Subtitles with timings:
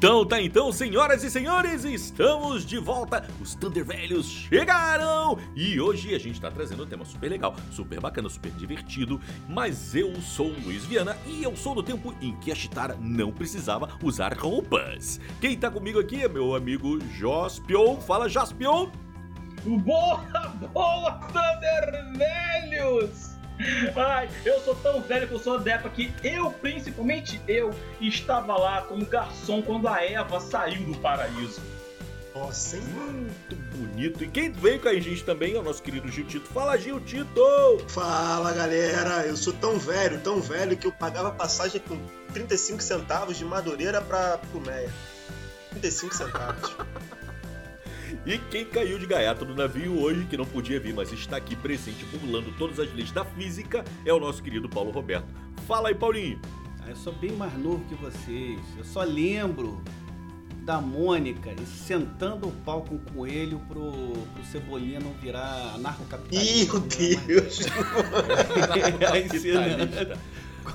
[0.00, 3.28] então, tá então, senhoras e senhores, estamos de volta.
[3.38, 8.00] Os Thunder Velhos chegaram e hoje a gente tá trazendo um tema super legal, super
[8.00, 9.20] bacana, super divertido.
[9.46, 12.96] Mas eu sou o Luiz Viana e eu sou do tempo em que a Chitara
[12.98, 15.20] não precisava usar roupas.
[15.38, 18.00] Quem tá comigo aqui é meu amigo Jospion.
[18.00, 18.88] Fala, Jospion!
[19.66, 20.24] Boa,
[20.72, 23.29] boa, Thunder Velhos!
[23.96, 27.70] Ai, eu sou tão velho que eu sou da época que eu, principalmente eu,
[28.00, 31.60] estava lá como garçom quando a Eva saiu do paraíso.
[32.34, 32.82] Nossa, hein?
[32.82, 34.24] Muito bonito.
[34.24, 36.48] E quem veio com a gente também é o nosso querido Gil Tito.
[36.48, 37.84] Fala, Gil Tito!
[37.88, 39.26] Fala, galera!
[39.26, 41.98] Eu sou tão velho, tão velho, que eu pagava passagem com
[42.32, 44.90] 35 centavos de Madureira pra Plumeia.
[45.70, 46.76] 35 centavos.
[48.26, 51.56] E quem caiu de gaiato no navio hoje, que não podia vir, mas está aqui
[51.56, 55.26] presente, burlando todas as leis da física, é o nosso querido Paulo Roberto.
[55.66, 56.38] Fala aí, Paulinho.
[56.82, 58.60] Ah, eu sou bem mais novo que vocês.
[58.76, 59.82] Eu só lembro
[60.64, 61.50] da Mônica
[61.86, 66.78] sentando o pau com o coelho pro, pro Cebolinha não virar anarcocapitalista.
[66.78, 67.60] Meu Deus!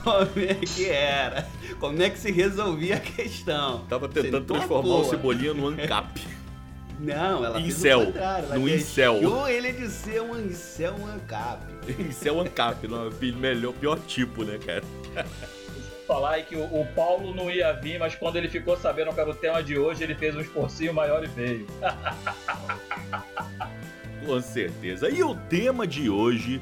[0.04, 1.48] Como é que era?
[1.80, 3.86] Como é que se resolvia a questão?
[3.86, 6.22] Tava tentando transformar o Cebolinha no ANCAP.
[7.00, 8.60] Não, ela incel, fez o contrário.
[8.60, 9.48] no incel.
[9.48, 11.62] ele de ser um incel um ancap.
[12.00, 14.84] incel ancap, não, melhor, pior tipo, né, cara?
[16.08, 19.20] Falar aí que o, o, Paulo não ia vir, mas quando ele ficou sabendo que
[19.20, 21.66] era o tema de hoje, ele fez um esforcinho maior e veio.
[24.26, 25.10] Com certeza.
[25.10, 26.62] E o tema de hoje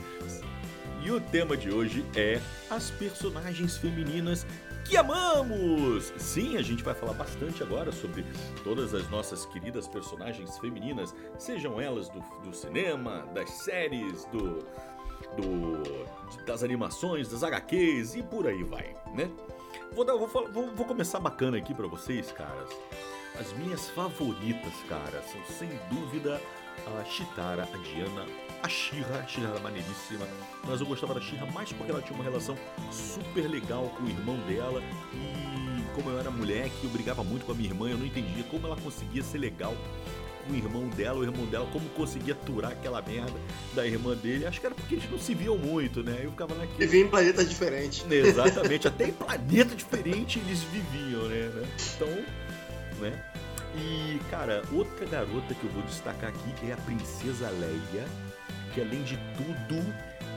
[1.04, 2.39] e o tema de hoje é
[2.70, 4.48] as personagens femininas
[4.94, 6.13] que amamos!
[6.17, 8.23] Sim, a gente vai falar bastante agora sobre
[8.63, 14.59] todas as nossas queridas personagens femininas, sejam elas do, do cinema, das séries, do,
[15.36, 19.31] do, das animações, das HQs e por aí vai, né?
[19.93, 22.70] Vou, dar, vou, vou, vou começar bacana aqui para vocês, caras.
[23.39, 26.39] As minhas favoritas, cara, são sem dúvida
[26.99, 28.27] a Chitara, a Diana,
[28.64, 30.26] a Shira, a Shira era maneiríssima,
[30.66, 32.58] mas eu gostava da Shira mais porque ela tinha uma relação
[32.90, 34.82] super legal com o irmão dela
[35.14, 38.44] e como eu era moleque, eu brigava muito com a minha irmã, eu não entendia
[38.46, 39.76] como ela conseguia ser legal
[40.46, 43.38] com o irmão dela, o irmão dela, como conseguia aturar aquela merda
[43.74, 44.46] da irmã dele.
[44.46, 46.22] Acho que era porque eles não se viam muito, né?
[46.22, 46.80] Eu ficava naquele.
[46.80, 48.06] Viviam em planetas diferentes.
[48.10, 51.68] Exatamente, até em planeta diferente eles viviam, né?
[51.95, 52.10] Então,
[53.00, 53.24] né?
[53.76, 58.06] E, cara, outra garota que eu vou destacar aqui é a Princesa Leia
[58.73, 59.82] que além de tudo,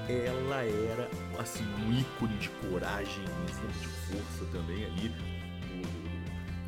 [0.09, 1.09] ela era
[1.39, 5.13] assim um ícone de coragem, um de força também ali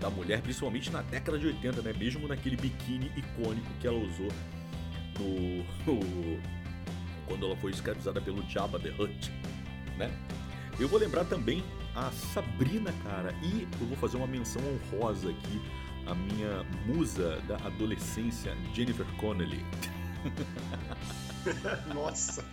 [0.00, 1.92] da mulher, principalmente na década de 80, né?
[1.92, 4.28] Mesmo naquele biquíni icônico que ela usou
[5.18, 5.64] no
[7.26, 9.30] quando ela foi escravizada pelo Jabba the Hutt,
[9.98, 10.10] né?
[10.78, 11.62] Eu vou lembrar também
[11.94, 15.60] a Sabrina, cara, e eu vou fazer uma menção honrosa aqui
[16.06, 19.62] a minha musa da adolescência, Jennifer Connelly.
[21.94, 22.44] Nossa.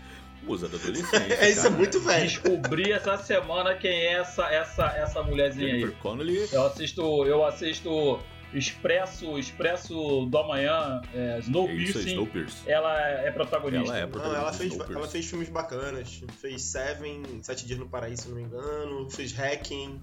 [0.43, 1.33] Musa da adolescência.
[1.33, 2.23] É, isso é muito velho.
[2.23, 6.01] Descobri essa semana quem é essa, essa, essa mulherzinha Jennifer aí.
[6.01, 6.47] Connelly.
[6.51, 8.19] Eu assisto, eu assisto
[8.53, 12.07] Expresso, Expresso do Amanhã, é, Snowpiercer.
[12.07, 12.71] Snowpiercer.
[12.71, 13.89] Ela é protagonista.
[13.89, 14.39] Ela é protagonista.
[14.39, 16.23] Não, ela fez, ela fez filmes bacanas.
[16.39, 19.09] Fez Seven, Sete Dias no Paraíso, se não me engano.
[19.09, 19.99] Fez Hacking.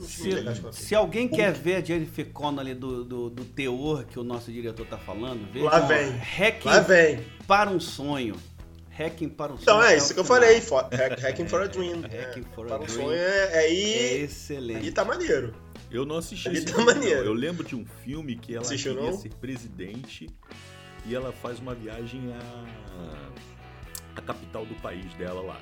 [0.00, 0.30] Se,
[0.72, 4.86] se, alguém quer ver a Jennifer Connelly do, do, do, teor que o nosso diretor
[4.86, 5.64] tá falando, veja.
[5.64, 6.12] Lá vem.
[6.12, 7.24] Hacking Lá vem.
[7.46, 8.36] para um sonho.
[8.90, 9.84] Hacking para um então, sonho.
[9.84, 10.62] Então é isso que eu falei.
[11.22, 12.02] Hacking for a Dream.
[12.02, 12.82] Hacking for a Dream.
[12.82, 14.86] Um sonho é, é, aí, é excelente.
[14.86, 15.54] E tá maneiro.
[15.90, 17.24] Eu não assisti esse tá maneiro.
[17.24, 19.18] Eu lembro de um filme que ela Assistiu, queria não?
[19.18, 20.28] ser presidente
[21.04, 25.60] e ela faz uma viagem à, à capital do país dela lá.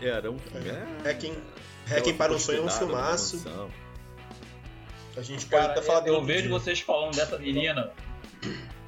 [0.00, 0.68] Era um filme.
[0.68, 1.08] É.
[1.08, 1.36] Hacking,
[1.90, 3.44] Hacking para um sonho é um filmaço.
[5.16, 6.50] A gente pode Cara, até falar Eu, eu vejo dia.
[6.50, 7.90] vocês falando dessa menina.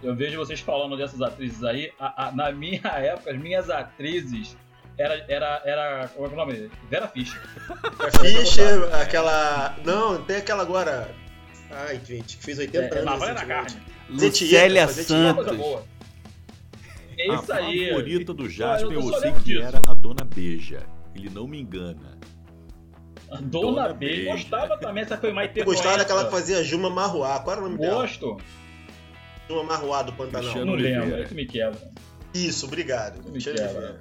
[0.02, 1.92] Eu vejo vocês falando dessas atrizes aí.
[1.98, 4.56] A, a, na minha época, as minhas atrizes
[4.98, 6.08] era, era, era.
[6.08, 6.70] Como é o nome?
[6.88, 7.40] Vera Fischer.
[7.98, 9.76] Vera Fischer, aquela.
[9.84, 11.14] Não, tem aquela agora.
[11.70, 13.04] Ai, gente, que fez 80 é, anos.
[13.04, 13.76] Navalha na carne.
[14.08, 15.58] Lucélia Santos.
[17.18, 17.90] É isso a aí.
[17.90, 19.62] A favorita do Jasper, eu, eu sei que disso.
[19.62, 20.86] era a Dona Beija.
[21.14, 22.18] Ele não me engana.
[23.40, 25.66] Dona, Dona B, gostava também, essa foi mais tempo.
[25.66, 27.40] Gostava daquela que fazia Juma Marruá.
[27.40, 28.20] Qual era o nome Gosto.
[28.20, 28.32] dela?
[28.32, 28.62] Gosto.
[29.48, 30.40] Juma Marruá do Pantanal.
[30.42, 31.80] Cristiano não lembro, é que me quebra.
[32.34, 33.22] Isso, obrigado.
[33.30, 34.00] Me quebra.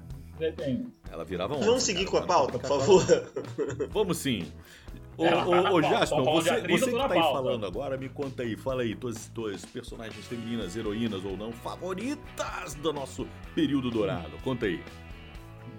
[1.12, 1.60] Ela virava um.
[1.60, 3.06] Vamos seguir com a pauta, por favor.
[3.92, 4.52] Vamos sim.
[5.18, 8.82] Ô, ô, ô Jasper, você, você que tá aí falando agora, me conta aí, fala
[8.82, 14.32] aí, tuas, tuas personagens femininas, heroínas ou não, favoritas do nosso período dourado.
[14.44, 14.82] Conta aí.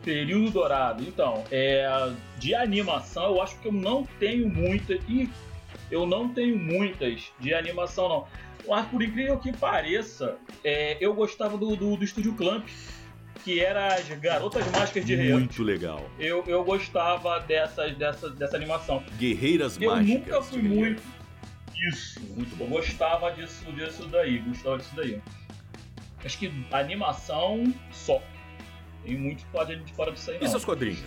[0.04, 1.02] Período Dourado.
[1.02, 1.86] Então, é,
[2.38, 4.94] de animação, eu acho que eu não tenho muita.
[5.08, 5.28] E
[5.90, 8.26] eu não tenho muitas de animação, não.
[8.68, 12.66] Mas por incrível que pareça, é, eu gostava do, do, do Estúdio Clamp,
[13.44, 15.32] que era as Garotas Mágicas de Rei.
[15.32, 16.08] Muito legal.
[16.18, 19.02] Eu, eu gostava dessas, dessa, dessa animação.
[19.18, 20.20] Guerreiras Eu Mágicas.
[20.20, 21.02] nunca fui eu muito.
[21.90, 22.20] Isso.
[22.36, 22.66] Muito Eu bom.
[22.66, 24.38] gostava disso, disso daí.
[24.38, 25.20] Gostava disso daí.
[26.24, 28.22] Acho que animação só.
[29.04, 30.48] Tem muito quadrinho de fora disso aí, E não.
[30.50, 31.02] seus quadrinhos?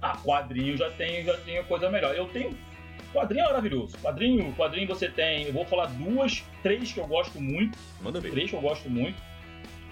[0.00, 2.14] Ah, quadrinho já tem, já tem coisa melhor.
[2.14, 2.56] Eu tenho.
[3.12, 3.96] Quadrinho é maravilhoso.
[3.98, 5.44] Quadrinho, quadrinho você tem.
[5.46, 7.76] Eu vou falar duas, três que eu gosto muito.
[8.00, 8.30] Manda ver.
[8.30, 9.20] Três que eu gosto muito.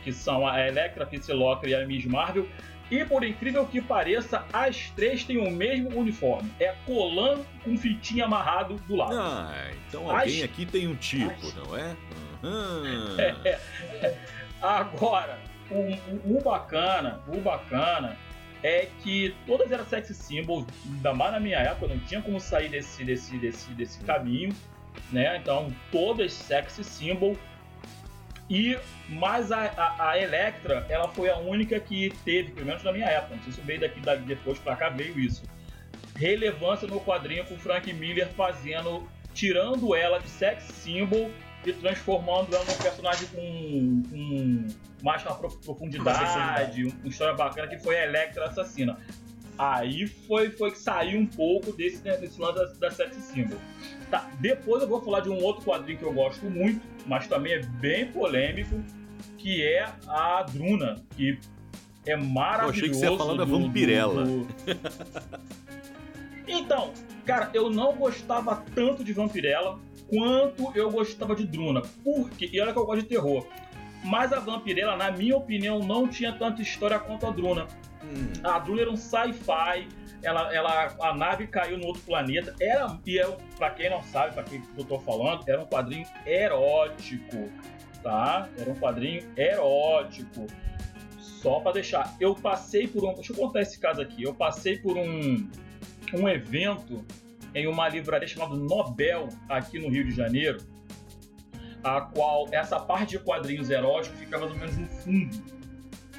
[0.04, 2.46] Que são a Electra, a Psylocke e a Miss Marvel.
[2.88, 6.48] E por incrível que pareça, as três têm o mesmo uniforme.
[6.60, 9.16] É colã com fitinha amarrado do lado.
[9.18, 11.96] Ah, então alguém As- aqui tem um tipo, as- não é?
[12.44, 13.16] Aham.
[14.62, 15.38] Agora,
[15.70, 18.16] o, o- o bacana, o bacana
[18.62, 22.68] é que todas eram sexy symbols, ainda mais na minha época, não tinha como sair
[22.68, 24.54] desse, desse, desse, desse caminho,
[25.12, 25.36] né?
[25.36, 27.36] Então, todas sexy symbol.
[28.48, 28.78] E,
[29.08, 33.06] mas a, a, a Electra, ela foi a única que teve, pelo menos na minha
[33.06, 35.42] época, não sei se veio daqui, daqui depois pra cá, veio isso.
[36.14, 41.30] Relevância no quadrinho com o Frank Miller fazendo, tirando ela de sex symbol
[41.64, 44.66] e transformando ela num personagem com, com
[45.02, 48.98] mais uma pro- profundidade, um- uma história bacana, que foi a Electra Assassina.
[49.58, 53.58] Aí foi, foi que saiu um pouco desse, né, desse lance da, da sex symbol.
[54.10, 57.54] Tá, depois eu vou falar de um outro quadrinho que eu gosto muito, mas também
[57.54, 58.80] é bem polêmico,
[59.38, 61.38] que é a Druna, que
[62.04, 62.64] é maravilhoso.
[62.64, 64.24] Eu achei que você ia falar da Vampirella.
[64.24, 64.46] do-
[66.46, 66.92] Então,
[67.24, 71.82] cara, eu não gostava tanto de Vampirella quanto eu gostava de Druna.
[72.04, 72.48] Por quê?
[72.52, 73.46] E olha que eu gosto de terror.
[74.04, 77.66] Mas a Vampirella, na minha opinião, não tinha tanta história quanto a Druna.
[78.04, 79.88] Hum, A Druna era um sci-fi,
[80.22, 82.54] ela, ela, a nave caiu no outro planeta.
[82.60, 83.26] Era, e é,
[83.56, 87.50] pra quem não sabe, pra quem eu tô falando, era um quadrinho erótico,
[88.02, 88.48] tá?
[88.58, 90.46] Era um quadrinho erótico.
[91.18, 92.14] Só pra deixar.
[92.20, 93.14] Eu passei por um.
[93.14, 94.22] Deixa eu contar esse caso aqui.
[94.22, 95.48] Eu passei por um,
[96.14, 97.04] um evento
[97.56, 100.58] em uma livraria chamada Nobel, aqui no Rio de Janeiro,
[101.82, 105.42] a qual essa parte de quadrinhos eróticos fica mais ou menos no fundo,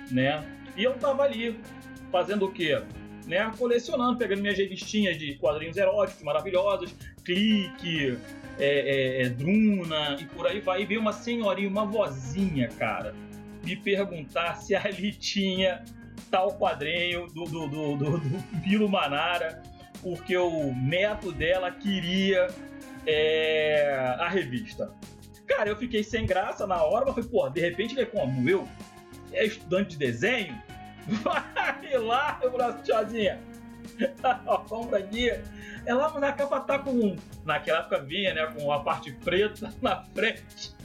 [0.10, 0.44] né?
[0.76, 1.60] E eu tava ali,
[2.12, 2.82] fazendo o quê?
[3.28, 3.52] Né?
[3.56, 8.18] Colecionando, pegando minhas revistinhas de quadrinhos eróticos maravilhosos, clique,
[8.58, 10.82] é, é, é, Druna e por aí vai.
[10.82, 13.14] E veio uma senhorinha, uma vozinha, cara,
[13.64, 15.84] me perguntar se ali tinha
[16.32, 19.62] tal quadrinho do, do, do, do, do Pilo Manara,
[20.02, 22.48] porque o neto dela queria
[23.06, 24.92] é, a revista.
[25.48, 28.50] Cara, eu fiquei sem graça na hora, mas falei, pô, de repente ele é como
[28.50, 28.68] eu,
[29.32, 30.62] é estudante de desenho,
[31.24, 33.40] vai lá, eu falei, tiazinha,
[34.68, 35.32] compra aqui.
[35.86, 37.16] Ela, mas a capa tá com,
[37.46, 40.76] naquela época vinha, né, com a parte preta na frente.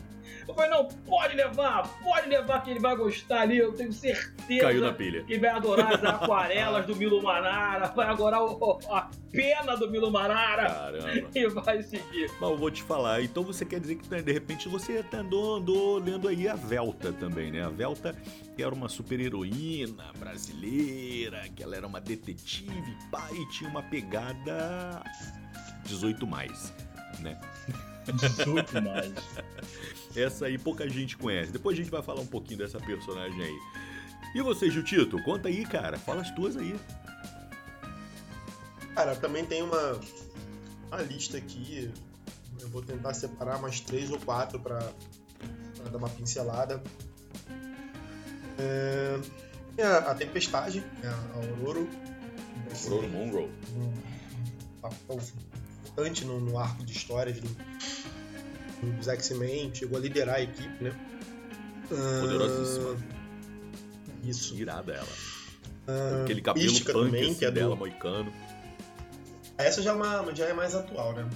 [0.47, 4.61] Eu falei, não, pode levar, pode levar que ele vai gostar ali, eu tenho certeza
[4.63, 5.23] caiu na pilha.
[5.25, 10.11] que vai adorar as aquarelas do Milo Manara, vai adorar o- a pena do Milo
[10.11, 11.29] Manara Caramba.
[11.35, 12.31] e vai seguir.
[12.41, 15.19] Mas eu vou te falar, então você quer dizer que né, de repente você até
[15.19, 17.63] andou, andou lendo aí a Velta também, né?
[17.65, 18.15] A Velta
[18.57, 23.83] que era uma super heroína brasileira, que ela era uma detetive, pai, e tinha uma
[23.83, 25.03] pegada
[25.87, 26.75] 18 mais,
[27.21, 27.41] né?
[28.15, 29.13] 18 mais.
[30.15, 31.51] Essa aí pouca gente conhece.
[31.53, 33.59] Depois a gente vai falar um pouquinho dessa personagem aí.
[34.35, 35.23] E você, Jutito?
[35.23, 35.99] Conta aí, cara.
[35.99, 36.75] Fala as tuas aí.
[38.95, 40.01] Cara, também tem uma,
[40.89, 41.91] uma lista aqui.
[42.61, 44.79] Eu vou tentar separar mais três ou quatro pra,
[45.77, 46.83] pra dar uma pincelada.
[48.59, 49.19] É,
[49.75, 51.87] tem a, a Tempestade, né, a Aurora.
[52.85, 53.51] Aurora Monroe.
[53.77, 53.93] um
[54.81, 55.21] papel
[55.85, 57.57] importante no, no arco de histórias do-
[58.91, 60.93] dos X-Men, chegou a liderar a equipe, né?
[61.91, 62.97] Ah, Poderosíssima.
[64.25, 64.55] Isso.
[64.55, 65.09] Irada ela.
[65.89, 68.33] Ah, Aquele cabelo Mística punk também, assim, que é do- dela, moicano.
[69.59, 71.29] Essa já é, uma, já é mais atual, né?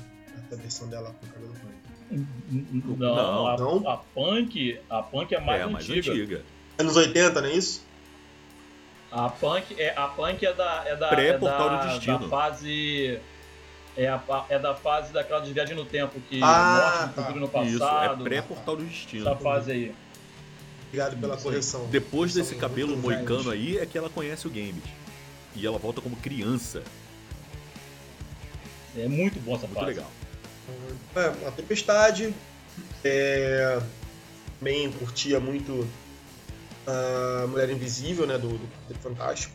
[0.47, 2.27] Essa versão dela com cabelo punk.
[2.51, 3.47] Não, Não.
[3.49, 3.89] a, Não?
[3.89, 6.13] a punk, a punk é mais é, a mais antiga.
[6.13, 6.43] antiga.
[6.79, 7.85] Anos 80, não é isso?
[9.11, 12.19] A punk é a punk é da é da, Pré-Portal é do da, Destino.
[12.21, 13.21] da fase
[13.97, 17.23] é, a, é da fase daquela de viagem no tempo que Ah, morte no tá.
[17.23, 18.25] futuro no Isso, é passado.
[18.25, 19.27] pré-portal do destino.
[19.29, 19.95] essa fase aí.
[20.89, 21.87] Obrigado pela correção.
[21.89, 23.49] Depois São desse cabelo moicano velhos.
[23.53, 24.83] aí, é que ela conhece o Gambit.
[25.55, 26.83] E ela volta como criança.
[28.97, 29.87] É muito bom essa Muito fase.
[29.87, 30.11] legal.
[31.15, 32.35] É, a Tempestade.
[33.05, 33.81] É,
[34.59, 35.87] também curtia muito
[36.87, 38.39] a Mulher Invisível, né?
[38.39, 39.53] Do, do Fantástico.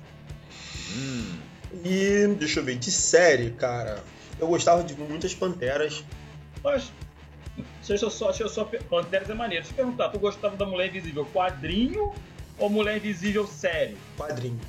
[0.95, 1.37] Hum,
[1.83, 4.03] E deixa eu ver, de série, cara.
[4.41, 6.03] Eu gostava de muitas Panteras.
[6.63, 6.91] Mas,
[7.87, 8.65] deixa eu só, deixa eu só.
[8.89, 9.63] Panteras é maneiro.
[9.63, 12.11] Deixa eu perguntar, tu gostava da Mulher Invisível quadrinho
[12.57, 13.95] ou Mulher Invisível série?
[14.17, 14.59] Quadrinho.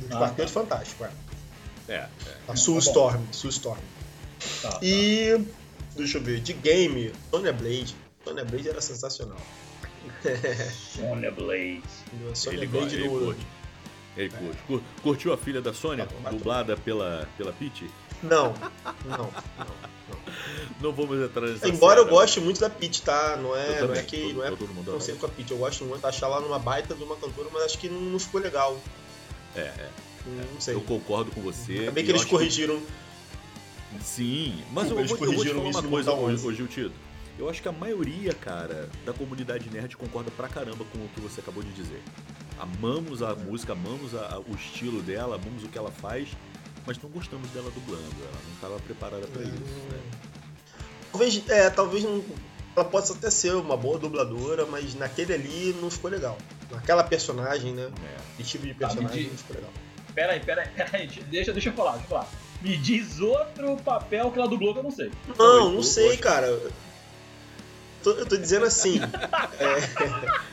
[0.00, 1.92] Dos Ah, Quartetos Fantásticos, é.
[1.92, 2.08] É, é.
[2.48, 2.80] A Sue tá.
[2.80, 3.22] Storm.
[3.32, 3.78] Sue Storm.
[4.60, 4.78] Tá, tá.
[4.82, 5.38] E.
[5.96, 6.40] Deixa eu ver.
[6.40, 7.94] De game, Sonya Blade.
[8.24, 9.36] Sonya Blade era sensacional.
[10.96, 11.82] Sonya Blade.
[12.34, 13.18] Sonya Ele Blade gosta, ele no.
[13.20, 13.46] curte.
[14.16, 14.62] Ele curte.
[14.66, 17.88] Cur- Curtiu a filha da Sônia, Tá tá dublada pela, pela Peach?
[18.22, 18.54] Não,
[19.04, 19.18] não,
[19.58, 19.92] não.
[20.80, 23.36] Não vamos entrar nessa Embora eu goste muito da Peach, tá?
[23.36, 24.20] Não Eu é, não é que.
[24.20, 25.50] todo- Não é todo mundo não sei com a Peach.
[25.52, 28.18] Eu gosto muito, achar ela numa baita de uma cantora, mas acho que não, não
[28.18, 28.78] ficou legal.
[29.54, 29.90] É, é.
[30.52, 30.74] Não sei.
[30.74, 31.72] Eu concordo com você.
[31.80, 32.80] Ainda bem que eu eles corrigiram.
[34.00, 36.46] Sim, mas eu, Eles vou, eu vou te corrigiram falar uma coisa, Kombat.
[36.46, 36.92] ô Giltido.
[37.38, 41.20] Eu acho que a maioria, cara, da comunidade nerd concorda pra caramba com o que
[41.20, 42.02] você acabou de dizer.
[42.58, 46.28] Amamos a música, amamos a- a- o estilo dela, amamos o que ela faz,
[46.86, 48.04] mas não gostamos dela dublando.
[48.20, 49.52] Ela não estava preparada pra isso,
[49.90, 50.00] né?
[51.10, 52.24] Talvez, é, talvez não.
[52.74, 56.38] Ela possa até ser uma boa dubladora, mas naquele ali não ficou legal.
[56.70, 57.90] Naquela personagem, né?
[58.02, 58.40] É.
[58.42, 59.30] Esse tipo de Tá, personagem diz.
[59.30, 59.70] não ficou legal.
[60.14, 61.06] Pera aí, pera aí, pera aí.
[61.30, 62.28] Deixa, deixa eu falar, deixa eu falar.
[62.62, 65.10] Me diz outro papel que ela dublou que eu não sei.
[65.38, 66.58] Não, não sei, cara.
[68.02, 69.00] Tô- eu tô dizendo assim.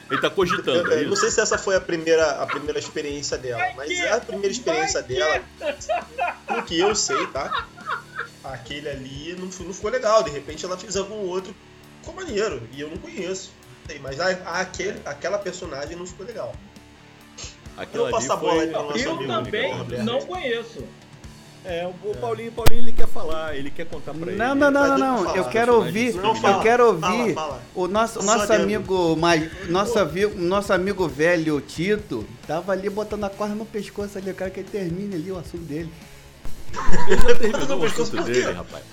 [0.09, 1.21] Ele tá cogitando, eu, é eu não isso?
[1.21, 4.51] sei se essa foi a primeira, a primeira experiência dela, Vai mas é a primeira
[4.51, 5.43] experiência dela.
[6.47, 7.67] Pelo que eu sei, tá?
[8.43, 10.23] Aquele ali não, não ficou legal.
[10.23, 11.55] De repente ela fez algum outro
[12.01, 12.67] ficou maneiro.
[12.71, 13.51] E eu não conheço.
[13.83, 16.53] Não sei, Mas a, a- aquele, aquela personagem não ficou legal.
[17.77, 20.03] Aquela eu passo a bola foi- aí nosso Eu amigo também Roberto.
[20.03, 20.83] não conheço.
[21.65, 24.37] É, o Paulinho, Paulinho ele quer falar, ele quer contar pra ele.
[24.37, 25.17] Não, não, não, não, eu não.
[25.25, 27.61] falar, Eu quero ouvir, Não, eu quero ouvir fala.
[27.75, 33.29] o nosso, nosso amigo, mais, nosso, amigo, nosso amigo velho Tito, tava ali botando a
[33.29, 35.91] corda no pescoço ali, eu quero que ele termine ali o assunto dele.
[37.09, 38.83] Ele já terminou Não, o assunto dele, rapaz.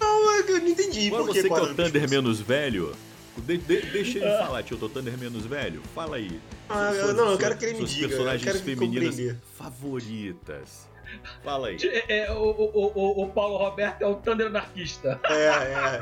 [0.00, 1.08] Não, é que eu não entendi.
[1.08, 2.96] Agora você que é o Thunder menos velho,
[3.36, 5.82] de- de- deixa ele falar, tio, o Thunder menos velho.
[5.94, 6.40] Fala aí.
[6.70, 8.64] Ah, Suas- não, eu suas- quero que ele me suas diga, eu personagens quero que
[8.64, 9.36] femininas compreender.
[9.58, 10.93] favoritas.
[11.42, 11.76] Fala aí.
[11.82, 15.20] É, é, o, o, o, o Paulo Roberto é o Thunder anarquista.
[15.24, 16.00] É, é,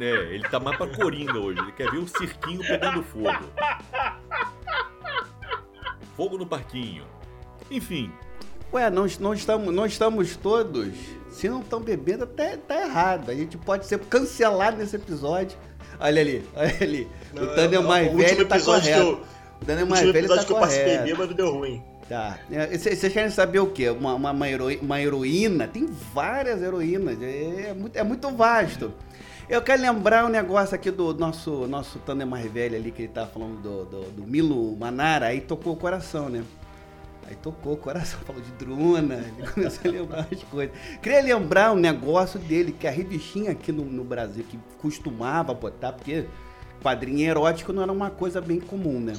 [0.00, 0.04] é.
[0.04, 1.58] É, ele tá mais pra Coringa hoje.
[1.60, 3.44] Ele quer ver o cirquinho pegando fogo.
[6.16, 7.04] Fogo no parquinho.
[7.70, 8.12] Enfim,
[8.72, 10.94] Ué, não, não, estamos, não estamos todos.
[11.30, 13.30] Se não estão bebendo, tá, tá errado.
[13.30, 15.58] A gente pode ser cancelado nesse episódio.
[16.00, 17.08] Olha ali, olha ali.
[17.34, 19.10] o Thunder Não, mais o último velho tá episódio que correto.
[19.10, 21.04] eu- O Thunder O mais último velho episódio tá que eu participei correto.
[21.16, 21.84] bêbado deu ruim.
[22.08, 22.38] Tá.
[22.70, 23.88] Vocês querem saber o quê?
[23.88, 25.66] Uma, uma, uma, heroi- uma heroína?
[25.68, 27.20] Tem várias heroínas.
[27.22, 28.92] É, é muito, é muito vasto.
[29.48, 33.12] Eu quero lembrar um negócio aqui do nosso, nosso Thunder mais velho ali, que ele
[33.12, 36.42] tava falando do, do, do Milo Manara, aí tocou o coração, né?
[37.28, 40.74] Aí tocou o coração, falou de Druna, ele começou a lembrar as coisas.
[41.00, 45.92] Queria lembrar um negócio dele, que a revistinha aqui no, no Brasil, que costumava botar,
[45.92, 46.24] porque
[46.82, 49.12] quadrinho erótico não era uma coisa bem comum, né?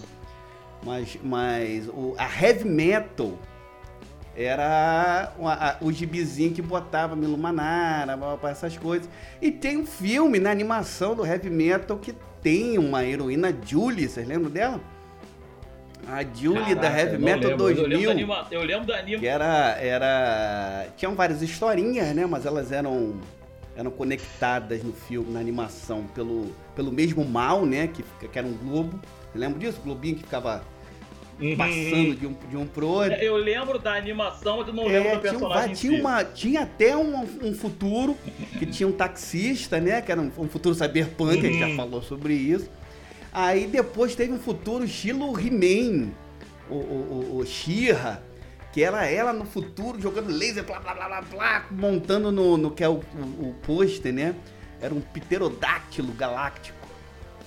[0.85, 3.37] Mas, mas o, a heavy metal
[4.35, 9.07] era o- a- o gibizinho que botava Milo Manara, blá, blá, blá, essas coisas.
[9.41, 14.27] E tem um filme na animação do heavy metal que tem uma heroína Julie, vocês
[14.27, 14.81] lembram dela?
[16.05, 18.63] A Julie da Caraca, Heavy eu não Metal lembro, Eu lembro, 2000 da anima, eu
[18.63, 19.19] lembro da anima.
[19.19, 23.15] que era era tinham várias historinhas, né, mas elas eram
[23.75, 28.53] eram conectadas no filme, na animação pelo pelo mesmo mal, né, que que era um
[28.57, 28.99] globo.
[29.31, 29.79] Você lembra disso?
[29.79, 30.61] O globinho que ficava
[31.57, 33.13] passando de um de um pro outro.
[33.13, 35.71] Eu lembro da animação, mas eu não lembro É, do tinha, um- personagem.
[35.71, 38.15] em tinha uma, tinha até um, um futuro
[38.59, 40.01] que tinha um taxista, né?
[40.01, 41.75] Que era um, um futuro cyberpunk, a gente já Uhum.
[41.75, 42.69] falou sobre isso.
[43.31, 46.09] Aí depois teve um futuro estilo He-Man,
[46.69, 48.21] o, o, o, o She-Ra,
[48.71, 52.71] que era ela no futuro jogando laser, blá blá blá blá, blá montando no, no
[52.71, 52.93] que é o,
[53.39, 54.35] o, o pôster, né?
[54.79, 56.82] Era um pterodáctilo galáctico.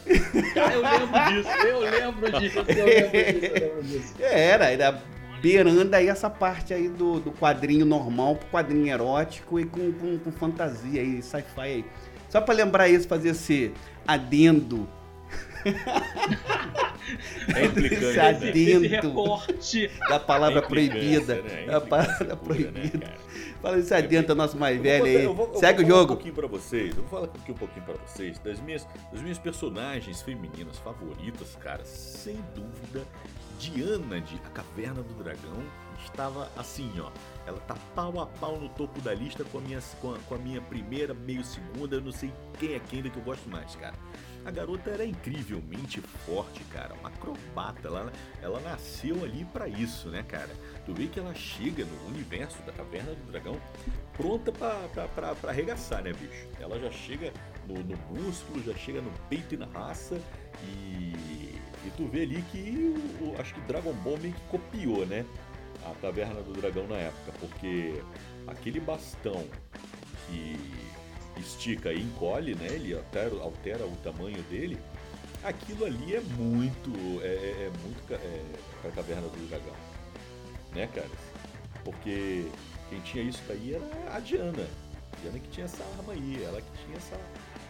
[0.07, 4.15] Eu lembro disso, eu lembro disso, eu lembro disso, eu lembro disso.
[4.21, 5.03] É, Era, era
[5.41, 10.19] beirando aí essa parte aí do, do quadrinho normal pro quadrinho erótico e com, com,
[10.19, 11.85] com fantasia aí, sci-fi aí.
[12.29, 13.73] Só pra lembrar isso, fazer esse
[14.07, 14.89] adendo.
[17.55, 18.05] É implicante.
[18.05, 18.29] Esse né?
[18.29, 18.49] adendo.
[18.57, 19.91] Esse, esse recorte.
[20.09, 21.43] Da palavra É proibida.
[21.43, 21.65] né?
[21.65, 22.99] É Da palavra pura, né, proibida.
[23.07, 23.19] cara?
[23.63, 25.25] Fala esse adendo nosso mais velho aí.
[25.25, 26.13] eu vou- eu Segue vou o falar jogo.
[26.13, 26.89] Um pouquinho pra vocês.
[26.97, 31.57] Eu vou falar aqui um pouquinho pra vocês das minhas, das minhas personagens femininas favoritas,
[31.61, 31.85] cara.
[31.85, 33.05] Sem dúvida,
[33.59, 35.63] Diana de A Caverna do Dragão
[36.05, 37.11] estava assim, ó.
[37.47, 40.35] Ela tá pau a pau no topo da lista com a minha, com a, com
[40.35, 41.97] a minha primeira, meio segunda.
[41.97, 43.95] Eu não sei quem é quem da que eu gosto mais, cara.
[44.47, 47.89] A garota era incrivelmente forte, cara, uma acrobata.
[47.89, 50.51] Ela, ela nasceu ali para isso, né, cara?
[50.85, 53.61] Tu vê que ela chega no universo da Caverna do Dragão
[54.13, 56.47] pronta para arregaçar, né, bicho?
[56.61, 57.33] Ela já chega
[57.67, 60.23] no, no, músculo, já chega no peito e na raça
[60.63, 61.13] e,
[61.85, 65.27] e tu vê ali que o, acho que Dragon Ball meio que copiou, né?
[65.85, 68.01] A Caverna do Dragão na época, porque
[68.47, 69.45] aquele bastão
[70.29, 70.86] que
[71.39, 72.67] estica e encolhe, né?
[72.69, 74.79] Ele altera, altera o tamanho dele.
[75.43, 76.91] Aquilo ali é muito,
[77.23, 78.43] é, é, é muito é,
[78.81, 79.75] para a caverna do dragão,
[80.75, 81.11] né, cara?
[81.85, 82.47] Porque
[82.89, 84.67] quem tinha isso daí era a Diana,
[85.13, 87.17] a Diana que tinha essa arma aí, ela que tinha essa,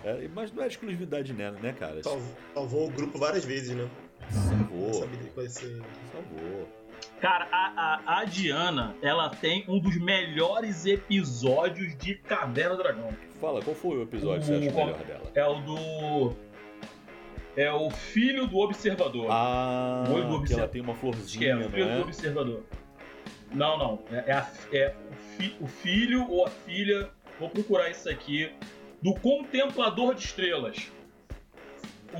[0.04, 2.02] é, mas não é exclusividade nela, né, cara?
[2.02, 3.88] Salvou o grupo várias vezes, né?
[4.30, 5.08] Salvou.
[6.12, 6.68] Salvou.
[7.20, 13.08] Cara, a, a, a, Diana, ela tem um dos melhores episódios de Caverna do Dragão.
[13.40, 15.30] Fala, qual foi o episódio que você acha melhor dela?
[15.34, 16.36] É o do.
[17.56, 19.26] É o filho do observador.
[19.30, 20.58] Ah, o do observador.
[20.58, 21.96] ela tem uma florzinha, é, o filho é?
[21.96, 22.62] do observador.
[23.52, 24.02] Não, não.
[24.10, 27.10] É, é, a, é o, fi, o filho ou a filha.
[27.38, 28.50] Vou procurar isso aqui.
[29.02, 30.90] Do Contemplador de Estrelas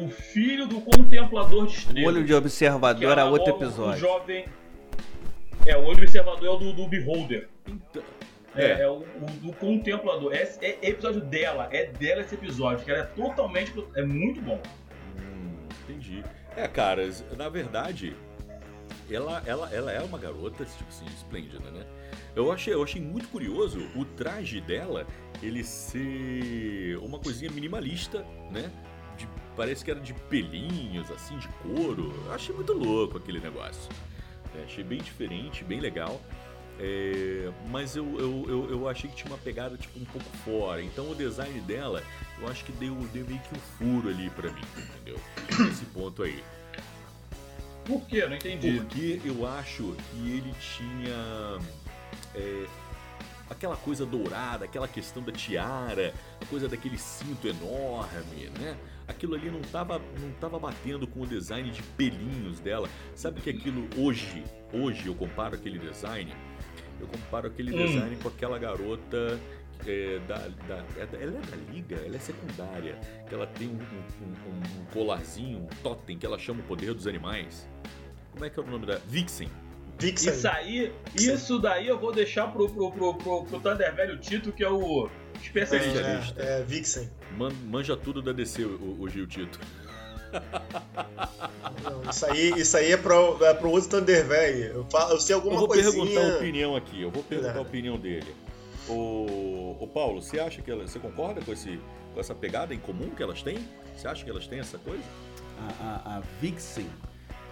[0.00, 2.04] o filho do contemplador de estrelas.
[2.04, 3.94] O olho de observador é outro episódio.
[3.94, 4.44] O jovem.
[5.64, 7.48] É, o olho observador é o do, do Beholder.
[7.66, 8.02] Então,
[8.56, 10.32] é, é, é o, o, do contemplador.
[10.32, 13.72] É, é, é, episódio dela, é dela esse episódio, que ela é totalmente.
[13.94, 14.60] É muito bom.
[15.18, 16.22] Hum, entendi.
[16.56, 18.16] É, cara, na verdade,
[19.10, 21.84] ela, ela, ela é uma garota, tipo assim, esplêndida, né?
[22.34, 25.06] Eu achei, eu achei muito curioso o traje dela,
[25.42, 28.70] ele ser uma coisinha minimalista, né?
[29.56, 32.12] parece que era de pelinhos, assim, de couro.
[32.26, 33.90] Eu achei muito louco aquele negócio.
[34.54, 36.20] É, achei bem diferente, bem legal.
[36.78, 40.82] É, mas eu, eu, eu, eu, achei que tinha uma pegada tipo um pouco fora.
[40.82, 42.02] Então o design dela,
[42.40, 45.18] eu acho que deu, deu meio que um furo ali para mim, entendeu?
[45.58, 46.44] Nesse ponto aí.
[47.86, 48.26] Por quê?
[48.26, 48.80] Não entendi.
[48.80, 51.58] Porque eu acho que ele tinha.
[52.34, 52.66] É,
[53.48, 58.76] aquela coisa dourada, aquela questão da tiara, a coisa daquele cinto enorme, né?
[59.08, 62.88] Aquilo ali não estava não tava batendo com o design de pelinhos dela.
[63.14, 66.34] Sabe que aquilo hoje, hoje eu comparo aquele design,
[67.00, 67.86] eu comparo aquele hum.
[67.86, 69.38] design com aquela garota
[69.86, 70.36] é, da,
[70.68, 74.84] da, é ela é da liga, ela é secundária, que ela tem um, um, um,
[74.92, 77.68] colarzinho, um totem que ela chama o poder dos animais.
[78.32, 79.48] Como é que é o nome da Vixen?
[79.98, 80.32] Vixen.
[80.32, 84.52] Isso aí, isso daí eu vou deixar pro, pro, pro, pro, pro Thunder Velho Tito,
[84.52, 85.08] que é o
[85.42, 86.34] especialista.
[86.36, 87.10] É, é, é Vixen.
[87.36, 89.58] Man, manja tudo da DC, o, o Gil Tito.
[91.82, 94.64] Não, isso aí, isso aí é pro, é pro outro Thunder Velho.
[94.64, 95.92] Eu, eu sei alguma Eu vou coisinha...
[95.92, 97.58] perguntar a opinião aqui, eu vou perguntar Não.
[97.60, 98.34] a opinião dele.
[98.88, 101.80] O, o Paulo, você acha que ela, você concorda com, esse,
[102.14, 103.58] com essa pegada em comum que elas têm?
[103.96, 105.02] Você acha que elas têm essa coisa?
[105.80, 106.86] A, a, a Vixen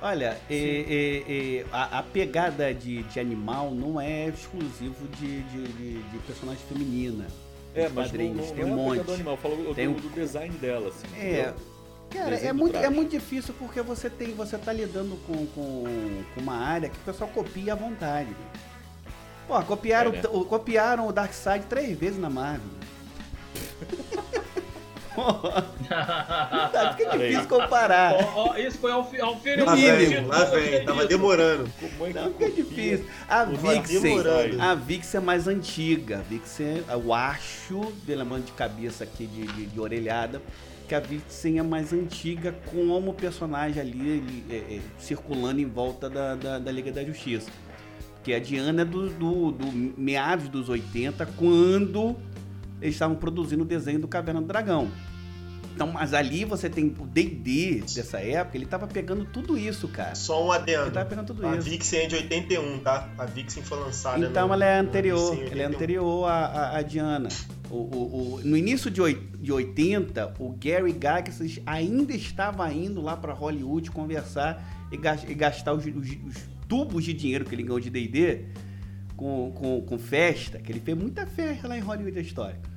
[0.05, 5.62] Olha, é, é, é, a, a, pegada de, de, animal não é exclusivo de, de,
[5.68, 7.27] de, de personagem feminina.
[7.75, 9.11] É, mas quadrinhos, não, não, tem um é monte.
[9.11, 11.07] animal, falou tem do, do, design dela, assim.
[11.18, 11.55] É.
[12.14, 15.85] Cara, é muito, é muito difícil porque você tem, você tá lidando com, com,
[16.35, 18.31] com uma área que o pessoal copia à vontade.
[19.48, 20.22] Pô, copiaram, é, né?
[20.31, 22.70] o, copiaram o Darkseid três vezes na Marvel.
[26.72, 28.14] tá, fica difícil comparar.
[28.14, 31.70] Oh, oh, isso foi ao, ao filho Lá vem, lá vem, tava demorando.
[31.79, 33.07] Como é que Não, fica difícil.
[33.29, 34.18] A Vixen,
[34.61, 36.18] a Vixen é mais antiga.
[36.18, 40.42] A Vixen, eu acho, lembrando de cabeça aqui, de, de, de, orelhada,
[40.88, 46.11] que a Vixen é mais antiga como personagem ali ele, é, é, circulando em volta
[46.11, 47.51] da, da, da, Liga da Justiça.
[48.14, 49.66] Porque a Diana é do, do, do
[49.99, 52.16] meados dos 80, quando
[52.81, 54.90] eles estavam produzindo o desenho do Caverna do Dragão.
[55.75, 60.15] Então, mas ali você tem o D&D dessa época, ele tava pegando tudo isso, cara.
[60.15, 60.85] Só um adendo.
[60.85, 61.67] Ele tava pegando tudo a isso.
[61.67, 63.09] A Vixen é de 81, tá?
[63.19, 67.29] A Vixen foi lançada Então no, ela é anterior, ela é anterior à, Diana.
[67.69, 73.17] O, o, o, no início de, de 80, o Gary Gygax ainda estava indo lá
[73.17, 74.97] para Hollywood conversar e,
[75.35, 78.45] gastar os, os, os, tubos de dinheiro que ele ganhou de D&D
[79.17, 82.74] com, com, com festa, que ele fez muita festa lá em Hollywood da história.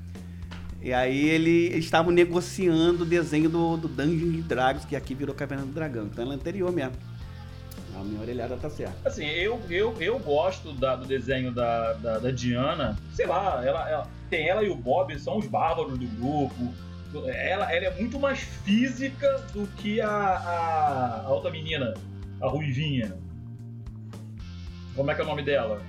[0.87, 5.35] E aí ele, eles estavam negociando o desenho do, do Dungeon Dragons, que aqui virou
[5.35, 6.05] Caverna do Dragão.
[6.05, 6.93] Então ela é anterior mesmo.
[7.93, 8.95] A minha orelhada tá certa.
[9.03, 12.97] Assim, eu, eu, eu gosto da, do desenho da, da, da, Diana.
[13.11, 16.73] Sei lá, ela, ela, tem ela e o Bob, são os bárbaros do grupo.
[17.13, 21.95] Ela, ela é muito mais física do que a, a, a outra menina,
[22.39, 23.13] a Ruivinha.
[24.95, 25.81] Como é que é o nome dela?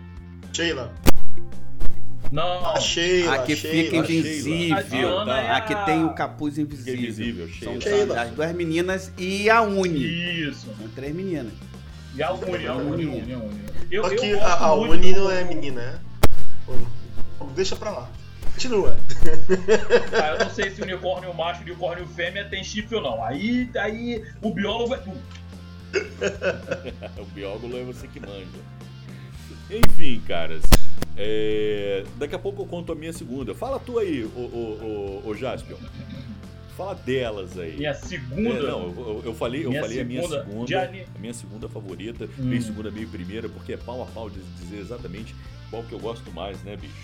[0.52, 0.92] Sheila.
[2.30, 2.66] Não.
[2.66, 5.20] A Sheila, A que Sheila, fica invisível.
[5.20, 6.94] A é A que tem o capuz invisível.
[6.94, 8.20] Invisível, São Sheila.
[8.22, 10.04] as duas meninas e a Uni.
[10.48, 10.66] Isso.
[10.78, 11.52] São três meninas.
[12.14, 13.60] E a Uni, a Uni, a Uni, a Uni.
[13.90, 15.98] Eu, Só eu que gosto a, a Uni do- não é menina, né?
[17.54, 18.10] Deixa pra lá.
[18.52, 18.98] Continua.
[20.20, 23.24] Ah, eu não sei se unicórnio macho e unicórnio fêmea tem chifre ou não.
[23.24, 25.10] Aí, aí o biólogo é tu.
[27.20, 28.46] o biólogo é você que manja.
[29.70, 30.62] Enfim, caras.
[31.16, 33.54] é, Daqui a pouco eu conto a minha segunda.
[33.54, 35.76] Fala tu aí, ô, ô, ô, ô Jaspion.
[36.76, 37.76] Fala delas aí.
[37.76, 38.50] Minha segunda.
[38.50, 42.24] É, não, eu, eu falei, eu Minha falei a minha segunda a minha segunda favorita,
[42.38, 42.44] Hum.
[42.44, 45.34] meio segunda, meio primeira, porque é pau a pau de dizer exatamente
[45.70, 46.94] qual que eu gosto mais, né, bicho?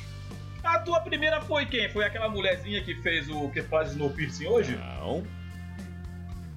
[0.62, 1.90] A tua primeira foi quem?
[1.90, 4.76] Foi aquela mulherzinha que fez o que faz Snow Piercing hoje?
[4.76, 5.22] Não.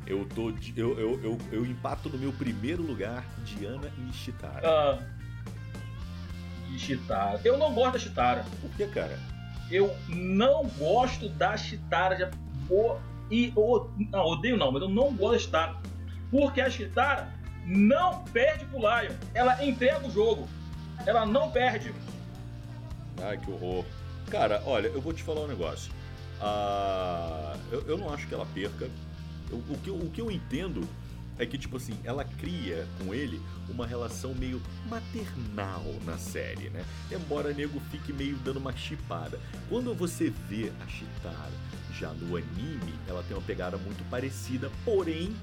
[0.06, 0.54] Eu tô.
[0.78, 4.62] Eu, eu, eu, eu empato no meu primeiro lugar Diana e Chitara.
[4.66, 5.00] Ah.
[6.78, 7.40] Chitara.
[7.44, 8.46] Eu não gosto da Chitara.
[8.62, 9.20] Por que, cara?
[9.70, 12.18] Eu não gosto da Chitara.
[12.18, 12.30] Já...
[12.70, 12.98] O...
[13.30, 13.90] E o...
[14.12, 15.76] Não, odeio não, mas eu não gosto da Chitara.
[16.32, 17.32] Porque a Chitara
[17.66, 19.14] não perde pro Lion.
[19.34, 20.48] Ela entrega o jogo.
[21.06, 21.94] Ela não perde.
[23.22, 23.86] Ai, que horror.
[24.30, 25.92] Cara, olha, eu vou te falar um negócio.
[26.42, 28.90] Ah, eu, eu não acho que ela perca.
[29.50, 30.88] Eu- o, que, o que eu entendo
[31.40, 36.84] é que, tipo assim, ela cria com ele uma relação meio maternal na série, né?
[37.12, 39.40] Embora nego fique meio dando uma chipada.
[39.70, 41.52] Quando você vê a Chitara
[41.94, 45.36] já no anime, ela tem uma pegada muito parecida, porém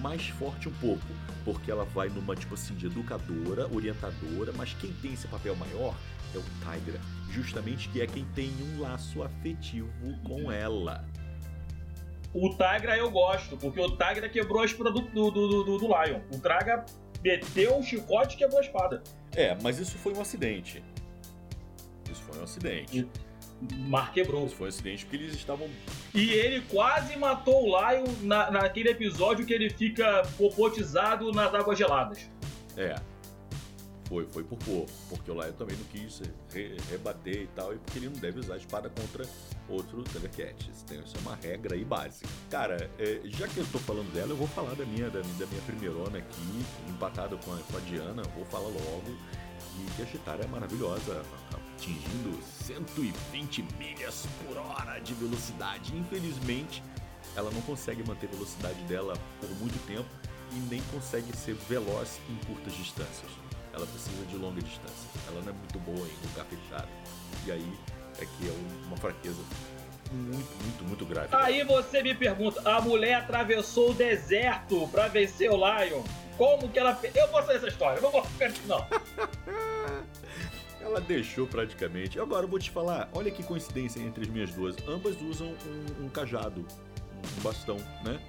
[0.00, 1.06] mais forte um pouco.
[1.44, 5.94] Porque ela vai numa, tipo assim, de educadora, orientadora, mas quem tem esse papel maior
[6.34, 7.00] é o Tigra.
[7.30, 9.88] Justamente que é quem tem um laço afetivo
[10.24, 11.04] com ela.
[12.38, 15.86] O Tigra eu gosto, porque o Tigra quebrou a espada do, do, do, do, do
[15.86, 16.20] Lion.
[16.30, 16.84] O Traga
[17.24, 19.02] meteu um chicote e quebrou a espada.
[19.34, 20.84] É, mas isso foi um acidente.
[22.12, 23.08] Isso foi um acidente.
[23.78, 24.44] Mar quebrou.
[24.44, 25.66] Isso foi um acidente porque eles estavam.
[26.14, 31.78] E ele quase matou o Lion na, naquele episódio que ele fica popotizado nas águas
[31.78, 32.30] geladas.
[32.76, 32.96] É.
[34.08, 34.90] Foi, foi por pouco.
[35.08, 38.38] Porque o Lion também não quis re- rebater e tal, e porque ele não deve
[38.40, 39.24] usar espada contra
[39.68, 40.70] outro Thundercat.
[40.86, 42.28] Tem- isso é uma regra aí básica.
[42.50, 45.46] Cara, é, já que eu tô falando dela, eu vou falar da minha, da, da
[45.46, 49.10] minha primeirona aqui, empatada com a, com a Diana, vou falar logo.
[49.78, 51.22] E que a Chitara é maravilhosa,
[51.74, 55.94] atingindo 120 milhas por hora de velocidade.
[55.94, 56.82] Infelizmente,
[57.34, 60.08] ela não consegue manter a velocidade dela por muito tempo
[60.52, 63.30] e nem consegue ser veloz em curtas distâncias.
[63.76, 65.08] Ela precisa de longa distância.
[65.28, 66.88] Ela não é muito boa em lugar fechado.
[67.46, 67.72] E aí
[68.18, 69.38] é que é um- uma fraqueza
[70.10, 71.28] muito, muito, muito grave.
[71.32, 76.02] Aí você me pergunta: a mulher atravessou o deserto pra vencer o Lion.
[76.38, 77.14] Como que ela fez?
[77.16, 78.86] Eu vou saber essa história, não vou ficar não.
[80.80, 82.20] Ela deixou praticamente.
[82.20, 84.76] Agora eu vou te falar, olha que coincidência entre as minhas duas.
[84.86, 86.64] Ambas usam um, um cajado,
[87.38, 88.20] um bastão, né?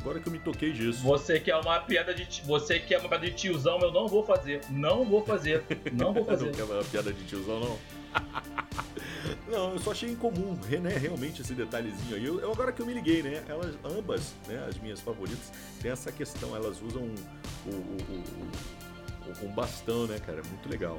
[0.00, 1.02] Agora que eu me toquei disso.
[1.02, 4.24] Você quer uma piada de ti- você quer uma piada de tiozão, eu não vou
[4.24, 4.62] fazer.
[4.70, 5.62] Não vou fazer.
[5.92, 6.46] Não vou fazer.
[6.46, 7.78] Não quer uma piada de tiozão, não?
[9.46, 10.96] não, eu só achei incomum, né?
[10.96, 12.24] Realmente esse detalhezinho aí.
[12.24, 13.44] Eu, eu- agora que eu me liguei, né?
[13.48, 14.64] Elas, ambas, né?
[14.68, 16.56] As minhas favoritas, tem essa questão.
[16.56, 20.42] Elas usam o, o, o- o- um bastão, né, cara?
[20.48, 20.96] Muito legal.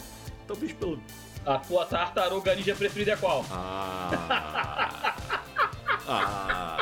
[0.48, 1.02] Talvez pelo.
[1.46, 3.44] A tua tartaruga ninja preferida é qual?
[3.52, 5.16] Ah!
[6.08, 6.81] Ah!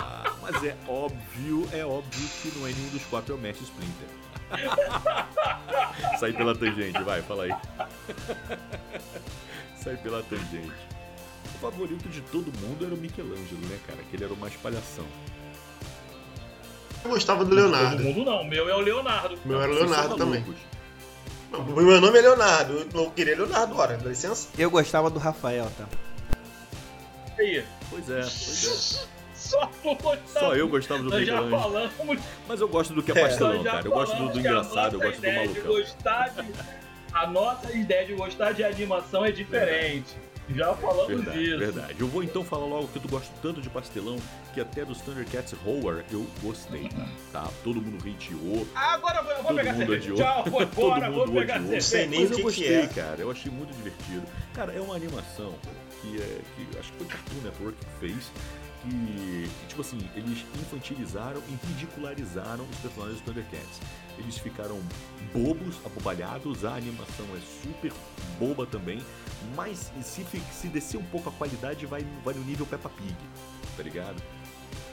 [0.51, 4.07] Mas é óbvio, é óbvio que não é nenhum dos quatro é o Mestre Splinter.
[6.19, 7.55] Sai pela tangente, vai, fala aí.
[9.83, 10.73] Sai pela tangente.
[11.55, 13.99] O favorito de todo mundo era o Michelangelo, né, cara?
[14.09, 15.05] Que ele era o mais palhação.
[17.03, 18.03] Eu gostava do Todo Leonardo.
[18.03, 18.41] mundo não.
[18.41, 19.39] O meu é o Leonardo.
[19.45, 20.43] O meu era o Leonardo também.
[21.51, 22.73] Não, meu nome é Leonardo.
[22.73, 24.49] Eu não queria Leonardo agora, dá licença.
[24.57, 25.88] Eu gostava do Rafael, tá?
[27.38, 27.63] Aí.
[27.89, 29.09] Pois é, pois
[29.49, 29.95] Só tu é.
[29.95, 30.39] gostava.
[30.39, 31.89] Só eu gostava do Nós já Michelangelo.
[31.97, 32.23] falamos.
[32.47, 33.21] Mas eu gosto do que é É.
[33.27, 33.88] pastelão, já cara.
[33.88, 35.75] Eu gosto do, do engraçado, eu gosto do ideia de malucão.
[35.75, 36.53] gostar de...
[37.13, 40.15] A nossa ideia de gostar de animação é diferente.
[40.55, 41.57] Já falamos Verdade, disso.
[41.59, 41.95] verdade.
[41.99, 44.17] Eu vou então falar logo que tu gosta tanto de pastelão
[44.51, 46.89] que até dos Thundercats Roar eu gostei,
[47.31, 47.47] tá?
[47.63, 48.67] Todo mundo hateou.
[48.73, 50.12] Agora eu vou, eu vou Todo pegar mundo cerveja.
[50.13, 50.17] odiou.
[50.17, 51.81] Tchau, vou Todo embora, vou mundo pegar odiou.
[51.81, 52.21] cerveja.
[52.21, 52.88] Mas eu gostei, é.
[52.88, 53.17] cara.
[53.21, 54.23] Eu achei muito divertido.
[54.55, 55.53] Cara, é uma animação
[56.01, 56.39] que é.
[56.55, 58.31] Que acho que foi Cartoon Network que fez.
[58.81, 63.81] Que, tipo assim, eles infantilizaram e ridicularizaram os personagens do Thundercats.
[64.17, 64.79] Eles ficaram
[65.33, 67.91] bobos, abobalhados, a animação é super
[68.39, 69.03] boba também,
[69.55, 73.15] mas se, se descer um pouco a qualidade, vai, vai no nível Peppa Pig,
[73.75, 74.21] tá ligado?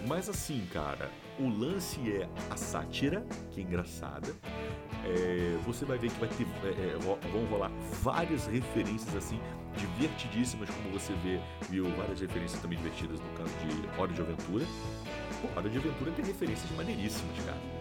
[0.04, 4.34] Mas assim, cara, o lance é a sátira, que é engraçada.
[5.04, 7.70] É, você vai ver que vai ter, é, é, vão rolar
[8.02, 9.40] várias referências assim,
[9.76, 14.64] divertidíssimas, como você vê, viu várias referências também divertidas no caso de Hora de Aventura.
[15.40, 17.75] Pô, Hora de Aventura tem referências maneiríssimas, cara.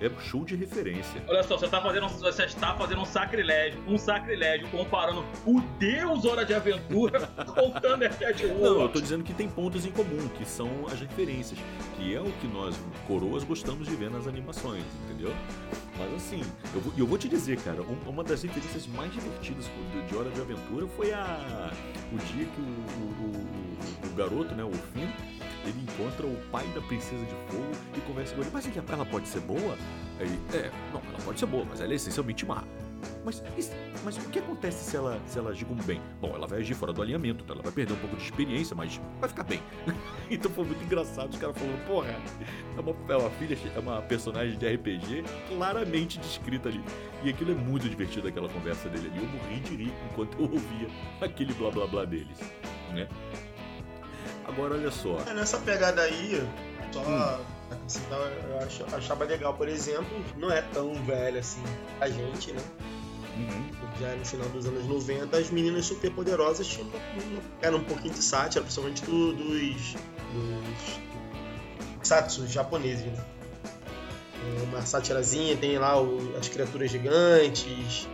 [0.00, 1.22] É show de referência.
[1.26, 5.60] Olha só, você está fazendo, um, você está fazendo um sacrilégio, um sacrilégio comparando o
[5.78, 8.62] Deus Hora de Aventura com o Thundercat Robot.
[8.62, 11.58] Não, eu tô dizendo que tem pontos em comum, que são as referências,
[11.96, 15.34] que é o que nós, coroas, gostamos de ver nas animações, entendeu?
[15.98, 16.42] Mas assim,
[16.74, 19.68] eu vou, eu vou te dizer, cara, uma das referências mais divertidas
[20.08, 21.72] de Hora de Aventura foi a
[22.12, 25.08] o dia que o, o, o, o garoto, né, o Finn,
[25.64, 28.50] ele encontra o pai da princesa de fogo e conversa com ele.
[28.52, 29.76] Mas ela pode ser boa?
[30.20, 32.64] Aí, é, não, ela pode ser boa, mas ela é essencialmente má.
[33.24, 33.42] Mas,
[34.04, 36.00] mas o que acontece se ela, se ela agir como bem?
[36.20, 38.74] Bom, ela vai agir fora do alinhamento, então ela vai perder um pouco de experiência,
[38.74, 39.62] mas vai ficar bem.
[40.30, 42.08] então foi muito engraçado os caras falando, porra,
[42.76, 46.82] é uma, é uma filha, é uma personagem de RPG claramente descrita ali.
[47.22, 49.18] E aquilo é muito divertido, aquela conversa dele ali.
[49.18, 50.88] Eu morri de rir enquanto eu ouvia
[51.20, 52.38] aquele blá blá blá deles,
[52.92, 53.08] né?
[54.46, 55.18] Agora olha só.
[55.26, 56.42] É, nessa pegada aí,
[56.90, 57.57] só hum.
[58.90, 61.62] Eu achava legal, por exemplo, não é tão velho assim
[62.00, 62.62] a gente, né?
[63.36, 63.78] Uhum.
[64.00, 66.88] Já no final dos anos 90, as meninas super poderosas tinham
[67.60, 69.94] era um pouquinho de sátira, principalmente do, dos,
[70.32, 71.00] dos
[72.02, 73.24] satsu japoneses, né?
[74.68, 78.08] Uma sátirazinha, tem lá o, as criaturas gigantes,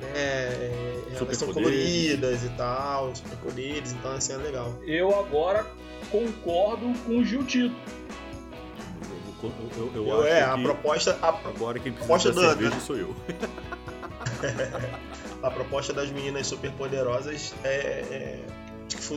[0.00, 0.98] né?
[1.14, 4.74] Elas são coloridas e tal, superpoderes, então assim é legal.
[4.86, 5.66] Eu agora
[6.10, 7.74] concordo com o Jutito.
[9.42, 11.18] Eu, eu, eu, eu é, a proposta.
[11.22, 12.80] A agora quem precisa da cerveja da...
[12.80, 13.14] sou eu.
[15.42, 18.44] a proposta das meninas superpoderosas é, é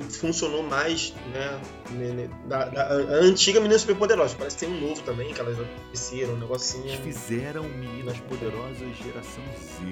[0.10, 2.28] funcionou mais, né?
[2.46, 4.36] Da, da, a antiga Menina Superpoderosa.
[4.38, 6.86] Parece que tem um novo também, que elas apareceram, um negocinho.
[6.86, 9.86] Eles fizeram Meninas Poderosas geração Z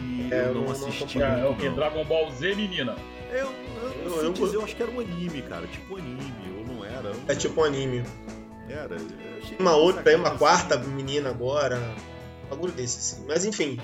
[0.00, 1.18] que é, eu não, não assisti.
[1.18, 1.68] Não é o que?
[1.68, 2.96] Dragon Ball Z, menina?
[3.30, 5.66] Eu, eu, eu, eu, dizer, eu acho que era um anime, cara.
[5.66, 7.12] Tipo anime, ou não era?
[7.28, 8.04] É tipo anime.
[8.70, 8.96] Era.
[9.58, 11.76] Uma outra, tem uma quarta menina agora.
[12.46, 13.26] Um bagulho desse, assim.
[13.26, 13.78] Mas enfim,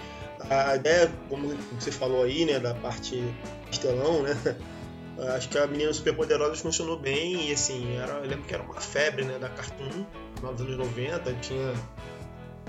[0.49, 3.23] a ideia, como você falou aí, né, da parte
[3.71, 4.37] estelão, né?
[5.35, 8.79] Acho que a Menina Superpoderosa funcionou bem e assim, era, eu lembro que era uma
[8.79, 11.73] febre, né, da Cartoon, no final dos anos 90, tinha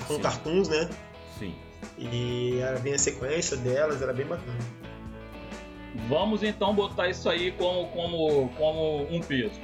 [0.08, 0.90] com cartoons, né?
[1.38, 1.54] Sim.
[1.98, 4.60] E era bem a sequência delas, era bem bacana.
[6.08, 9.60] Vamos então botar isso aí como, como, como um peso.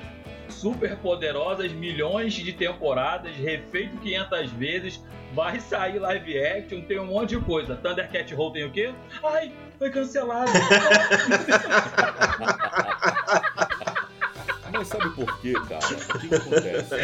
[0.49, 5.03] Super poderosas, milhões de temporadas, refeito 500 vezes,
[5.33, 7.75] vai sair live action, tem um monte de coisa.
[7.75, 8.93] Thundercat Roll tem o quê?
[9.23, 10.51] Ai, foi cancelado.
[14.71, 15.85] Mas sabe por quê, cara?
[15.85, 16.95] O que, acontece?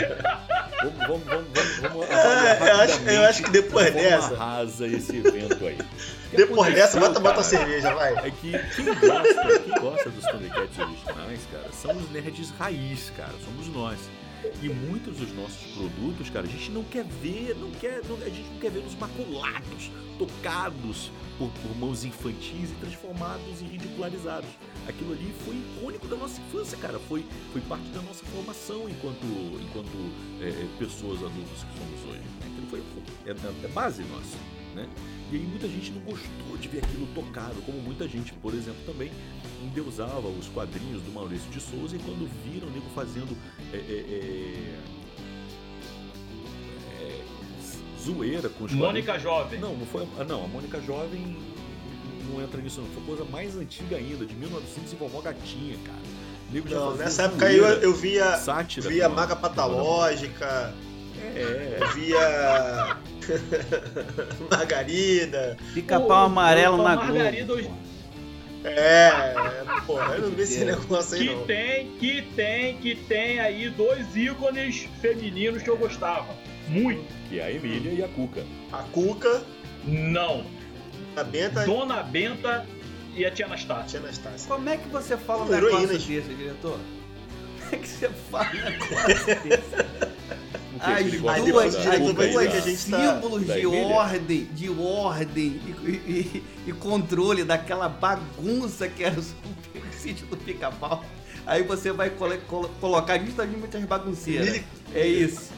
[0.82, 4.34] Vamos, vamos, vamos, vamos, é, eu, acho, eu acho que depois dessa.
[4.34, 5.78] arrasa esse evento aí.
[6.32, 8.14] Depois dessa, bota, bota a cerveja, vai.
[8.14, 13.34] É que quem gosta, quem gosta dos Thundercats originais, cara, são os nerds raiz, cara.
[13.44, 13.98] Somos nós.
[14.62, 18.30] E muitos dos nossos produtos, cara, a gente não quer ver, não quer, não, a
[18.30, 24.50] gente não quer ver os maculados, tocados por, por mãos infantis e transformados e ridicularizados.
[24.88, 27.00] Aquilo ali foi icônico da nossa infância, cara.
[27.00, 29.26] Foi, foi parte da nossa formação enquanto,
[29.62, 32.24] enquanto é, é pessoas adultas que somos hoje.
[32.42, 32.84] Aquilo foi,
[33.26, 34.38] é, é base nossa,
[34.76, 34.88] né?
[35.32, 38.82] E aí muita gente não gostou de ver aquilo tocado, como muita gente, por exemplo,
[38.86, 39.12] também
[39.64, 43.38] endeusava os quadrinhos do Maurício de Souza e quando viram o nego fazendo
[43.72, 43.80] é, é,
[47.00, 47.22] é, é
[48.04, 49.24] zoeira com os Mônica quadrinhos.
[49.24, 49.60] Jovem.
[49.60, 50.08] Não, não foi.
[50.28, 51.38] Não, a Mônica Jovem
[52.32, 52.90] não entra nisso, não.
[52.90, 56.00] Foi coisa mais antiga ainda, de 1900 e vovó Gatinha, cara.
[56.72, 60.74] Não, nessa época aí eu, eu via, sátira, via Maga Patológica.
[61.36, 61.80] É.
[61.96, 62.98] Via.
[64.50, 65.58] Margarida.
[65.74, 67.90] Pica-pau amarelo na Margarida Globo.
[68.64, 69.34] É,
[69.86, 71.46] porra, eu não vi esse negócio aí que não.
[71.46, 76.28] tem, que tem, que tem aí dois ícones femininos que eu gostava.
[76.68, 77.06] Muito.
[77.30, 78.44] Que é a Emília e a Cuca.
[78.72, 79.44] A Cuca.
[79.86, 80.46] Não.
[81.16, 81.66] A Benta.
[81.66, 82.66] Dona Benta
[83.16, 84.00] e a tia Anastácia.
[84.00, 84.48] Tia Anastácia.
[84.48, 86.80] Como é que você fala um negócio desse, diretor?
[87.60, 90.00] Como é que você fala um negócio desse?
[90.80, 98.88] As duas, as duas símbolos de ordem, de ordem e, e, e, controle daquela bagunça
[98.88, 99.24] que era o
[99.92, 101.04] sítio do pica-pau.
[101.46, 104.62] Aí você vai colo colo colocar justamente as bagunceiras.
[104.94, 105.52] É isso.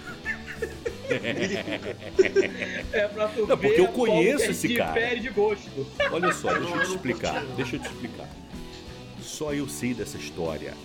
[2.93, 5.15] é pra tu Não, porque eu conheço esse cara.
[5.15, 5.85] de gosto.
[6.11, 7.45] Olha só, deixa eu te explicar.
[7.57, 8.29] Deixa eu te explicar.
[9.41, 10.75] Só eu sei dessa história.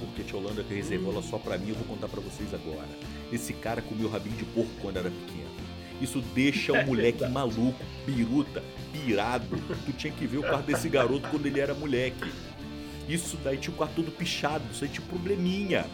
[0.00, 2.88] Porque a tia Holanda reservou ela só pra mim, eu vou contar pra vocês agora.
[3.30, 5.50] Esse cara comeu rabinho de porco quando era pequeno.
[6.00, 9.58] Isso deixa o moleque maluco, biruta, pirado.
[9.84, 12.32] Tu tinha que ver o quarto desse garoto quando ele era moleque.
[13.06, 15.84] Isso daí tinha o quarto todo pichado, isso aí tinha probleminha.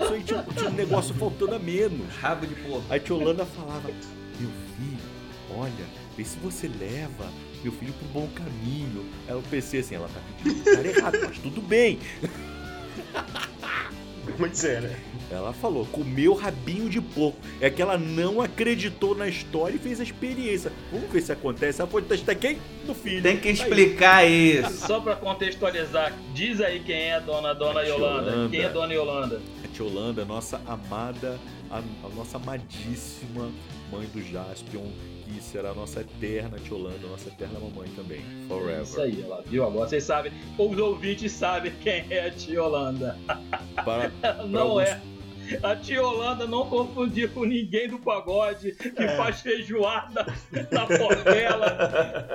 [0.00, 2.08] Isso aí tinha, tinha um negócio faltando a menos.
[2.16, 2.84] Rabo de porco.
[2.88, 3.90] Aí a tia Holanda falava,
[4.40, 4.98] meu filho,
[5.54, 7.30] olha, vê se você leva
[7.62, 9.04] meu filho pro bom caminho.
[9.28, 11.98] Aí eu pensei assim, ela tá pedindo o cara errado, mas tudo bem.
[14.36, 14.96] Vamos dizer, né?
[15.30, 17.38] Ela falou, comeu rabinho de porco.
[17.60, 20.72] É que ela não acreditou na história e fez a experiência.
[20.92, 21.80] Vamos ver se acontece.
[21.80, 22.58] Ela foi testar quem?
[22.86, 23.22] No filho.
[23.22, 23.54] Tem que Aí.
[23.54, 24.86] explicar isso.
[24.86, 28.30] Só pra contextualizar, diz aí quem é a dona, dona Tia Yolanda.
[28.30, 28.48] Yolanda.
[28.50, 29.40] Quem é dona Yolanda?
[29.64, 31.38] A tia Holanda, nossa amada,
[31.70, 33.50] a, a nossa amadíssima
[33.90, 34.90] mãe do Jaspion,
[35.34, 38.20] que será a nossa eterna tia Holanda, nossa eterna mamãe também.
[38.48, 38.82] Forever.
[38.82, 39.88] Isso aí, ela viu agora.
[39.88, 43.16] Vocês sabem, os ouvintes sabem quem é a tia Yolanda.
[43.84, 44.10] Para,
[44.46, 45.00] Não alguns- é.
[45.64, 49.16] A tia Holanda não confundia com ninguém do pagode que É.
[49.16, 50.24] faz feijoada
[50.70, 52.28] na portela.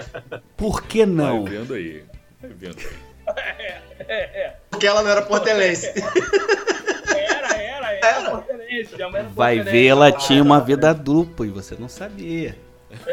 [0.57, 1.43] Por que não?
[1.45, 2.03] Vai vendo aí.
[2.41, 3.85] Vai vendo aí.
[4.07, 4.55] É, é.
[4.69, 5.87] Porque ela não era portelense.
[7.17, 8.95] Era, era, era portelense.
[8.95, 9.71] minha mãe era Vai portelense.
[9.83, 12.55] ver, ela tinha uma vida dupla e você não sabia.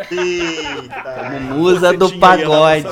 [0.08, 1.30] Como Eita.
[1.54, 2.86] musa Você do pagode.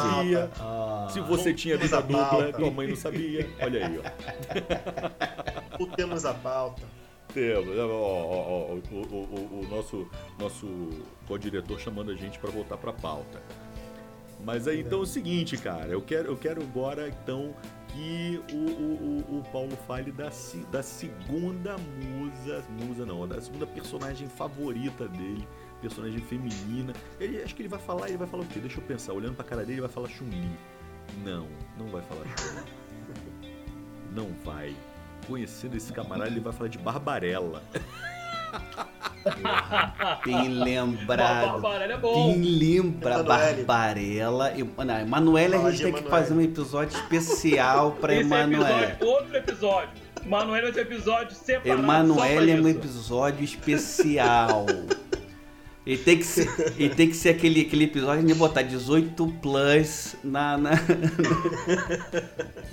[0.60, 1.08] Ah.
[1.10, 2.52] Se você tinha vida dupla, pauta.
[2.52, 3.48] tua mãe não sabia.
[3.60, 5.78] Olha aí, ó.
[5.78, 6.82] Voltemos à pauta.
[7.34, 7.76] Temos.
[7.78, 10.66] Ó, ó, ó, ó, o, o- o- o nosso, nosso
[11.26, 13.40] co-diretor chamando a gente pra voltar pra pauta.
[14.44, 15.88] Mas aí então é o seguinte, cara.
[15.88, 17.54] Eu quero, eu quero agora então
[17.88, 20.30] que o, o, o- o Paulo fale da,
[20.72, 22.64] da segunda musa.
[22.84, 25.46] Musa não, da segunda personagem favorita dele.
[25.80, 26.92] Personagem feminina.
[27.18, 28.60] Ele, acho que ele vai falar, ele vai falar o quê?
[28.60, 29.12] Deixa eu pensar.
[29.12, 30.50] Olhando pra cara dele, ele vai falar Chun-Li.
[31.24, 31.46] Não,
[31.78, 32.80] não vai falar Chun-Li.
[34.12, 34.74] Não vai.
[35.28, 37.62] Conhecendo esse camarada, ele vai falar de Barbarella.
[40.24, 41.60] Bem lembrado.
[41.60, 42.32] Barbarella é bom.
[42.32, 43.22] Quem lembra.
[43.22, 44.52] Barbarella?
[44.84, 48.96] Não, Emanuele a gente tem que fazer um episódio especial pra é Emanuele.
[49.00, 49.90] outro episódio.
[50.26, 51.82] Manoel é um episódio separado.
[51.82, 54.66] só Emanuele é um episódio especial.
[55.92, 56.48] E tem que ser,
[56.78, 60.70] e tem que ser aquele, aquele episódio de botar 18 plus na, na,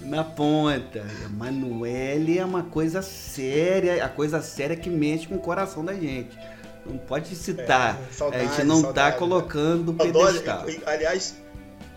[0.01, 1.05] na ponta.
[1.25, 6.37] Emanuele é uma coisa séria, a coisa séria que mexe com o coração da gente.
[6.85, 7.99] Não pode citar.
[7.99, 9.17] É, saudade, a gente não tá saudade.
[9.17, 10.65] colocando Saudose, pedestal.
[10.85, 11.35] aliás,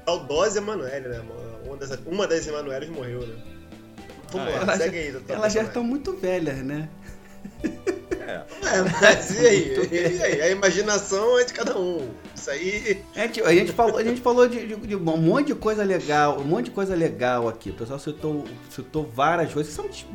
[0.04, 1.22] Saudose Emanuele, né?
[1.66, 3.34] Uma das, uma das Emanueles morreu, né?
[4.32, 5.24] Vamos Ah, lá, Elas segue já, aí.
[5.28, 6.88] elas já estão muito velhas, né?
[8.30, 9.88] É, É, mas e aí?
[9.92, 10.42] E aí?
[10.42, 12.08] A imaginação é de cada um.
[12.34, 13.02] Isso aí.
[13.14, 15.82] É, tio, a gente falou, a gente falou de, de- de um monte de coisa
[15.82, 17.70] legal, um monte de coisa legal aqui.
[17.70, 20.06] O pessoal citou, citou várias coisas são de,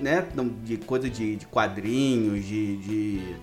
[0.00, 0.26] né,
[0.62, 3.36] de coisa de, de quadrinhos, de, de,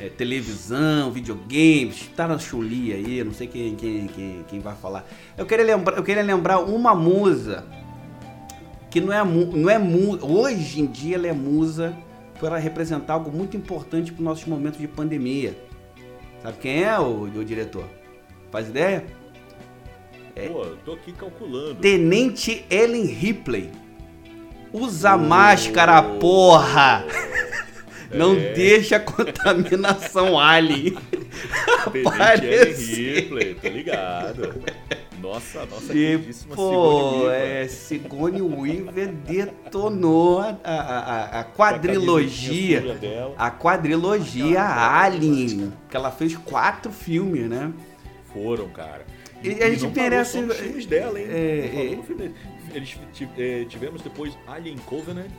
[0.00, 2.08] é, televisão, videogames.
[2.16, 5.04] Tá na Chuli aí, não sei quem, quem, quem, quem vai falar.
[5.36, 7.64] Eu queria lembrar, eu queria lembrar uma musa
[8.90, 11.94] que não é, não é mu- hoje em dia ela é musa
[12.38, 15.56] por ela representar algo muito importante para os nossos momentos de pandemia.
[16.42, 17.84] Sabe quem é o, o diretor?
[18.50, 19.04] Faz ideia?
[20.52, 21.76] pô, eu tô aqui calculando.
[21.76, 23.70] Tenente Ellen Ripley.
[24.72, 27.04] Usa máscara, porra!
[28.14, 28.52] Não É.
[28.52, 30.96] deixa a contaminação alien.
[31.92, 32.44] Tenente.
[32.46, 34.62] Ellen Ripley, tô ligado.
[35.28, 36.18] Nossa, nossa E,
[36.54, 42.82] pô, é, Sigourney Weaver detonou a, a, a- a quadrilogia.
[43.36, 45.72] A quadrilogia Alien.
[45.90, 47.72] Que ela fez quatro filmes, né?
[48.32, 49.04] Foram, cara.
[49.42, 51.26] E a gente merece- nos filmes dela, hein?
[51.28, 52.74] É, é.
[52.74, 52.96] Eles
[53.38, 55.30] é, tivemos depois Alien Covenant.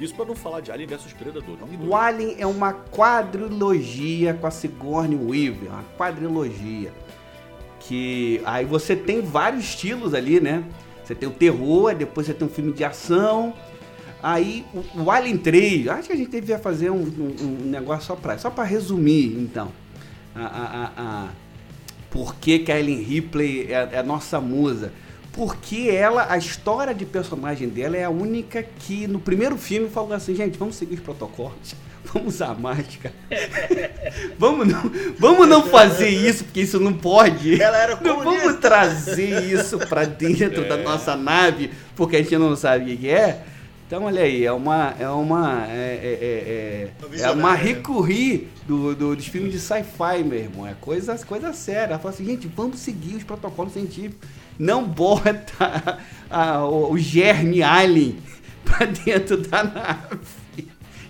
[0.00, 1.56] Isso pra não falar de Alien vs Predador.
[1.60, 6.92] Não me O Alien é uma quadrilogia com a Sigourney Weaver, uma quadrilogia.
[7.88, 10.64] Que aí você tem vários estilos ali, né?
[11.04, 13.52] Você tem o terror, depois você tem um filme de ação.
[14.22, 18.06] Aí o, o Alien 3, acho que a gente devia fazer um, um- um negócio
[18.06, 19.72] só pra, só pra resumir, então.
[20.34, 21.28] A, a, a, a-
[22.10, 24.92] por que, que a Ellen Ripley é, é a nossa musa?
[25.32, 30.12] Porque ela, a história de personagem dela é a única que no primeiro filme falou
[30.12, 31.74] assim, gente, vamos seguir os protocolos,
[32.12, 33.14] vamos usar máscara.
[34.38, 34.82] vamos, não,
[35.18, 37.60] vamos não fazer isso, porque isso não pode.
[37.60, 40.82] Ela era Não vamos trazer isso pra dentro da É.
[40.82, 43.44] nossa nave, porque a gente não sabe o que é.
[43.86, 44.94] Então, olha aí, é uma.
[44.98, 45.66] É uma.
[45.68, 50.38] É, é, é, Uma é, é uma recurrir do, do- dos filmes de sci-fi, meu
[50.38, 50.66] irmão.
[50.66, 51.90] É coisa, coisa séria.
[51.92, 54.26] Ela fala assim, gente, vamos seguir os protocolos científicos.
[54.58, 55.98] não bota
[56.30, 58.16] a, o, o germe alien
[58.64, 60.18] pra dentro da nave.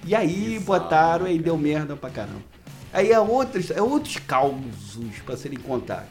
[0.04, 1.42] E aí Exato, botaram e cara.
[1.42, 2.42] deu merda pra caramba.
[2.92, 6.10] Aí é outros, é outros causos pra serem contados.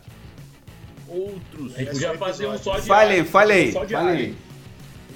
[1.08, 1.76] Outros.
[1.76, 3.94] A gente podia fazer um só de Fale aí, Alien, fale aí, Só de.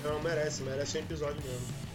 [0.03, 1.86] Não, merece, merece um episódio mesmo.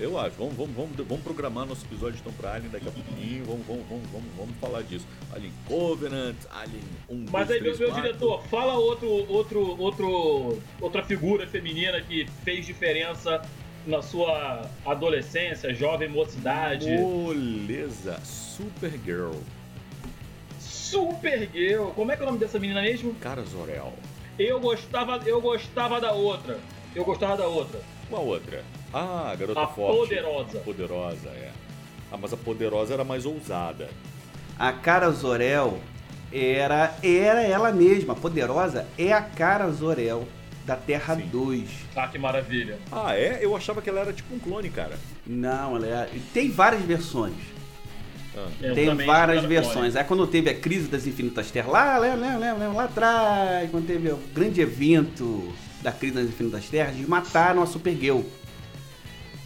[0.00, 0.34] Eu acho.
[0.38, 3.44] Vamos, vamos, vamos, vamos programar nosso episódio então pra Alien daqui a pouquinho.
[3.44, 5.06] Vamos, vamos, vamos, vamos, vamos falar disso.
[5.32, 8.02] Alien Covenant, Alien 1, Mas 2, aí, 3, meu, meu 4.
[8.02, 13.42] diretor, fala outro, outro, outro, outra figura feminina que fez diferença
[13.86, 16.90] na sua adolescência, jovem mocidade.
[16.98, 18.18] Moleza.
[18.24, 19.32] Supergirl.
[20.58, 21.86] Supergirl.
[21.94, 23.14] Como é que é o nome dessa menina mesmo?
[23.14, 23.92] Cara Zorel.
[24.38, 26.58] Eu gostava, eu gostava da outra.
[26.94, 27.80] Eu gostava da outra.
[28.08, 28.62] Qual outra?
[28.92, 29.98] Ah, a garota A forte.
[29.98, 30.58] poderosa.
[30.60, 31.50] Poderosa, é.
[32.10, 33.88] Ah, mas a poderosa era mais ousada.
[34.58, 35.78] A Cara Zorel
[36.32, 40.26] era, era ela mesma, a poderosa é a Cara Zorel
[40.70, 41.26] da Terra Sim.
[41.32, 41.68] 2.
[41.96, 42.78] Ah, que maravilha.
[42.92, 43.40] Ah, é?
[43.42, 44.96] Eu achava que ela era tipo um clone, cara.
[45.26, 47.34] Não, ela é, tem várias versões.
[48.36, 48.46] Ah.
[48.72, 49.96] Tem várias era versões.
[49.96, 53.68] Aí quando teve a crise das infinitas terras, lá, lembra, lembra, lembra, lembra, lá atrás,
[53.68, 55.52] quando teve o grande evento
[55.82, 58.20] da crise das infinitas terras, eles mataram a Supergirl.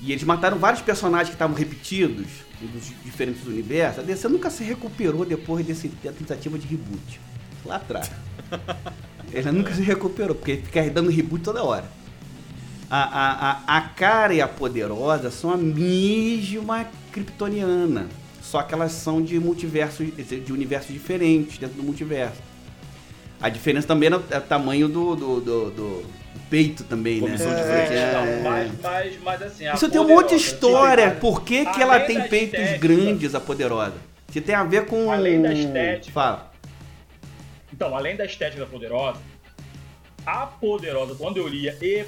[0.03, 2.27] E eles mataram vários personagens que estavam repetidos
[2.61, 4.01] dos diferentes universos.
[4.01, 7.19] A DC nunca se recuperou depois desse, da tentativa de reboot.
[7.65, 8.11] Lá atrás.
[9.35, 11.85] Ela nunca se recuperou, porque fica dando reboot toda hora.
[12.91, 18.07] A, a, a, a cara e a poderosa são a mesma kryptoniana.
[18.43, 22.37] Só que elas são de multiversos, de universos diferentes dentro do multiverso.
[23.41, 26.05] A diferença também é o tamanho do, do, do- do
[26.49, 27.37] peito também, né?
[27.41, 27.95] É.
[27.95, 28.13] É.
[28.13, 31.09] Não, mas, mas, mas assim, Isso tem um monte de poderosa, história.
[31.11, 33.95] tipo, Por que, que ela tem peitos estética- grandes, a poderosa?
[34.33, 35.11] Se tem a ver com.
[35.11, 36.13] Além da estética.
[36.13, 36.53] Fala.
[37.75, 39.19] Então, além da estética da Poderosa,
[40.25, 42.05] a Poderosa, quando eu lia e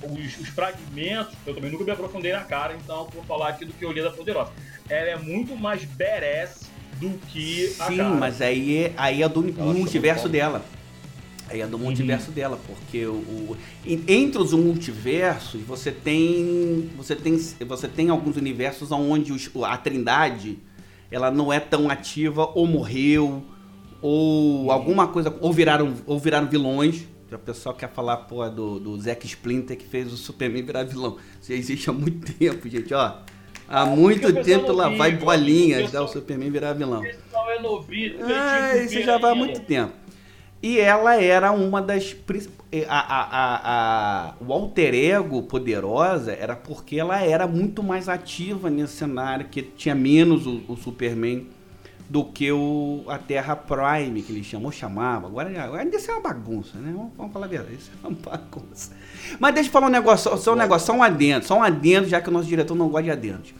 [0.00, 3.72] os, os fragmentos, eu também nunca me aprofundei na cara, então vou falar aqui do
[3.72, 4.52] que eu li da Poderosa.
[4.88, 6.70] Ela é muito mais badass
[7.00, 8.08] do que a Sim, cara.
[8.10, 10.64] mas aí é, aí é do multiverso dela.
[11.50, 11.70] Aí é Uhum.
[11.72, 17.88] do multiverso dela, porque o, o- en- entre os multiversos você tem você tem você
[17.88, 20.58] tem alguns universos onde os- a Trindade
[21.10, 23.42] ela não é tão ativa ou morreu
[24.00, 27.04] ou alguma coisa ou viraram ou viraram vilões.
[27.30, 31.18] O pessoal quer falar pô, do, do Zack Splinter que fez o Superman virar vilão.
[31.40, 33.16] Isso já existe há muito tempo, gente, ó.
[33.68, 37.00] Há muito o pessoal tempo lá vai bolinhas dar o Superman virar vilão.
[37.00, 39.92] O pessoal é novinho, Ah, isso já vai há muito tempo.
[40.62, 42.14] E ela era uma das.
[42.14, 42.48] prin-
[42.88, 43.60] A, a, a,
[44.30, 49.62] a- o alter ego poderosa era porque ela era muito mais ativa nesse cenário, que
[49.62, 51.46] tinha menos o, o Superman
[52.10, 55.28] do que o, a Terra Prime, que eles chamam, ou chamavam.
[55.28, 56.90] Agora, agora isso é uma bagunça, né?
[56.94, 58.92] Vamos, vamos falar a verdade, isso é uma bagunça.
[59.38, 61.62] Mas deixa eu falar um negócio, só, só um negócio, só um adendo, só um
[61.62, 63.54] adendo, já que o nosso diretor não gosta de adendos.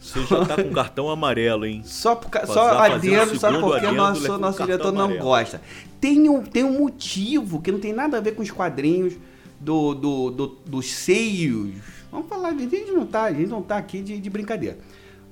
[0.00, 1.82] Você já tá com cartão amarelo, hein?
[1.84, 5.22] Só, por, só adendo, o sabe segundo por que adendo, nosso, nosso diretor não amarelo.
[5.24, 5.62] gosta.
[6.00, 9.14] Tem um, tem um motivo que não tem nada a ver com os quadrinhos
[9.60, 11.70] do, do, do- dos seios.
[12.10, 14.76] Vamos falar, a gente não tá, a gente não tá aqui de, de brincadeira.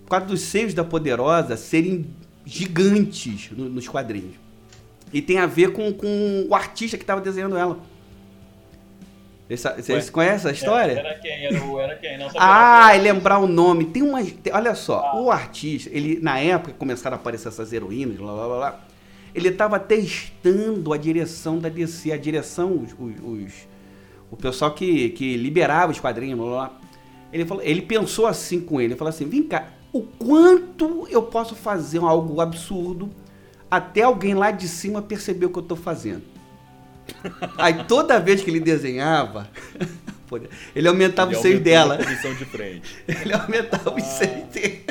[0.04, 2.06] Por causa dos seios da Poderosa serem
[2.44, 4.34] gigantes no- nos quadrinhos.
[5.12, 7.78] E tem a ver com, com o artista que estava desenhando ela.
[9.48, 10.12] Vocês Ué?
[10.12, 10.92] conhecem a história?
[10.92, 11.44] Era, era quem?
[11.46, 12.16] Era, o- era quem?
[12.18, 13.86] Não Ah, e lembrar o nome.
[13.86, 14.30] Tem umas.
[14.30, 18.30] tem- olha só, o artista, ele, na época que começaram a aparecer essas heroínas, lá,
[18.32, 18.84] lá, lá, lá,
[19.34, 23.68] ele estava testando a direção da DC, a direção, os, os- os-
[24.30, 26.80] o pessoal que, que liberava os quadrinhos, lá, lá, lá.
[27.32, 31.22] Ele, falou, ele pensou assim com ele, ele falou assim, vem cá, o quanto eu
[31.22, 33.10] posso fazer algo absurdo
[33.70, 36.22] até alguém lá de cima perceber o que eu estou fazendo.
[37.58, 39.48] Aí toda vez que ele desenhava,
[40.74, 41.96] ele aumentava Ele os aumentou dela.
[41.96, 42.82] de.
[43.20, 44.84] Ele aumentava os seios dele.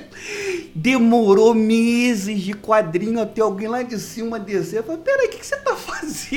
[0.75, 4.79] Demorou meses de quadrinho até alguém lá de cima descer.
[4.79, 6.29] Eu falei, peraí, o que, que você tá fazendo?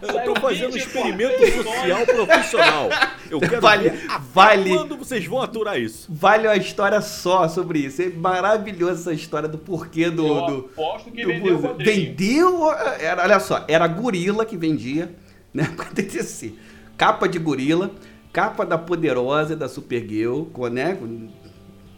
[0.00, 2.88] Eu tô fazendo um 24 experimento social profissional.
[3.30, 6.06] Eu quero Vale- ver vale- quando vocês vão aturar isso.
[6.10, 8.00] Vale uma história só sobre isso.
[8.02, 10.26] É maravilhosa essa história do porquê do.
[10.26, 11.70] Eu do aposto que do vendeu o museu.
[11.70, 12.06] quadrinho.
[12.06, 12.70] Vendeu.
[13.00, 15.14] Era, olha só, era gorila que vendia,
[15.52, 15.68] né?
[15.76, 16.54] Com a DTC.
[16.96, 17.90] Capa de gorila,
[18.32, 20.94] capa da poderosa da Supergirl, com, né?
[20.94, 21.28] Com,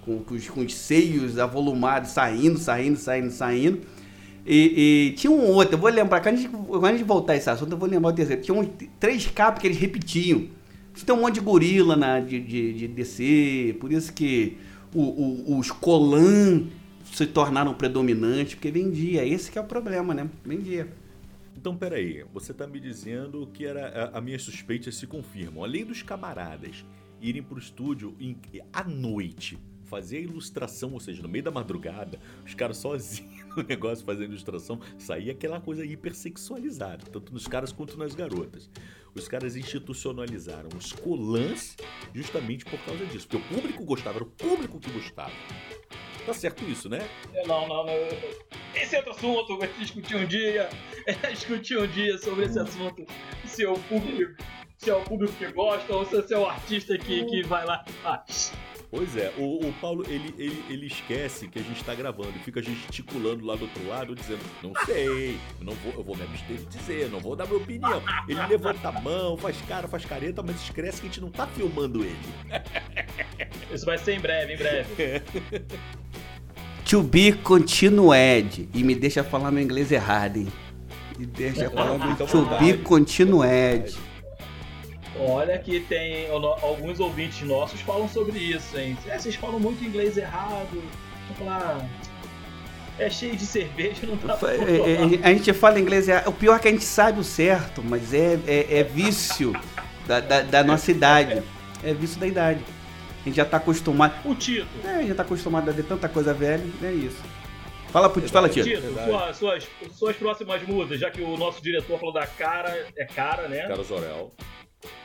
[0.05, 3.81] com, com os, com os seios avolumados, saindo, saindo, saindo, saindo.
[4.47, 7.36] E, e tinha um outro, eu vou lembrar, quando a, gente, quando a gente voltar
[7.36, 8.43] esse assunto, eu vou lembrar o terceiro.
[8.43, 8.68] Tinha uns
[8.99, 10.49] três capas que eles repetiam.
[11.05, 14.57] Tem um monte de gorila na, de, de, de DC, por isso que
[14.95, 15.01] o-
[15.55, 16.66] o- os Colan
[17.12, 19.24] se tornaram predominantes, porque vendia.
[19.24, 20.28] Esse que é o problema, né?
[20.45, 20.88] Vendia.
[21.57, 25.62] Então, peraí, você tá me dizendo que era a, a minhas suspeitas se confirmam.
[25.64, 26.84] Além dos camaradas
[27.20, 28.36] irem pro estúdio em-
[28.72, 33.62] à noite fazer a ilustração, ou seja, no meio da madrugada, os caras sozinhos no
[33.62, 38.70] negócio fazendo ilustração, saía aquela coisa hipersexualizada, tanto nos caras quanto nas garotas.
[39.14, 41.76] Os caras institucionalizaram os colãs
[42.14, 45.32] justamente por causa disso, porque o público gostava, era o público que gostava.
[46.24, 47.09] Tá certo isso, né?
[47.46, 47.94] Não, não, não.
[48.74, 50.68] Esse é outro assunto, vai discutir um dia.
[51.32, 53.05] Discutir um dia sobre esse assunto.
[53.46, 54.40] Se é o público,
[54.76, 57.84] se é o público que gosta ou se é o artista que, que vai lá
[57.88, 58.53] e faz.
[58.91, 62.41] Pois é, o, o Paulo ele, ele, ele esquece que a gente tá gravando e
[62.41, 66.24] fica gesticulando lá do outro lado, dizendo, não sei, eu não vou, eu vou me
[66.24, 68.03] abster de dizer, não vou dar minha opinião.
[68.26, 71.47] Ele levanta a mão, faz cara, faz careta, mas esquece que a gente não tá
[71.47, 72.18] filmando ele.
[73.72, 75.22] Isso vai ser em breve, em breve.
[76.86, 78.68] To be continued.
[78.74, 80.49] E me deixa falar meu inglês errado, hein?
[81.16, 83.97] Me deixa falar meu to be continued.
[85.18, 88.96] Olha que tem alguns ouvintes nossos falam sobre isso, hein?
[89.08, 90.82] É, vocês falam muito inglês errado.
[91.38, 91.84] Falar.
[92.98, 94.88] É cheio de cerveja, não dá pra É, controlar.
[94.88, 96.28] é, A gente fala inglês errado.
[96.28, 99.52] O pior é que a gente sabe o certo, mas é, é, é vício
[100.06, 101.42] da, da, da nossa idade.
[101.82, 102.61] É vício da idade.
[103.20, 104.14] A gente já tá acostumado.
[104.24, 104.66] O Tito.
[104.86, 107.20] É, já tá acostumado a ver tanta coisa velha, é isso.
[107.90, 108.68] Fala, Putz, fala, Tito.
[108.68, 113.04] Tito, sua- suas, suas próximas mudas, já que o nosso diretor falou da cara, é
[113.04, 113.66] cara, né?
[113.66, 114.30] Cara Zorel.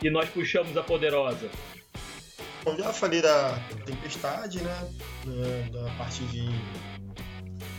[0.01, 1.49] E nós puxamos a poderosa.
[2.65, 4.89] Eu já falei da Tempestade, né?
[5.71, 6.49] Da, da parte de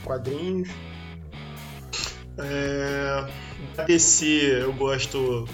[0.05, 0.69] quadrinhos.
[2.39, 3.27] É,
[3.75, 4.27] da DC
[4.63, 5.49] eu gosto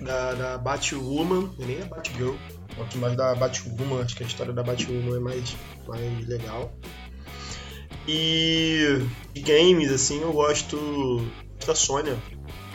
[0.00, 2.34] da, da Batwoman, nem a Batgirl.
[2.76, 6.72] Gosto mais da Batwoman, acho que a história da Batwoman é mais, mais legal.
[8.08, 11.26] E de games, assim, eu gosto
[11.66, 12.16] da Sônia.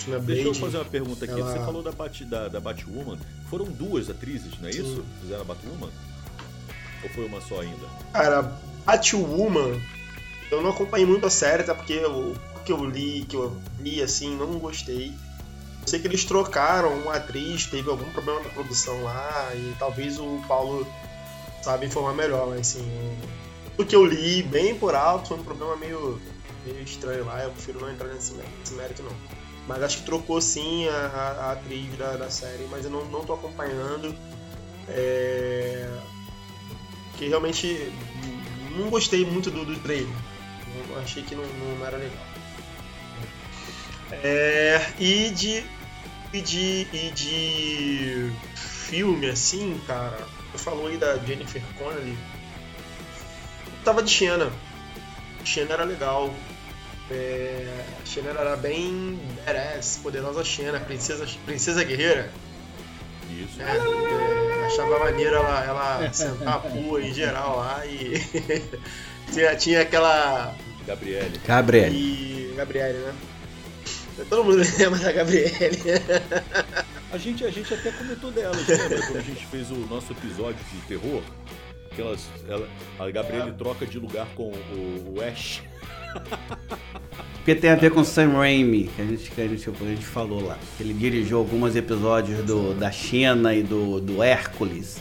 [0.06, 0.60] Sônia Deixa eu Blade.
[0.60, 1.40] fazer uma pergunta aqui.
[1.40, 3.18] ela- Você falou da, Bat, da, da Batwoman.
[3.50, 4.82] Foram duas atrizes, não é Sim.
[4.84, 5.04] isso?
[5.22, 5.90] Fizeram a Batwoman?
[7.04, 7.86] Ou foi uma só ainda?
[8.14, 9.80] Cara, Batwoman,
[10.52, 14.02] eu não acompanhei muito a série, até porque o que eu li, que eu vi
[14.02, 15.08] assim, não gostei.
[15.82, 20.18] Eu sei que eles trocaram uma atriz, teve algum problema na produção lá, e talvez
[20.20, 20.86] o Paulo
[21.62, 23.18] sabe informar melhor, mas assim,
[23.78, 26.20] o que eu li bem por alto foi um problema meio,
[26.66, 29.12] meio estranho lá, eu prefiro não entrar nesse, nesse mérito não.
[29.68, 33.26] Mas acho que trocou sim a, a- atriz da, da série, mas eu não, não
[33.26, 34.16] tô acompanhando.
[34.88, 35.88] É
[37.18, 37.92] que realmente
[38.78, 40.14] não gostei muito do, do trailer.
[40.90, 42.26] Eu achei que não, não era legal.
[44.12, 45.64] É, e de.
[46.34, 46.88] E de.
[46.94, 50.18] E de filme assim, cara.
[50.52, 52.18] Você falou aí da Jennifer Connelly.
[53.84, 54.52] Tava de Xena.
[55.44, 56.34] Xena era legal.
[57.12, 62.32] É, Xena era bem badass, poderosa Xena, princesa, princesa guerreira.
[63.30, 63.62] Isso.
[63.62, 68.20] É, é, achava maneiro ela, ela sentar a pua em geral lá e.
[69.32, 70.56] tinha, tinha aquela.
[70.88, 71.40] Gabriele.
[71.46, 71.92] Gabriel.
[71.94, 72.54] E.
[72.56, 73.14] Gabriele, né?
[74.30, 75.78] Todo mundo lembra da Gabriele.
[77.12, 79.02] A gente, a gente até comentou delas, lembra?
[79.02, 81.22] Quando a gente fez o nosso episódio de terror.
[81.94, 82.68] Que elas, ela,
[83.00, 85.62] a Gabriele troca de lugar com o, o Ash.
[87.36, 90.06] Porque tem a ver com Sam Raimi, que a gente, que a gente, a gente
[90.06, 90.58] falou lá.
[90.80, 95.00] Ele dirigiu alguns episódios do, da Xena e do, do Hércules.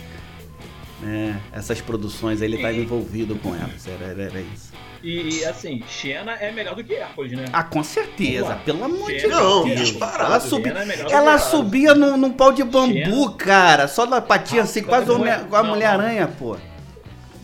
[1.01, 1.41] né?
[1.51, 3.87] essas produções aí ele estava envolvido com elas.
[3.87, 4.73] Era, era, era isso.
[5.03, 7.45] E, assim, Xena é melhor do que Hércules, né?
[7.53, 8.55] Ah, com certeza, lá.
[8.57, 9.79] pelo amor de Não, Deus.
[9.79, 10.23] disparado.
[10.25, 10.69] Ela, subi...
[10.69, 13.33] É ela subia num, num pau de bambu, Xena.
[13.37, 13.87] cara.
[13.87, 15.69] Só na patinha assim, Ah, quase uma- não, com a não.
[15.71, 16.57] Mulher-Aranha, pô.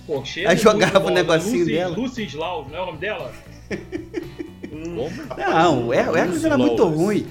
[0.08, 1.96] Pô, Xena Aí é jogava o negocinho Lucy, dela.
[1.98, 3.32] Lucy Slaus, não é o nome dela?
[4.70, 5.12] Como?
[5.38, 7.28] Não, o Hércules era muito ruim.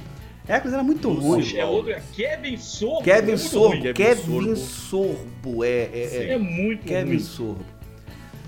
[0.48, 1.56] Hércules era muito ruim.
[1.56, 3.02] É outro, é Kevin Sorbo.
[3.02, 3.92] Kevin é Sorbo.
[3.94, 5.64] Kevin Sorbo.
[5.64, 6.38] É, é, É é.
[6.38, 7.18] muito Kevin ruim.
[7.20, 7.64] Sorbo.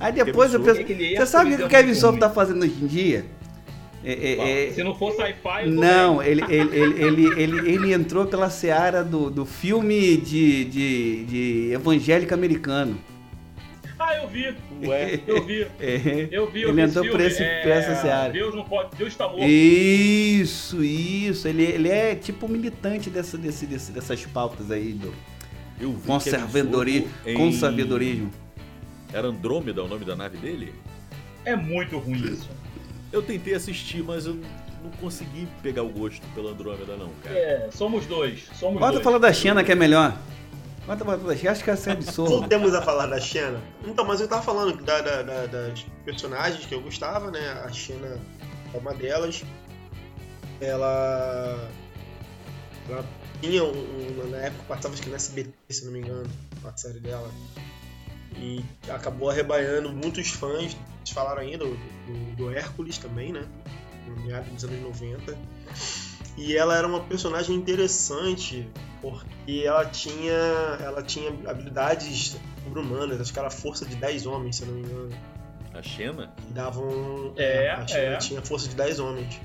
[0.01, 0.80] Aí depois Kevin eu Sorbo.
[0.86, 3.24] penso, Aquele você sabe o que o é Kevin Sorbo tá fazendo hoje em dia?
[4.05, 8.51] É, é, é, Se não for sci-fi, não, ele, ele, ele, ele, ele entrou pela
[8.51, 12.99] seara do, do filme de, de, de evangélico americano.
[13.97, 14.53] Ah, eu vi.
[14.88, 15.20] Ué.
[15.26, 15.66] Eu vi.
[15.80, 16.62] É, Eu vi.
[16.62, 18.32] eu ele vi entrou por, esse, é, por essa seara.
[18.32, 18.96] Deus não pode.
[18.96, 19.44] Deus está morto.
[19.44, 21.46] Isso, isso.
[21.48, 25.12] Ele, ele é tipo militante dessa, desse, desse, dessas pautas aí do
[25.80, 27.08] Eu vi conservadorismo.
[27.08, 28.30] Kevin Sorbo em- conservadorismo.
[29.12, 30.72] Era Andrômeda o nome da nave dele?
[31.44, 32.48] É muito ruim isso.
[33.12, 34.34] Eu tentei assistir, mas eu
[34.82, 37.36] não consegui pegar o gosto pela Andrômeda, não, cara.
[37.38, 38.48] É, somos dois.
[38.58, 39.04] Somos Bota dois.
[39.04, 40.16] falar da Xena que é melhor.
[41.36, 42.30] Xena, acho que essa é absurda.
[42.30, 43.60] Voltemos a falar da Xena.
[43.86, 47.50] Então, mas eu tava falando da- da- da- das personagens que eu gostava, né?
[47.64, 48.20] A Xena
[48.74, 49.42] é uma delas.
[50.60, 51.68] ela.
[52.88, 53.04] Ela
[53.40, 56.28] tinha um, na época passava acho que na SBT, se não me engano,
[56.64, 57.28] a série dela.
[58.36, 63.44] E acabou arrebanhando muitos fãs, eles falaram ainda, do, do, do Hércules também, né?
[64.06, 65.36] No meados dos anos 90.
[66.36, 68.66] E ela era uma personagem interessante
[69.00, 70.32] porque ela tinha,
[70.80, 74.74] ela tinha habilidades sobre-humanas, acho que era a força de 10 homens, se eu não
[74.74, 75.10] me engano.
[75.74, 77.32] A Xena Que davam.
[77.36, 78.18] É, acho que ela é.
[78.18, 79.40] tinha força de 10 homens.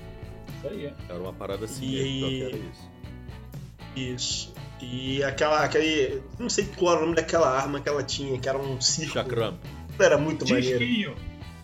[0.58, 0.94] Isso aí.
[1.10, 2.90] era uma parada assim, E- era isso.
[3.96, 4.54] Isso.
[4.82, 5.64] E aquela.
[5.64, 6.22] Aquele.
[6.38, 9.14] Não sei qual era o nome daquela arma que ela tinha, que era um círculo.
[9.24, 9.58] Chakram.
[10.00, 10.80] Era muito maneiro.
[10.80, 11.16] Disquinho.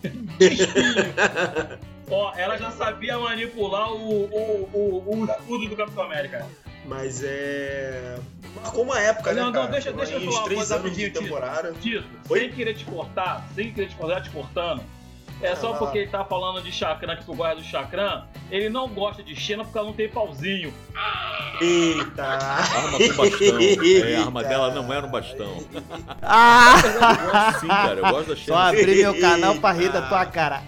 [2.10, 6.46] Ó, ela já sabia manipular o, o, o, o escudo do Capitão América.
[6.86, 8.18] Mas é.
[8.56, 9.44] Marcou uma época, Não, né?
[9.46, 9.66] não, cara?
[9.72, 11.20] deixa- deixa eu falar uma três coisa rapidinho, Tito.
[12.28, 14.82] sem querer te cortar, sem querer te cortar, te cortando.
[15.44, 18.24] É só porque ele tá falando de chakram, que tu gosta do chakram.
[18.50, 20.72] Ele não gosta de Xena porque ela não tem pauzinho.
[21.60, 22.24] Eita!
[22.24, 23.60] Arma com bastão.
[23.60, 25.62] É, a arma dela não era um bastão.
[26.22, 26.74] Ah!
[26.82, 28.00] Eu gosto sim, cara.
[28.00, 28.68] Eu gosto da Só Xena.
[28.68, 30.62] abri meu canal pra rir da tua cara.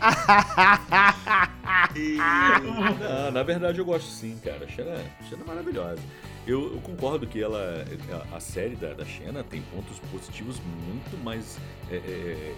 [3.09, 4.65] Ah, na verdade eu gosto sim, cara.
[4.65, 4.97] A Xena,
[5.29, 6.03] Xena é maravilhosa.
[6.47, 7.85] Eu, eu concordo que ela,
[8.33, 11.59] a, a série da, da Xena tem pontos positivos muito mais
[11.91, 12.55] é, é,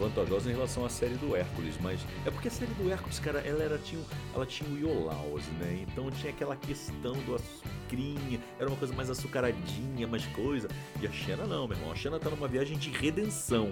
[0.00, 3.40] vantajosos em relação à série do Hércules, mas é porque a série do Hércules, cara,
[3.40, 4.02] ela era tinha,
[4.34, 5.84] ela tinha o Iolaus, né?
[5.86, 10.68] Então tinha aquela questão do açucrinha, era uma coisa mais açucaradinha, mais coisa.
[11.00, 11.92] E a Xena não, meu irmão.
[11.92, 13.70] A Xena tá numa viagem de redenção.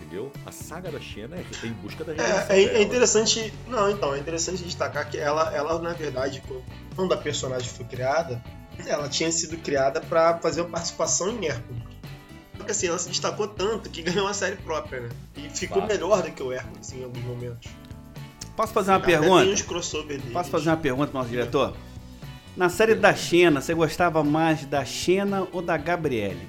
[0.00, 0.32] Entendeu?
[0.46, 2.46] A saga da Xena é em busca da redenção.
[2.48, 3.52] É, é- é interessante.
[3.66, 6.42] Não, então, é interessante destacar que ela, ela na verdade,
[6.96, 8.42] quando a personagem foi criada,
[8.86, 11.82] ela tinha sido criada pra fazer uma participação em Hércules.
[12.58, 15.08] Só que assim, ela se destacou tanto que ganhou uma série própria, né?
[15.36, 17.70] E ficou melhor do que o Hércules em alguns momentos.
[18.56, 19.44] Posso fazer uma Tem pergunta?
[19.46, 20.32] uns crossover deles.
[20.32, 21.76] Posso fazer uma pergunta pro nosso diretor?
[22.56, 26.48] Na série da Xena, você gostava mais da Xena ou da Gabriele?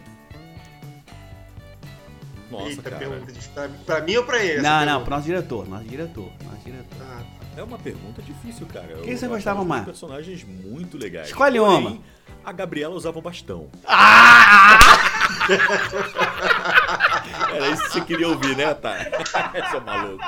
[2.49, 2.97] Nossa, Eita, cara.
[2.97, 3.51] pergunta difícil.
[3.53, 4.61] Pra, pra mim ou pra ele?
[4.63, 6.97] não, não, pro nosso diretor, nosso diretor, nosso diretor.
[7.01, 7.21] Ah,
[7.55, 8.87] É uma pergunta difícil, cara.
[8.89, 9.85] Eu Quem você gostava os mais?
[9.85, 11.27] personagens muito legais.
[11.27, 11.97] Escolhe Porém, uma.
[12.43, 13.67] A Gabriela usava um bastão.
[13.85, 14.79] Ah!
[17.53, 18.95] Era isso que você queria ouvir, né, tá?
[19.71, 20.23] Seu maluco.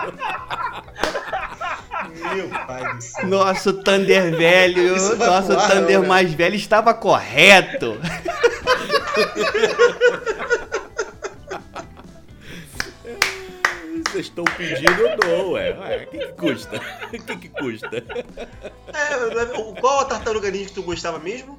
[2.35, 3.27] meu pai do céu.
[3.27, 6.07] Nosso Thunder velho, nosso pro ar, Thunder não, né?
[6.07, 7.97] mais velho estava correto.
[14.11, 15.71] Vocês estão pedindo, eu dou, ué.
[16.05, 16.75] O que, que custa?
[16.77, 18.03] O que, que custa?
[18.93, 21.57] É, o- qual a tartaruga ninja que tu gostava mesmo?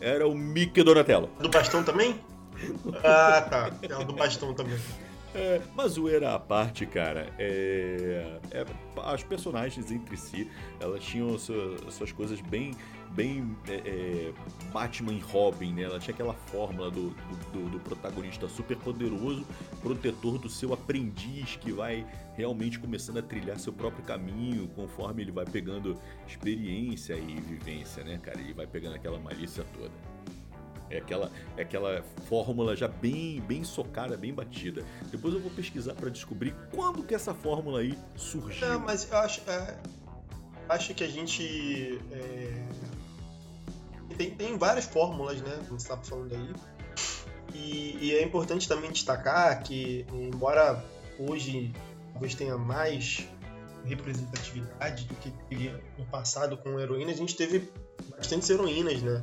[0.00, 1.28] Era o Mickey Donatello.
[1.40, 2.18] Do bastão também?
[3.04, 3.70] Ah, tá.
[3.82, 4.78] É o do bastão também.
[5.34, 8.64] É, mas zoeira à parte, cara, é, é-
[9.04, 12.74] as personagens entre si, elas tinham sua- suas coisas bem,
[13.16, 14.32] bem é, é,
[14.72, 15.82] Batman e Robin, né?
[15.84, 17.10] Ela tinha aquela fórmula do,
[17.52, 19.44] do- do- protagonista super poderoso,
[19.80, 25.32] protetor do seu aprendiz, que vai realmente começando a trilhar seu próprio caminho conforme ele
[25.32, 25.96] vai pegando
[26.28, 28.38] experiência e vivência, né, cara?
[28.38, 29.90] Ele vai pegando aquela malícia toda.
[30.88, 34.84] É aquela, é aquela fórmula já bem, bem socada, bem batida.
[35.10, 38.72] Depois eu vou pesquisar para descobrir quando que essa fórmula aí surgiu.
[38.74, 39.76] É, mas eu acho, é,
[40.68, 41.98] acho que a gente.
[42.12, 42.62] é,
[44.16, 45.52] tem, tem várias fórmulas, né?
[45.68, 46.50] Como você estava falando aí.
[47.54, 50.82] E, e é importante também destacar que, embora
[51.18, 51.72] hoje
[52.12, 53.26] talvez tenha mais
[53.84, 57.70] representatividade do que teve no passado com heroínas, a gente teve
[58.16, 59.22] bastantes heroínas, né?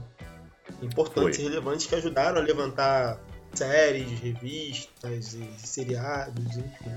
[0.82, 1.46] Importantes Foi.
[1.46, 3.20] e relevantes que ajudaram a levantar
[3.54, 6.92] séries, revistas e seriados, enfim.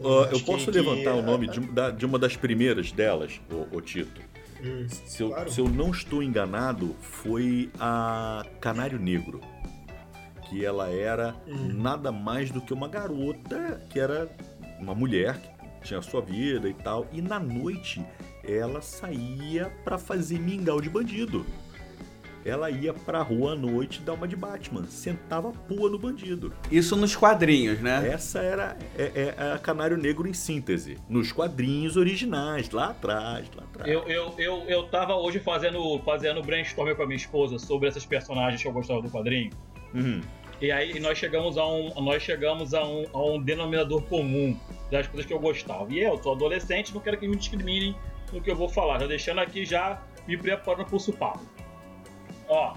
[0.00, 1.60] Ah, eu que- posso que levantar o a- nome de,
[1.96, 4.20] de uma das primeiras delas, o, Tito.
[4.64, 5.50] Hum, Se eu, Claro.
[5.50, 9.40] se eu não estou enganado, foi a Canário Negro.
[10.48, 11.72] Que ela era Hum.
[11.74, 14.28] nada mais do que uma garota que era
[14.80, 15.36] uma mulher
[15.80, 17.06] que tinha a sua vida e tal.
[17.12, 18.04] E na noite
[18.42, 21.44] ela saía pra fazer mingau de bandido.
[22.44, 26.52] Ela ia pra rua à noite dar uma de Batman, sentava a pua no bandido.
[26.70, 28.10] Isso nos quadrinhos, né?
[28.12, 33.62] Essa era é, é a Canário Negro em síntese, nos quadrinhos originais, lá atrás, lá
[33.62, 33.90] atrás.
[33.90, 38.04] Eu, eu, eu, eu tava hoje fazendo, fazendo brainstorming com a minha esposa sobre essas
[38.04, 39.50] personagens que eu gostava do quadrinho.
[39.94, 40.20] Uhum.
[40.60, 44.58] E aí nós chegamos a um, nós chegamos a um, a um denominador comum
[44.90, 45.92] das coisas que eu gostava.
[45.92, 47.94] E eu sou adolescente, não quero que me discriminem
[48.32, 49.00] no que eu vou falar.
[49.00, 51.53] Já deixando aqui já me preparando pro supapo.
[52.48, 52.76] Ó,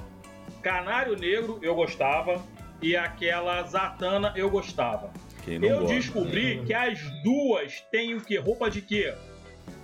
[0.62, 2.42] Canário Negro eu gostava
[2.82, 5.12] e aquela Zatanna eu gostava.
[5.44, 5.96] Quem não eu gosta.
[5.96, 8.38] descobri que as duas têm o que?
[8.38, 9.14] Roupa de quê?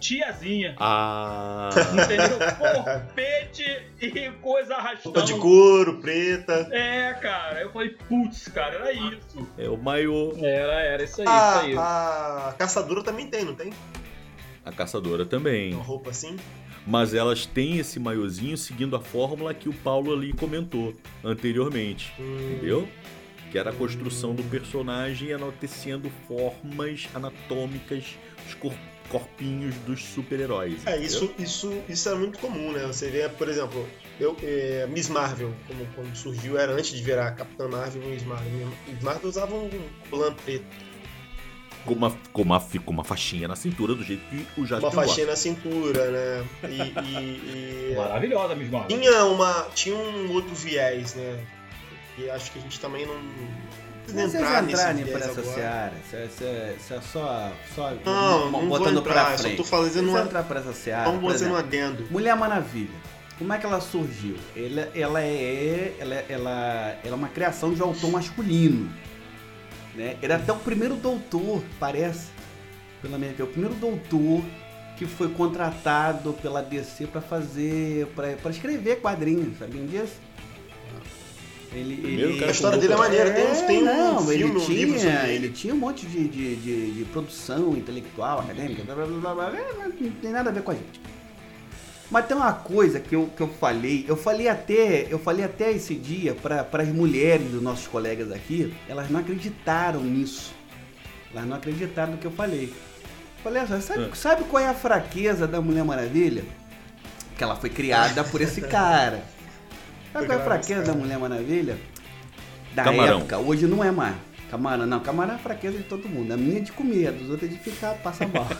[0.04, 0.76] tiazinha.
[0.80, 1.70] Ah.
[1.94, 2.38] Entendeu?
[2.58, 5.16] Corpete e coisa arrastando.
[5.16, 6.68] Roupa de couro, preta.
[6.72, 7.62] É, cara.
[7.62, 9.48] Eu falei, putz, cara, era isso.
[9.58, 10.34] É o maiô.
[10.38, 11.78] Era, era isso aí, A, isso aí.
[11.78, 13.72] a caçadora também tem, não tem?
[14.66, 15.74] A caçadora também.
[15.74, 16.38] Uma roupa assim.
[16.86, 22.12] Mas elas têm esse maiôzinho seguindo a fórmula que o Paulo ali comentou anteriormente.
[22.20, 22.88] Hum, Entendeu?
[23.52, 28.04] Que era a construção do personagem enaltecendo formas anatômicas,
[28.48, 28.74] os cor-
[29.10, 30.86] corpinhos dos super-heróis.
[30.88, 32.86] É, isso, isso, isso é muito comum, né?
[32.88, 33.88] Você vê, por exemplo,
[34.20, 38.24] eu, é, Miss Marvel, como quando surgiu, era antes de virar Capitã Marvel e Miss
[38.24, 38.68] Marvel.
[38.88, 39.70] Miss Marvel usava um
[40.10, 40.66] colã preto,
[41.86, 44.96] Com uma, com, uma, com uma faixinha na cintura, do jeito que o Jasper uma
[44.96, 45.02] gosta.
[45.06, 46.46] faixinha na cintura, né?
[46.70, 48.86] E, e- e- Maravilhosa, mesmo.
[48.88, 51.40] tinha, uma, tinha um outro viés, né?
[52.18, 53.16] E acho que a gente também não.
[53.16, 53.22] não
[54.06, 55.56] precisa Vocês entrar viés por essa agora.
[55.56, 59.58] seara, você é só, só Não, não vou botando entrar, pra eu só frente.
[59.58, 62.06] tô fazendo você uma- entrar por essa seara, Vamos fazer um adendo.
[62.10, 63.14] Mulher Maravilha.
[63.38, 64.38] Como é que ela surgiu?
[64.56, 66.52] Ela, ela, é, ela, ela,
[67.04, 68.90] ela é uma criação de autor masculino.
[69.96, 70.18] Né?
[70.22, 72.28] Era até o primeiro doutor, parece,
[73.02, 74.42] pela minha o primeiro doutor
[74.98, 80.14] que foi contratado pela DC para fazer, para escrever quadrinhos, sabiam disso?
[81.72, 84.44] Ele, ele- cara A história dele é maneira, tem, uns- tem um não, filme, ele
[84.46, 85.34] um tinha, livro sobre ele.
[85.34, 89.50] ele tinha um monte de, de, de, de produção intelectual, acadêmica, blá, blá, blá, blá,
[89.50, 91.02] blá, não tem nada a ver com a gente.
[92.14, 95.72] Mas tem uma coisa que eu, que eu falei, eu falei até, eu falei até
[95.72, 100.54] esse dia para as mulheres dos nossos colegas aqui, elas não acreditaram nisso.
[101.34, 102.72] Elas não acreditaram no que eu falei.
[103.44, 104.16] Falei, olha só, sabe, Ah.
[104.16, 106.44] sabe qual é a fraqueza da Mulher Maravilha?
[107.36, 109.24] Que ela foi criada por esse cara.
[110.14, 110.94] Sabe qual é a fraqueza da.
[110.94, 111.78] Mulher Maravilha?
[112.76, 113.18] Da Camarão.
[113.22, 114.14] época, hoje não é mais.
[114.54, 116.32] Camarão, não, camarão é a fraqueza de todo mundo.
[116.32, 118.46] A minha é de comer, a dos outros é de ficar, passar mal.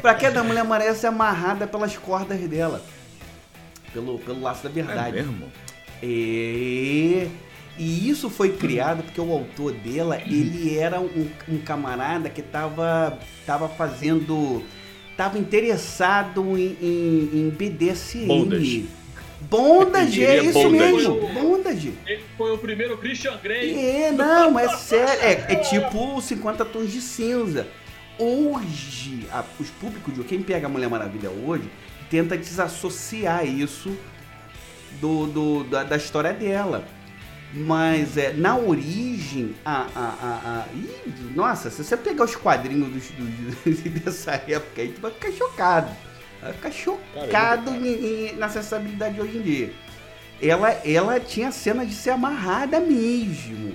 [0.00, 2.82] fraqueza da Mulher Maravilha é ser amarrada pelas cordas dela.
[3.92, 5.16] Pelo, pelo laço da É verdade.
[5.16, 5.52] mesmo?
[6.02, 7.28] E,
[7.76, 13.18] e isso foi criado porque o autor dela, ele era um, um camarada que tava,
[13.44, 14.64] tava fazendo.
[15.14, 18.28] tava interessado em, em, em BDSM.
[19.48, 21.14] Bondage, é isso queria mesmo.
[21.20, 21.40] bondage.
[21.40, 21.94] Bondage.
[22.06, 23.74] Ele foi o primeiro Christian Grey.
[23.78, 25.22] É, não, mas é sério.
[25.22, 27.66] É, é tipo 50 tons de cinza.
[28.18, 31.70] Hoje, a- os públicos de quem pega a Mulher Maravilha hoje
[32.10, 33.96] tenta desassociar isso
[35.00, 36.84] do, do- da, da história dela.
[37.54, 42.88] Mas é, na origem, a, a, a, a- ih, nossa, se você pegar os quadrinhos
[42.90, 45.90] dos, dos- dessa época aí, tu vai ficar chocado.
[46.42, 49.72] Vai ficar chocado em- em- na acessibilidade de hoje em dia.
[50.40, 53.74] Ela, ela tinha cena de ser amarrada mesmo.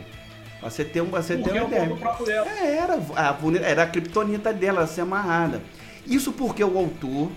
[0.59, 1.87] Pra Você ter, um- você ter é uma ideia.
[1.87, 2.47] dela.
[2.61, 3.37] É, era a,
[3.67, 5.61] era a criptonita dela ser amarrada.
[6.05, 7.31] Isso porque o autor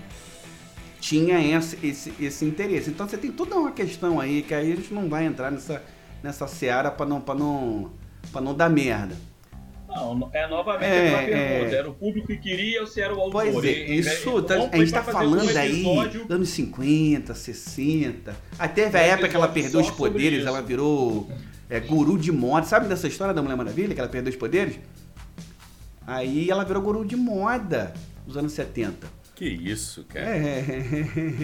[0.99, 2.89] tinha esse, esse, esse interesse.
[2.91, 5.81] Então você tem toda uma questão aí que aí a gente não vai entrar nessa,
[6.23, 7.91] nessa seara pra não, pra não,
[8.31, 9.15] pra não dar merda.
[9.95, 11.75] Não, é novamente É, aquela pergunta.
[11.75, 11.79] é.
[11.79, 13.43] Era o público que queria ou se era o autor?
[13.51, 15.85] Pois é, e- isso, tá- vamos- a gente tá fazer um falando aí
[16.29, 18.35] anos 50, 60.
[18.59, 21.29] Aí teve a época que ela perdeu os poderes, ela virou
[21.69, 22.65] é, guru de moda.
[22.65, 24.75] Sabe dessa história da Mulher Maravilha, que ela perdeu os poderes?
[26.05, 27.93] Aí ela virou guru de moda
[28.27, 29.07] nos anos 70.
[29.33, 30.25] Que isso, cara.
[30.37, 30.63] É,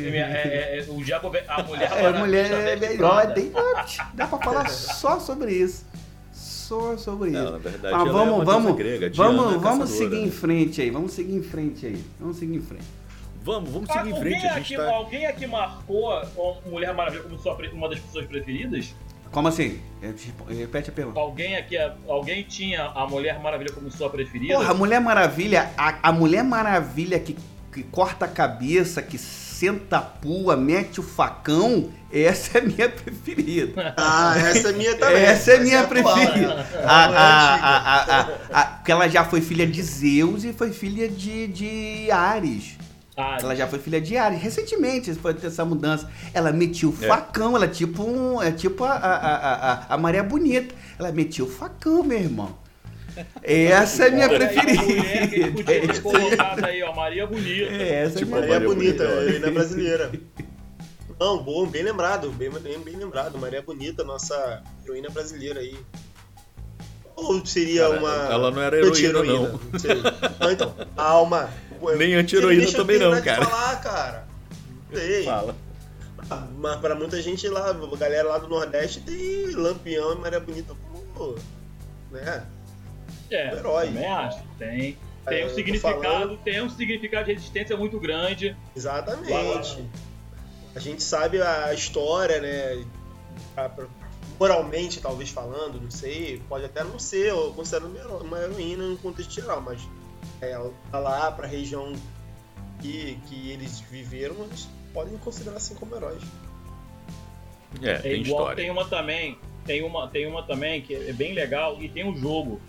[0.05, 3.33] É, é, é, o diabo, a mulher, é, a mulher é melhor.
[4.13, 5.85] Dá pra falar só sobre isso.
[6.71, 7.37] Só sobre isso.
[7.43, 10.27] Não, na verdade, Mas ela é vamos, vamos, grega, Diana vamos, vamos seguir né?
[10.27, 10.89] em frente aí.
[10.89, 12.03] Vamos seguir em frente aí.
[12.17, 12.85] Vamos seguir em frente.
[13.43, 14.35] Vamos, vamos Ah, seguir em frente.
[14.35, 14.95] alguém, A gente aqui, tá.
[14.95, 18.95] alguém aqui marcou a Mulher Maravilha como sua, uma das pessoas preferidas?
[19.31, 19.81] Como assim?
[20.01, 21.19] É, tipo, Repete a pergunta.
[21.19, 21.75] Alguém aqui,
[22.07, 24.53] alguém tinha a Mulher Maravilha como sua preferida?
[24.53, 27.35] Porra, a Mulher Maravilha, a, a Mulher Maravilha que,
[27.73, 29.17] que corta a cabeça, que
[29.61, 33.93] senta a pua, mete o facão, essa é a minha preferida.
[33.95, 35.17] Ah, essa é minha também.
[35.21, 36.65] Essa é minha preferida.
[36.83, 41.47] A, é a, a, porque ela já foi filha de Zeus e foi filha de,
[41.47, 42.75] de Ares.
[43.15, 44.41] Ah, Ela já foi filha de Ares.
[44.41, 46.09] Recentemente foi ter essa mudança.
[46.33, 47.07] Ela metia o É.
[47.07, 48.41] facão, ela é tipo um.
[48.41, 50.73] É tipo a, a, a, a, a Maria Bonita.
[50.97, 52.57] Ela metia o facão, meu irmão.
[53.43, 55.51] Essa é a minha olha aí, mulher que preferida.
[55.51, 57.71] podia ter colocado aí, ó, Maria Bonita.
[57.73, 60.11] É, essa Tipo, é a minha Maria Maria Bonita, Bonita, heroína é brasileira.
[61.19, 63.37] Não, bom, bem lembrado, bem, bem, bem lembrado.
[63.37, 65.77] Maria Bonita, nossa heroína brasileira aí.
[67.15, 68.13] Ou seria Cara, uma.
[68.33, 69.59] ela não era heroína, anti-heroína?
[69.71, 69.79] não.
[69.79, 69.95] sei.
[70.39, 71.49] Não, então, a alma.
[71.97, 73.45] Nem anti-heroína também não, cara.
[73.45, 74.27] falar, cara.
[74.93, 75.23] Sei.
[75.25, 75.55] Fala.
[76.57, 80.73] Mas pra muita gente lá, a galera lá do Nordeste tem Lampião e Maria Bonita
[81.13, 81.35] como.
[82.11, 82.43] né?
[83.31, 83.85] É, Um herói.
[83.87, 84.43] também acho.
[84.59, 84.97] Tem.
[85.25, 88.55] Tem um É, tô significado, falando- tem um significado de resistência muito grande.
[88.75, 89.85] Exatamente.
[90.75, 92.85] A gente sabe a história, né?
[93.55, 93.69] a-
[94.39, 98.87] Moralmente, talvez falando, não sei, pode até não ser, ou considerando uma hero- uma heroína
[98.87, 99.81] no contexto geral, mas
[100.41, 101.93] é, ela tá lá pra região
[102.81, 106.23] que, que eles viveram, eles podem considerar assim como heróis.
[107.83, 108.55] É, É tem igual, história.
[108.55, 112.15] tem uma também, tem uma, tem uma também que é bem legal e tem um
[112.15, 112.59] jogo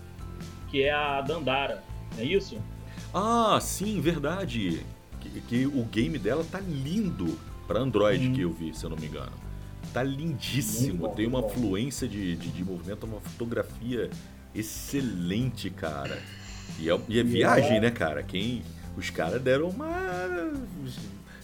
[0.73, 1.83] que é a Dandara,
[2.15, 2.57] não é isso?
[3.13, 4.83] Ah, sim, verdade.
[5.21, 8.33] Que, que o game dela tá lindo pra Android, Hum.
[8.33, 9.31] que eu vi, se eu não me engano.
[9.93, 14.09] Tá lindíssimo, bom, tem uma fluência de, de, de movimento, uma fotografia
[14.55, 16.19] excelente, cara.
[16.79, 18.23] E é, e é viagem, né, cara?
[18.23, 18.63] Quem.
[18.97, 19.87] Os caras deram uma.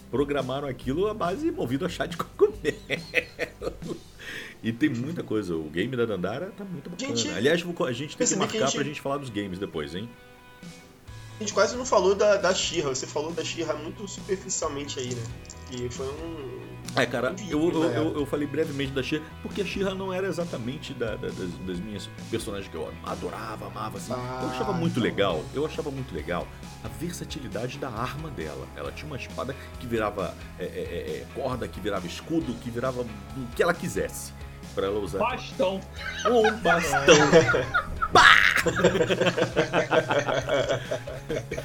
[0.10, 2.78] Programaram aquilo a base movido a chá de cogumelo.
[4.62, 5.56] E tem muita coisa.
[5.56, 7.16] O game da Dandara tá muito bacana.
[7.16, 9.96] Gente, Aliás, a gente tem que marcar que gente- pra gente falar dos games depois,
[9.96, 10.10] hein?
[11.38, 15.16] A gente quase não falou da, da Shira, você falou da Shira muito superficialmente aí,
[15.16, 15.24] né?
[15.72, 16.60] E foi um.
[16.98, 17.98] É, cara, eu, eu, Né?
[17.98, 21.50] eu, eu falei brevemente da She porque a She-Ra não era exatamente da- da- das,
[21.66, 24.12] das minhas personagens que eu adorava, amava, assim.
[24.12, 25.04] eu Ah, achava muito então.
[25.04, 26.46] legal, eu achava muito legal
[26.84, 28.68] a versatilidade da arma dela.
[28.76, 30.72] Ela tinha uma espada que virava é, é, é,
[31.22, 33.08] é, corda, que virava escudo, que virava o
[33.56, 34.34] que ela quisesse.
[34.80, 35.82] Pra ela usar Bastão.
[36.26, 37.16] um bastão.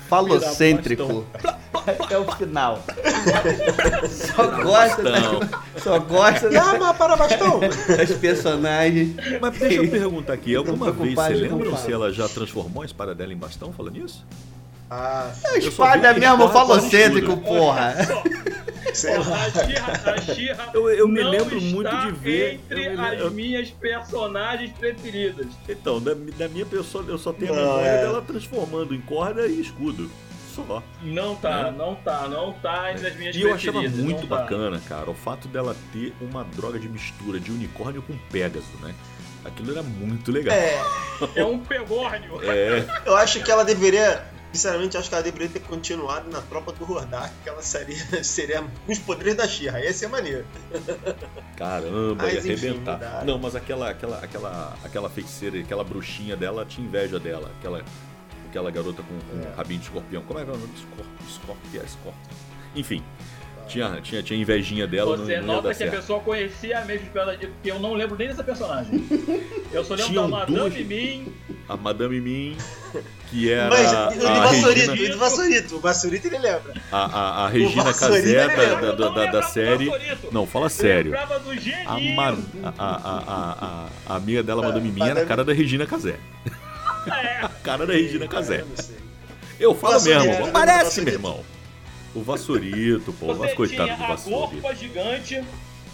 [0.08, 1.24] Falocêntrico.
[1.86, 2.82] Até o final.
[4.10, 5.38] Só gosta, Bastão.
[5.40, 7.60] da- só gosta da- Yama para bastão!
[7.60, 9.14] das personagens.
[9.40, 13.14] Mas deixa eu perguntar aqui, alguma vez você lembra se ela já transformou a espada
[13.14, 14.24] dela em bastão falando isso?
[14.90, 17.94] Ah, A Eu só espada vi é mesmo espada falocêntrico, porra.
[18.92, 19.36] sei lá.
[19.44, 22.54] A a She-Ra Eu, eu me não lembro está muito de ver.
[22.70, 25.46] entre eu as lembro- minhas personagens preferidas.
[25.68, 28.00] Então, da, da minha pessoa, eu só tenho a Não, memória é.
[28.02, 30.10] dela transformando em corda e escudo.
[30.54, 30.80] Só.
[31.02, 31.70] Não tá, É.
[31.76, 34.36] não tá, não tá entre as minhas E eu achava muito tá.
[34.36, 38.94] bacana, cara, o fato dela ter uma droga de mistura de unicórnio com Pégaso, né?
[39.44, 40.54] Aquilo era muito legal.
[40.54, 40.80] É,
[41.34, 42.40] É um pegórnio.
[42.44, 44.22] É, eu acho que ela deveria.
[44.54, 48.62] Sinceramente, acho que ela deveria ter continuado na tropa do Hordak, que ela seria, seria
[48.86, 49.84] com os poderes da Shira.
[49.84, 50.44] Ia ser maneiro.
[51.56, 52.92] caramba, Mas, ia enfim, arrebentar.
[52.94, 53.24] mudaram.
[53.26, 57.50] Não, mas aquela, aquela, aquela, aquela feiticeira, aquela bruxinha dela tinha inveja dela.
[57.58, 57.82] Aquela,
[58.48, 59.54] aquela garota com, com É.
[59.56, 60.22] rabinho de escorpião.
[60.22, 60.72] Como é que é o nome?
[60.74, 62.36] Escorpião, escorpião, é escorpião.
[62.76, 63.04] Enfim,
[63.66, 65.16] tinha, tinha, tinha invejinha dela.
[65.16, 65.96] Você não, não nota que a certo.
[65.96, 69.04] pessoa conhecia a mesma espela de porque eu não lembro nem dessa personagem.
[69.72, 71.32] Eu só lembro Tinham da Madame duas- Mim.
[71.66, 72.56] A Madame Mim,
[73.30, 76.38] que era Mas a, o do a Vassourito, Regina, o do Vassourito, o Vassourito ele
[76.38, 76.74] lembra.
[76.92, 78.92] a, a, a Regina Casé é da, mesmo.
[78.96, 79.90] da, da, da- série.
[80.30, 81.14] Não, fala sério.
[81.16, 81.26] A, a,
[82.78, 86.16] a, a, a, a amiga dela, É, Madame Mim, era a cara da Regina Casé.
[87.06, 87.40] É.
[87.44, 88.64] A cara da Regina Casé.
[89.60, 91.44] Eu falo mesmo, parece, meu irmão.
[92.14, 94.60] O Vassourito, pô, o Você Vas- coitado tinha do a Vassourito.
[94.62, 95.44] gorpa gigante.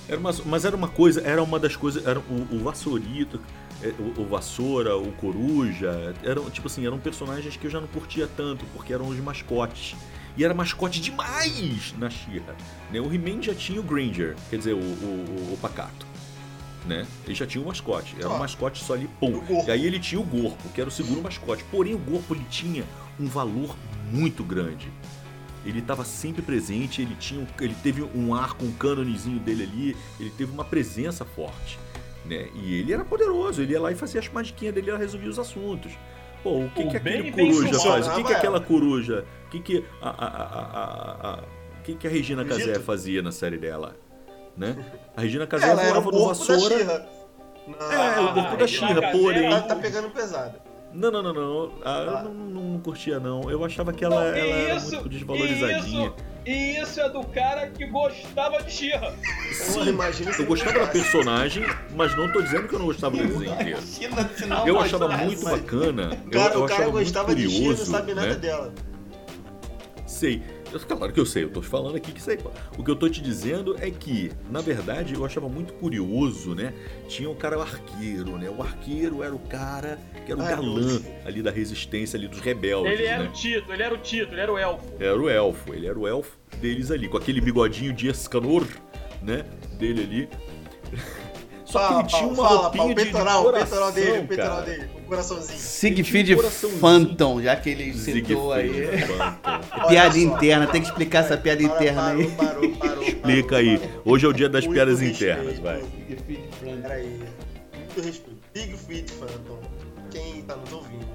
[0.08, 3.40] Era uma- mas era uma coisa, era uma das coisas, era o, o Vassourito,
[3.82, 7.86] é, o, o Vassoura, o Coruja, eram, tipo assim, eram personagens que eu já não
[7.88, 9.94] curtia tanto, porque eram os mascotes.
[10.36, 12.54] E era mascote demais na Xirra.
[12.92, 13.00] Né?
[13.00, 16.06] O He-Man já tinha o Granger, quer dizer, o, o, o- o Pacato.
[16.86, 17.06] Né?
[17.26, 18.14] Ele já tinha o mascote.
[18.18, 18.38] Era um Ó.
[18.38, 19.42] mascote só ali, pum.
[19.66, 21.62] E aí ele tinha o Gorpo, que era o segundo mascote.
[21.70, 22.84] Porém, o Gorpo ele tinha
[23.18, 23.76] um valor
[24.10, 24.88] muito grande.
[25.64, 29.96] Ele estava sempre presente, ele tinha um- ele teve um arco, um cânonezinho dele ali,
[30.18, 31.78] ele teve uma presença forte,
[32.24, 32.48] né?
[32.54, 35.38] E ele era poderoso, ele ia lá e fazia as magiquinhas dele, ela resolvia os
[35.38, 35.92] assuntos.
[36.42, 38.08] Pô, o que, O que aquele coruja faz?
[38.08, 39.26] O que, que aquela coruja?
[39.46, 41.42] O que, que a, a, a, a,
[41.84, 42.44] que, que a Regina?
[42.44, 43.94] Casé fazia na série dela?
[44.56, 44.76] Né?
[45.16, 46.74] A Regina Casé voava no corpo da vassoura.
[47.68, 49.44] É, o corpo da Regina Xirra, porém.
[49.44, 50.69] Ela tá pegando pesada.
[50.92, 51.72] Não, não, não, não.
[51.84, 53.48] Ah, eu não, não, não curtia, não.
[53.50, 56.12] Eu achava que ela, Não, ela era isso- muito desvalorizadinha.
[56.44, 59.14] E isso é do cara que gostava de Xirra.
[59.76, 61.64] Eu imagino se Eu gostava da personagem,
[61.94, 63.78] mas não tô dizendo que eu não gostava do desenho inteiro.
[64.00, 66.10] Imagina Eu achava muito bacana.
[66.26, 68.14] O cara, eu, eu o cara achava muito gostava de Shira e não curioso, sabe
[68.14, 68.34] nada né?
[68.36, 68.72] dela.
[70.06, 70.42] Sei.
[70.72, 72.38] Eu- Claro que eu sei, eu tô falando aqui que sei.
[72.78, 76.72] O que eu tô te dizendo é que, na verdade, eu achava muito curioso, né?
[77.08, 78.48] Tinha o cara o arqueiro, né?
[78.50, 82.40] O arqueiro era o cara que era o Ah, galã ali da resistência, ali dos
[82.40, 83.28] rebeldes, Ele era né?
[83.28, 84.84] o Tito, ele era o Tito, ele era o elfo.
[84.98, 88.64] Era o elfo, ele era o elfo deles ali, com aquele bigodinho de Escanor,
[89.22, 89.44] né?
[89.78, 90.28] Dele ali.
[91.70, 94.18] Só que Fala, ele tinha uma fala, roupinha o de peitoral, o coração, peitoral dele,
[94.18, 95.58] o peitoral dele, o coraçãozinho.
[95.58, 96.80] Siegfried coraçãozinho.
[96.80, 98.70] Phantom, já que ele citou aí.
[99.88, 100.18] Piada só.
[100.18, 102.30] interna, tem que explicar essa piada Para, interna parou, aí.
[102.32, 103.80] Parou, parou, Explica aí.
[104.04, 105.22] Hoje é o dia das Muito piadas respeito.
[105.38, 105.80] internas, vai.
[106.08, 106.80] Siegfried Phantom.
[106.82, 107.20] Peraí.
[107.76, 109.12] Muito respeito.
[109.12, 109.58] Phantom.
[110.10, 111.06] Quem tá nos ouvindo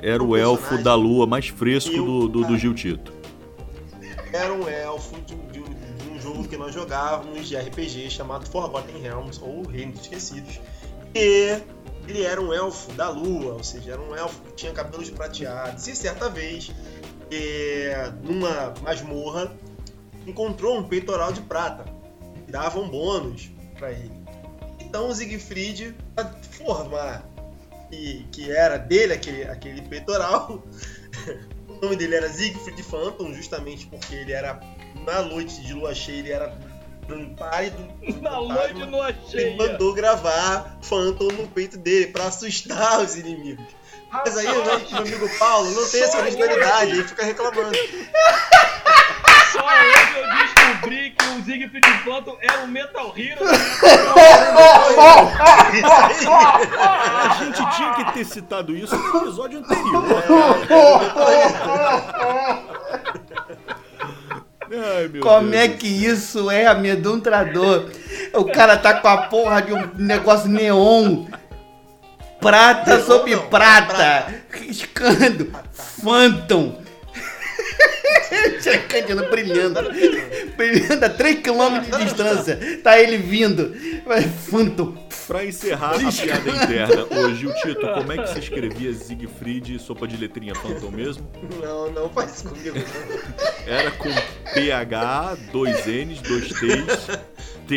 [0.00, 2.56] Era um o elfo da lua mais fresco Eu- do, do, do.
[2.58, 3.12] Gil Tito.
[4.32, 5.53] Era um elfo de, um- de um- de um
[6.42, 10.60] que nós jogávamos de RPG chamado Forgotten Realms, ou Reino dos Esquecidos.
[11.14, 11.60] E
[12.08, 15.86] ele era um elfo da lua, ou seja, era um elfo que tinha cabelos prateados.
[15.86, 16.70] E certa vez,
[17.30, 19.56] é, numa masmorra,
[20.26, 21.84] encontrou um peitoral de prata.
[22.44, 24.12] que Dava um bônus pra ele.
[24.80, 27.24] Então Siegfried, pra formar
[27.90, 30.62] que, que era dele aquele, aquele peitoral,
[31.68, 34.60] o nome dele era Siegfried Phantom, justamente porque ele era,
[35.04, 36.52] na noite de lua cheia, ele era
[37.10, 37.76] um pálido.
[38.22, 38.86] Na noite fantasma.
[38.86, 39.56] não Ele achei.
[39.56, 43.64] mandou gravar Phantom no peito dele pra assustar os inimigos.
[44.10, 47.72] Mas aí o meu, amigo Paulo não tem essa originalidade, ele fica reclamando.
[49.52, 53.44] Só hoje eu descobri que o Siegfried Phantom era um Metal Hero.
[53.44, 53.52] né?
[57.28, 60.04] A gente tinha que ter citado isso no episódio anterior.
[64.76, 67.90] Ai, Como Deus é que isso é amedrontador?
[68.32, 71.26] O cara tá com a porra de um negócio neon.
[72.40, 73.94] Prata Neon sobre não, prata.
[73.94, 74.34] prata.
[74.50, 75.52] Riscando.
[75.72, 76.83] Phantom.
[78.60, 79.80] Checando, brilhando.
[80.56, 82.80] Brilhando a 3km de distância.
[82.82, 83.74] Tá ele vindo.
[84.04, 84.96] Vai, Phantom.
[85.26, 90.06] Pra encerrar a piada interna, ô Gil Tito, como é que se escrevia Siegfried, sopa
[90.06, 91.26] de letrinha Phantom mesmo?
[91.62, 92.76] Não, não faz comigo.
[92.76, 93.74] não.
[93.74, 94.10] Era com
[94.52, 97.06] PH, dois N's, dois T's,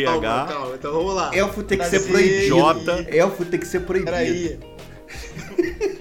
[0.04, 1.30] Calma, TH, calma, então vamos lá.
[1.34, 2.48] Elfo tem que Mas ser e- proibido.
[2.56, 3.06] J.
[3.16, 4.10] Elfo tem que ser proibido.
[4.12, 4.58] Peraí.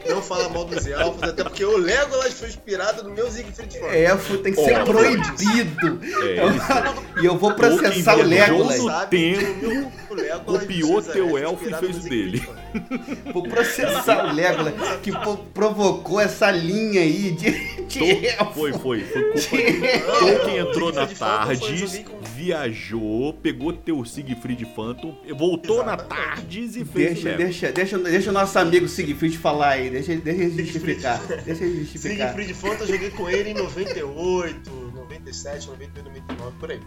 [0.09, 3.93] Não fala mal dos elfos, até porque o Legolas foi inspirado no meu Siegfried Phantom.
[3.93, 4.85] Elfo tem que ser Ó.
[4.85, 5.99] proibido.
[6.23, 8.83] É, E eu vou processar o viajou Legolas.
[8.83, 12.49] Sabe tempo, o o copiou teu é elfo e fez o dele.
[13.33, 15.11] Vou processar o Legolas, que
[15.53, 18.53] provocou essa linha aí de, de elfo.
[18.53, 19.61] Foi, foi, foi
[19.93, 20.19] elfo.
[20.19, 22.05] Tolkien entrou na foi Tardes,
[22.35, 25.97] viajou, pegou teu Siegfried Phantom, voltou na.
[25.97, 27.37] Tardes e fez o Deixa, Lego.
[27.43, 31.19] deixa, deixa, deixa o nosso amigo Siegfried falar aí, deixa, deixa ele justificar.
[31.43, 32.33] Deixa ele justificar.
[32.33, 36.79] Siegfried Phantom eu joguei com ele em 98, 97, 98, 99, por aí.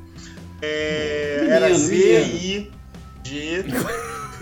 [0.62, 1.86] É, Menino, era menino.
[1.86, 3.64] Z-I-G.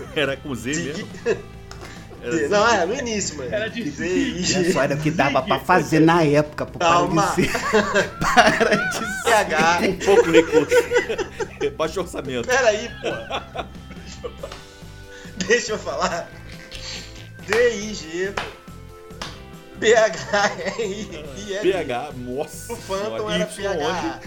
[0.15, 1.07] Era com Z mesmo?
[2.21, 2.49] Era.
[2.49, 3.53] Não, é, no início, mano.
[3.53, 4.73] Era de Z-I-G.
[4.73, 6.77] Só, era o que dava pra fazer na época, pô.
[6.77, 7.27] Para Calma.
[7.27, 7.51] de ser.
[8.19, 9.23] Para de ser.
[9.23, 9.79] PH.
[10.05, 10.75] Pouco recurso.
[11.77, 12.45] Baixo orçamento.
[12.47, 14.29] Peraí, pô.
[15.47, 16.29] Deixa eu falar.
[17.47, 18.33] D-I-G.
[19.79, 21.61] P-H-R-I-L.
[21.61, 22.73] PH, nossa.
[22.73, 24.19] O Phantom era PH.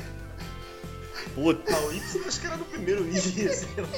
[1.34, 1.74] Puta.
[1.76, 3.20] Ah, o Y acho que era no primeiro I.
[3.20, 3.88] sei lá.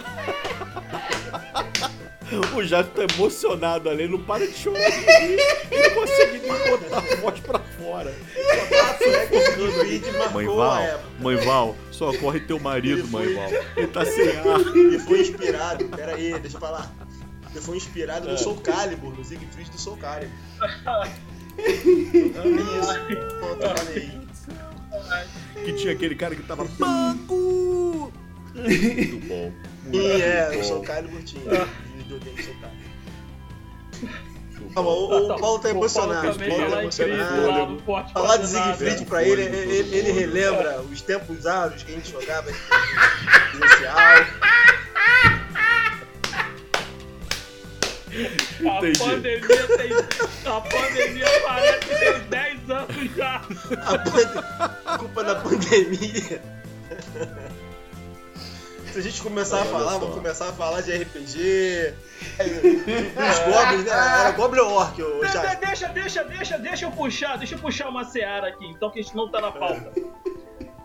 [2.54, 4.78] O Jato tá emocionado ali, não para de chorar.
[4.78, 8.14] Ele não consegue nem botar a voz pra fora.
[8.98, 11.10] Siegfried marcou Mãe a Val, época.
[11.18, 13.50] mãe Val, socorre teu marido, Ele mãe foi- Val.
[13.76, 14.60] Ele tá sem ar.
[14.76, 16.92] Ele foi inspirado, pera aí, deixa eu falar.
[17.50, 18.30] Ele foi inspirado É.
[18.32, 20.32] no Soul Calibur, no Siegfried do Soul Calibur.
[21.58, 22.94] Isso,
[23.40, 24.10] pronto, falei.
[25.64, 28.12] Que tinha aquele cara que tava banco.
[28.54, 29.52] Muito bom.
[29.86, 30.60] E Muito é, bom.
[30.60, 31.66] o Soul Calibur tinha.
[31.96, 32.80] Videogame Soul Calibur.
[34.74, 36.28] Calma, o, o Paulo tá emocionado.
[36.30, 37.82] O Paulo tá lá em Cristo, emocionado.
[37.88, 38.46] lá Falar de.
[38.46, 42.52] Siegfried pra ele, ele, ele relembra os tempos áureos que a gente jogava
[43.50, 43.96] presencial.
[48.12, 48.98] A Entendi.
[48.98, 49.92] pandemia tem.
[50.52, 53.36] A pandemia parece que tem 10 anos já.
[53.86, 56.42] A pande- culpa da pandemia.
[58.92, 61.94] Se a gente começar a Olha falar, vamos começar a falar de RPG.
[62.38, 62.44] é,
[63.30, 63.92] Os goblins, né?
[64.20, 65.54] Era Goblin ou Orc, De- já.
[65.54, 68.98] de- Deixa, deixa, deixa, deixa eu puxar, deixa eu puxar uma seara aqui, então que
[68.98, 69.92] a gente não tá na pauta.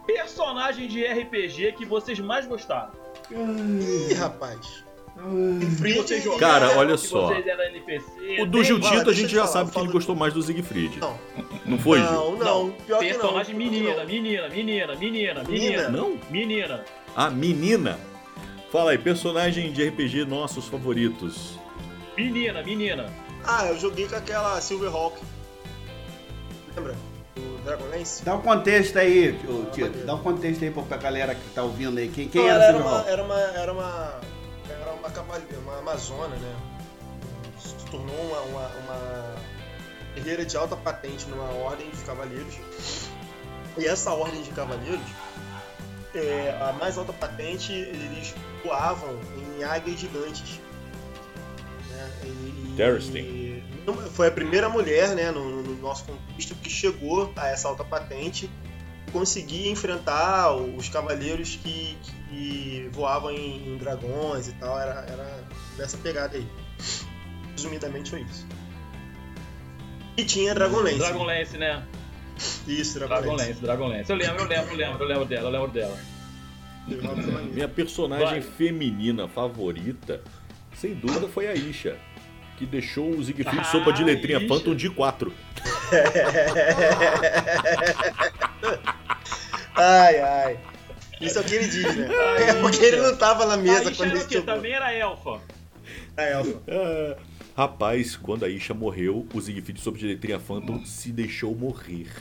[0.06, 2.92] Personagem de RPG que vocês mais gostaram.
[3.32, 4.84] Ih, rapaz.
[5.16, 7.32] Que Siegfried, vocês jogaram, Cara, olha que só.
[7.34, 8.42] NPC.
[8.42, 11.00] O do Tito a gente eu já falar, sabe que ele gostou mais do Siegfried.
[11.00, 11.18] Não,
[11.66, 12.12] Não foi, Gil?
[12.12, 12.72] não, não.
[12.72, 13.20] Pior que não.
[13.20, 14.06] Personagem que menina, não.
[14.06, 15.44] menina, menina, menina, Menina?
[15.44, 15.90] menina.
[15.90, 16.20] Não?
[16.30, 16.84] Menina.
[17.16, 17.98] Ah, menina.
[18.72, 21.58] Fala aí, personagem de RPG nossos favoritos.
[22.18, 23.06] Menina, menina.
[23.46, 25.18] Ah, eu joguei com aquela Silverhawk.
[26.76, 26.96] Lembra?
[27.36, 28.24] Do Dragonlance?
[28.26, 30.06] Dá um contexto aí, ô, Tito.
[30.06, 32.10] Dá um contexto aí pra galera que tá ouvindo aí.
[32.10, 33.04] Quem, quem Não, era ela Silverhawk?
[33.04, 34.20] uma, era uma era uma
[34.70, 36.56] era uma cavaleira, uma amazona, né?
[37.60, 39.36] Se tornou uma, uma, uma
[40.16, 42.56] guerreira de alta patente numa ordem de cavaleiros.
[43.78, 45.02] E essa ordem de cavaleiros,
[46.16, 50.60] é, a mais alta patente, eles voavam em águias gigantes.
[51.90, 52.12] Né?
[52.24, 53.64] E, e- Terrasting.
[54.14, 58.50] Foi a primeira mulher, né, no, no nosso contexto que chegou a essa alta patente
[59.16, 61.98] conseguia enfrentar os cavaleiros que,
[62.30, 64.78] que voavam em, em, dragões e tal.
[64.78, 65.44] Era, era
[65.78, 66.46] dessa pegada aí.
[67.54, 68.46] Resumidamente foi isso.
[70.18, 70.98] E tinha Dragonlance.
[70.98, 71.88] Dragonlance, né?
[72.68, 73.26] Isso, Dragonlance.
[73.28, 74.10] Dragonlance, Dragonlance.
[74.10, 75.98] Eu lembro, eu lembro, eu lembro, eu lembro dela, eu lembro dela.
[77.52, 78.42] Minha personagem Vai.
[78.42, 80.22] feminina favorita,
[80.76, 81.98] sem dúvida, foi a Isha.
[82.58, 84.48] Que deixou o Siegfried ah, sopa de letrinha Isha.
[84.48, 85.34] Phantom de 4.
[89.76, 90.58] ai, ai.
[91.20, 92.08] Isso é o que ele diz, né?
[92.10, 94.44] Ai, é porque ele não tava na mesa quando ele jogou.
[94.44, 95.42] Também era elfa.
[96.16, 96.62] É elfa.
[97.56, 102.12] Rapaz, quando a Isha morreu, o Siegfried sob de letrinha Phantom se deixou morrer.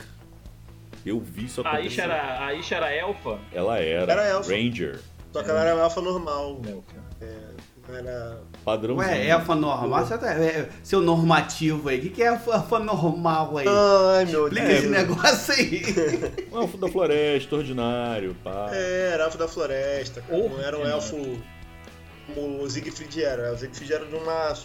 [1.05, 1.81] Eu vi isso acontecer.
[1.81, 3.39] A Isha era, a Isha era elfa?
[3.51, 4.11] Ela era.
[4.11, 4.51] Era elfa.
[4.51, 4.99] Ranger.
[5.33, 6.61] Só que ela era elfa normal.
[6.65, 6.95] Elfa.
[7.21, 7.55] É
[7.93, 8.41] era.
[8.63, 8.95] Padrão.
[8.97, 10.05] Ué, elfa normal?
[10.05, 11.99] Você tá, é, seu normativo aí.
[11.99, 13.67] O que, que é elfa normal aí?
[13.67, 14.53] Ai, meu Deus.
[14.53, 16.45] Explica esse negócio aí.
[16.51, 18.69] Um elfo da floresta, ordinário, pá.
[18.71, 20.23] É, era elfo da floresta.
[20.29, 21.17] Não era um elfo
[22.33, 23.53] como o Siegfried era.
[23.53, 24.55] O Siegfried era de uma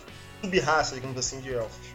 [0.41, 1.87] sub-raça, digamos assim, de elfos.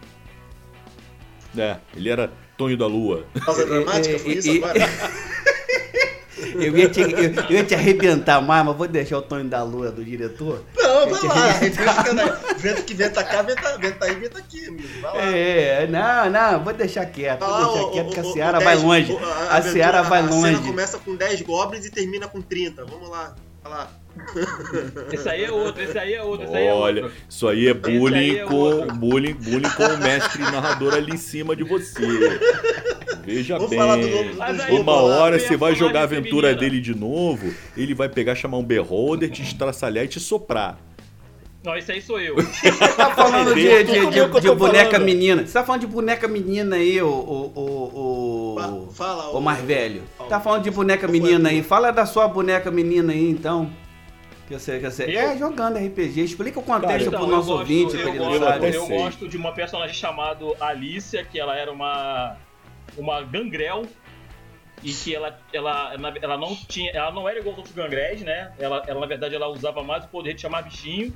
[1.58, 3.26] É, ele era Tonho da Lua.
[3.46, 4.76] Causa dramática, foi isso agora?
[6.54, 9.64] Eu ia, te, eu, eu, ia te arrebentar mais, mas vou deixar o Tonho da
[9.64, 10.64] Lua do diretor.
[10.78, 11.54] Não, vai lá.
[12.58, 14.88] Vento que venta cá, venta, venta aí, venta aqui, amigo.
[15.02, 15.26] Vai lá.
[15.32, 17.40] É, não, não, vou deixar quieto.
[17.40, 19.18] Vou ah, deixar o, quieto o, que a Seara vai longe.
[19.50, 20.56] a, a Seara vai longe.
[20.56, 22.86] A cena começa com 10 goblins e termina com 30.
[22.86, 23.36] Vamos lá,
[23.70, 23.92] lá.
[25.12, 27.18] Esse aí é outro, esse aí é outro, esse aí é Olha, outro.
[27.30, 31.18] isso aí é bullying aí é com bullying, bullying com o mestre narrador ali em
[31.18, 32.40] cima de você.
[33.26, 33.80] Veja Vou bem.
[33.80, 36.60] Do Uma hora você vai jogar a aventura feminina.
[36.60, 40.80] dele de novo, ele vai pegar, chamar um beholder, te estraçalhar e te soprar.
[41.66, 42.36] Não, esse aí sou eu.
[42.36, 45.06] Você tá falando de, de, de, de boneca falando.
[45.06, 45.48] menina.
[45.48, 47.08] Você tá falando de boneca menina aí, o.
[47.08, 48.25] o, o, o
[48.92, 50.04] Fala, o mais velho.
[50.30, 51.64] Tá falando de boneca menina aí.
[51.64, 53.72] Fala da sua boneca menina aí, então.
[54.48, 55.16] Que eu sei, que eu sei.
[55.16, 56.22] É, jogando RPG.
[56.22, 59.52] Explica o contexto Cara, então, pro nosso gosto, ouvinte, eu, gosto, eu gosto de uma
[59.54, 62.38] personagem chamada Alicia, que ela era uma.
[62.98, 63.86] uma gangrel.
[64.84, 66.92] E que ela, ela, ela não tinha.
[66.92, 68.52] Ela não era igual aos outros gangréis, né?
[68.60, 71.12] Ela, ela, na verdade, ela usava mais o poder de chamar bichinho.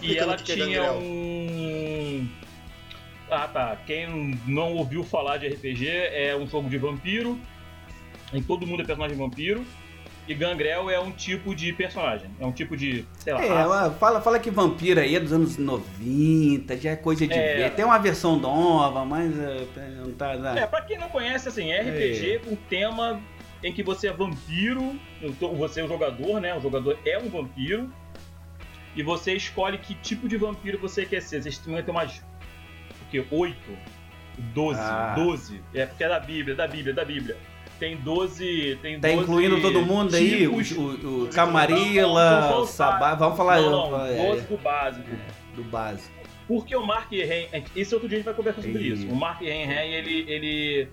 [0.00, 2.26] E ela é tinha um.
[3.30, 3.76] Ah tá.
[3.86, 7.38] Quem não ouviu falar de RPG é um jogo de vampiro.
[8.32, 9.64] Em todo mundo é personagem vampiro.
[10.28, 12.28] E Gangrel é um tipo de personagem.
[12.40, 13.04] É um tipo de.
[13.18, 13.44] Sei lá.
[13.44, 17.56] É, fala, fala que vampiro aí é dos anos 90, já é coisa de é...
[17.56, 17.74] ver.
[17.74, 19.64] Tem uma versão nova, mas é,
[20.04, 20.32] não tá.
[20.56, 22.38] É, pra quem não conhece, assim, RPG é.
[22.40, 23.20] com tema
[23.62, 24.98] em que você é vampiro,
[25.56, 26.56] você é o jogador, né?
[26.56, 27.92] O jogador é um vampiro.
[28.96, 31.42] E você escolhe que tipo de vampiro você quer ser.
[31.42, 31.92] Vocês vão ter
[33.10, 33.24] quê?
[33.30, 33.56] 8?
[34.38, 34.80] 12?
[34.80, 35.14] Ah.
[35.16, 35.62] 12?
[35.74, 37.36] É porque é da Bíblia, da Bíblia, da Bíblia
[37.78, 38.78] tem 12.
[38.82, 40.46] Tem tá 12 incluindo todo mundo aí?
[40.46, 43.14] O, o, o Camarilla, o Sabá.
[43.14, 43.60] Vamos falar.
[43.60, 45.08] Não, não, é, 12 do básico.
[45.54, 46.14] Do básico.
[46.48, 47.46] Porque o Mark Ren.
[47.74, 48.92] Esse outro dia a gente vai conversar sobre e...
[48.92, 49.08] isso.
[49.08, 50.88] O Mark Ren, ele, ele,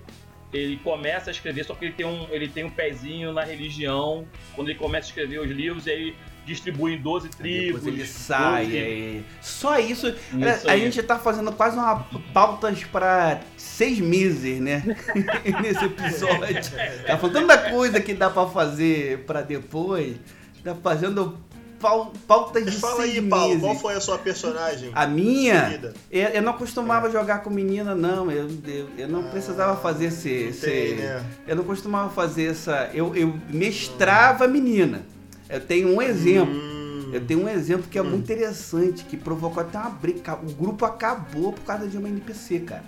[0.51, 4.27] ele começa a escrever, só que ele tem, um, ele tem um pezinho na religião.
[4.55, 6.15] Quando ele começa a escrever os livros, ele
[6.45, 7.81] distribui em 12 tribos.
[7.81, 8.65] Depois ele sai.
[8.65, 8.77] 12...
[8.77, 9.21] É...
[9.41, 10.07] Só isso.
[10.07, 14.83] isso a, gente tá fazendo quase uma pautas para seis meses, né?
[15.61, 16.43] Nesse episódio.
[17.05, 20.15] Tá falando tanta coisa que dá para fazer para depois.
[20.63, 21.37] Tá fazendo
[22.27, 23.61] pautas de Fala seis aí, Paulo, meses.
[23.61, 24.91] qual foi a sua personagem?
[24.93, 25.79] A minha?
[26.09, 27.11] Eu, eu, não costumava é.
[27.11, 28.31] jogar com menina, não.
[28.31, 30.29] Eu, eu, eu não ah, precisava fazer esse.
[30.29, 31.23] esse né?
[31.45, 32.89] Eu não costumava fazer essa.
[32.93, 35.03] Eu, eu mestrava menina.
[35.53, 36.51] Eu tenho um exemplo.
[36.51, 37.11] Hum.
[37.13, 38.05] Eu tenho um exemplo que é hum.
[38.05, 40.33] muito interessante, que provocou até uma briga.
[40.33, 42.83] O grupo acabou por causa de uma NPC, cara.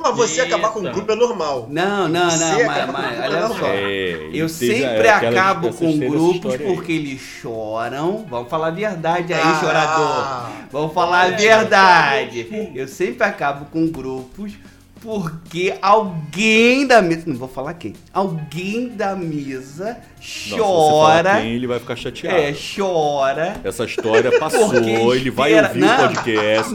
[0.00, 0.54] Mas você Eita.
[0.54, 1.68] acabar com o grupo é normal.
[1.70, 3.66] Não, não, não, mas, mas olha só.
[3.66, 8.24] É, eu sempre acabo com grupos porque eles choram.
[8.28, 10.68] Vamos falar a verdade aí, ah, chorador.
[10.70, 12.72] Vamos falar a verdade.
[12.74, 14.52] Eu sempre acabo com grupos
[15.00, 19.98] porque alguém da mesa, não vou falar quem, alguém da mesa
[20.48, 21.34] chora.
[21.34, 22.36] Não, quem, ele vai ficar chateado.
[22.36, 23.60] É, chora.
[23.62, 24.74] Essa história passou,
[25.14, 26.74] ele vai ouvir não, o podcast.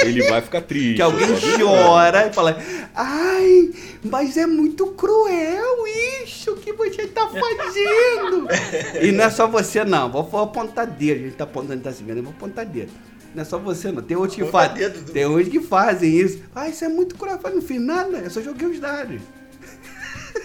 [0.00, 0.96] ele vai ficar triste.
[0.96, 1.28] Que alguém
[1.58, 2.58] chora e fala:
[2.94, 3.70] Ai,
[4.04, 5.86] mas é muito cruel
[6.24, 8.48] isso que você tá fazendo.
[9.02, 10.10] e não é só você, não.
[10.10, 11.20] Vou apontar dedo.
[11.20, 12.18] A gente tá apontando, tá se vendo?
[12.18, 12.92] Eu vou apontar dedo.
[13.36, 14.02] Não é só você, não.
[14.02, 14.88] Tem outros que fazem.
[14.88, 15.12] Do...
[15.12, 16.40] Tem outros que fazem isso.
[16.54, 17.38] Ah, isso é muito cruel.
[17.44, 19.20] Eu não fiz nada, eu só joguei os dados.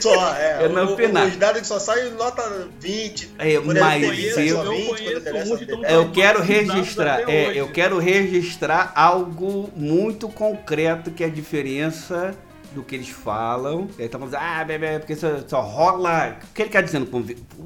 [0.01, 0.65] Só, é.
[0.65, 1.25] É no o- final.
[1.25, 3.29] Os dados só saem nota 20.
[3.39, 5.57] É, mas 20, eu- só 20, eu conheço
[5.87, 7.57] Eu quero registrar, é, hoje.
[7.59, 12.35] eu quero registrar algo muito concreto que é a diferença
[12.73, 13.87] do que eles falam.
[13.97, 16.37] Eles estão falando, ah, bebê, porque só, só rola.
[16.49, 17.09] O que ele quer dizendo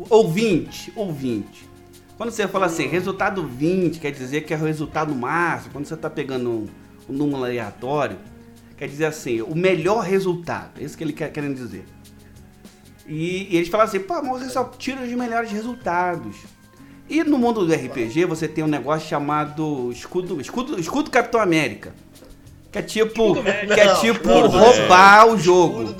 [0.10, 0.93] ouvinte?
[0.95, 1.69] Ouvinte.
[2.18, 5.74] Quando você fala assim, resultado 20, quer dizer que é o resultado máximo.
[5.74, 6.68] Quando você está pegando um,
[7.10, 8.18] um número aleatório,
[8.78, 10.80] quer dizer assim, o melhor resultado.
[10.80, 11.86] É isso que ele quer querendo dizer.
[13.06, 16.38] E, e eles falam assim, pô, mas você só tira os melhores resultados.
[17.10, 21.94] E no mundo do RPG você tem um negócio chamado escudo, escudo, escudo Capitão América.
[22.76, 23.73] Que é tipo, Escudo médico.
[23.73, 25.95] que é tipo não, roubar o jogo.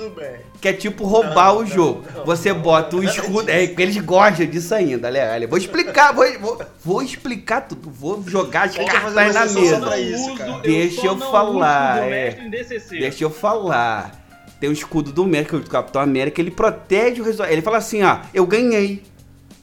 [0.60, 2.04] Que é tipo roubar Não, o jogo.
[2.14, 3.50] não, você bota o escudo.
[3.50, 5.48] É, eles gostam disso ainda, olha, olha.
[5.48, 7.90] Vou explicar, vou, vou, vou explicar tudo.
[7.90, 9.98] Vou jogar as cartas na mesa.
[9.98, 10.36] isso.
[10.64, 12.50] Deixa eu falar, é.
[12.90, 14.22] Deixa eu falar.
[14.60, 17.52] Tem o escudo do América, do Capitão América, ele protege o resultado.
[17.54, 19.02] Ele fala assim, ó, eu ganhei.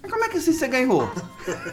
[0.00, 1.12] Mas como é que assim você ganhou?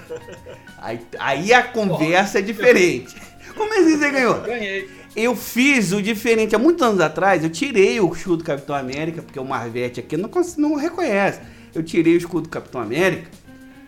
[0.80, 3.16] aí, aí a conversa é diferente.
[3.56, 4.42] Como é que você ganhou?
[4.42, 4.99] Ganhei.
[5.20, 6.56] Eu fiz o diferente.
[6.56, 10.16] Há muitos anos atrás, eu tirei o escudo do Capitão América, porque o Marvete aqui
[10.16, 11.42] não, não reconhece.
[11.76, 13.28] Eu tirei o escudo do Capitão América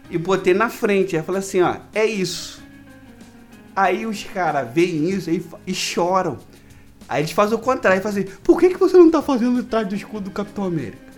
[0.09, 1.15] e botei na frente.
[1.15, 2.61] Aí eu falei assim, ó, é isso.
[3.73, 6.37] Aí os caras veem isso e, e choram.
[7.07, 9.87] Aí eles fazem o contrário, fazem assim, por que, que você não tá fazendo atrás
[9.87, 11.11] do escudo do Capitão América?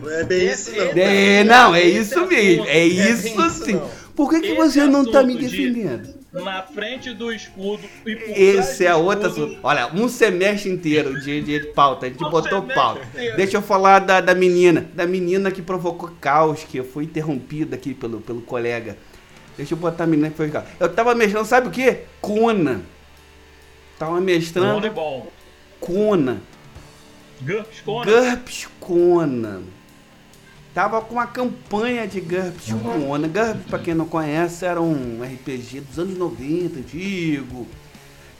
[0.00, 0.84] Não é bem isso, não.
[0.84, 3.72] É, não, é Esse isso mesmo, é É isso sim.
[3.72, 3.90] não.
[4.14, 6.13] Por que, que você não tá me defendendo?
[6.42, 9.58] Na frente do escudo e por Esse é escudo, assunto.
[9.62, 12.06] Olha, um semestre inteiro de, de pauta.
[12.06, 13.04] A gente Um botou pauta.
[13.04, 13.36] inteiro.
[13.36, 14.88] Deixa eu falar da, da menina.
[14.94, 18.98] Da menina que provocou caos, que foi interrompida aqui pelo, pelo colega.
[19.56, 20.66] Deixa eu botar a menina que foi caos.
[20.80, 22.00] Eu tava mestrando, sabe o quê?
[22.20, 22.82] Cona.
[23.96, 25.30] Tava mestrando bom.
[25.78, 26.42] Cona.
[27.42, 28.04] GURPS Conan.
[28.04, 29.62] GURPS Conan.
[30.74, 33.28] Tava com uma campanha de GURPS Conan.
[33.28, 37.68] GURPS, pra quem não conhece, era um RPG dos anos 90, antigo.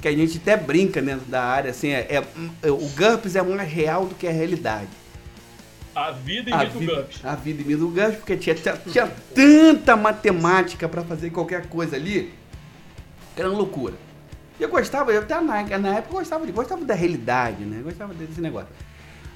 [0.02, 2.22] Que a gente até brinca dentro da área, assim, é,
[2.62, 4.88] é- o GURPS é mais real do que a realidade.
[5.94, 7.20] A vida A imita o vida, GURPS.
[7.24, 11.94] a vida imita o GURPS, porque tinha, tinha, tinha tanta matemática pra fazer qualquer coisa
[11.94, 12.34] ali,
[13.36, 13.94] que era uma loucura.
[14.58, 17.78] E eu gostava, eu até na, na época gostava, de, gostava da realidade, né?
[17.78, 18.68] Eu gostava desse negócio.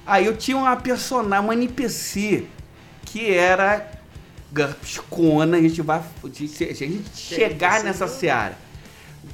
[0.05, 2.45] Aí eu tinha uma personagem, uma NPC,
[3.05, 3.89] que era
[4.51, 6.01] GURPS Conan, a gente vai.
[6.33, 8.57] Se a gente chegar nessa seara.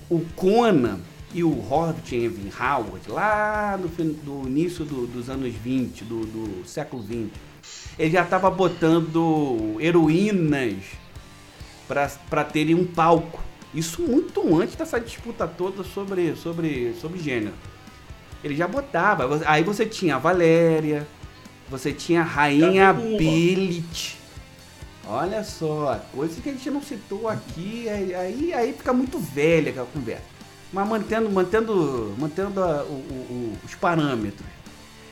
[0.10, 1.00] O Conan
[1.34, 6.68] e o Robert Evan Howard, lá no, do início do- dos anos 20, do, do
[6.68, 7.32] século 20,
[8.00, 10.76] ele já estava botando heroínas
[11.88, 13.42] para terem um palco.
[13.74, 17.54] Isso muito antes dessa disputa toda sobre, sobre, sobre gênero.
[18.44, 19.42] Ele já botava.
[19.46, 21.06] Aí você tinha a Valéria,
[21.70, 22.94] você tinha a Rainha.
[25.08, 29.70] Olha só, coisa que a gente não citou aqui, aí, aí, aí fica muito velha
[29.70, 30.24] aquela conversa.
[30.74, 34.46] Mas mantendo, mantendo, mantendo a- o- o- o- os parâmetros.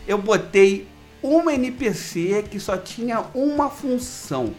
[0.07, 0.88] Eu botei
[1.21, 4.53] uma NPC que só tinha uma função.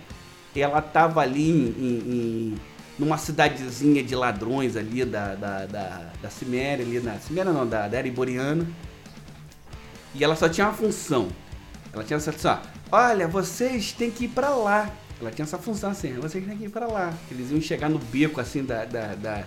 [0.54, 2.54] Ela tava ali em, em- em-
[2.96, 7.18] numa cidadezinha de ladrões ali da, da, da, da Ciméria, ali na.
[7.18, 8.64] Ciméria não, da, da Ereboriana.
[10.14, 11.28] E ela só tinha uma função.
[11.94, 12.58] Ela tinha essa função,
[12.92, 14.90] ó, olha, vocês têm que ir pra lá.
[15.20, 17.12] Ela tinha essa função assim, vocês têm que ir pra lá.
[17.30, 18.84] Eles iam chegar no beco assim da.
[18.84, 19.44] da, da-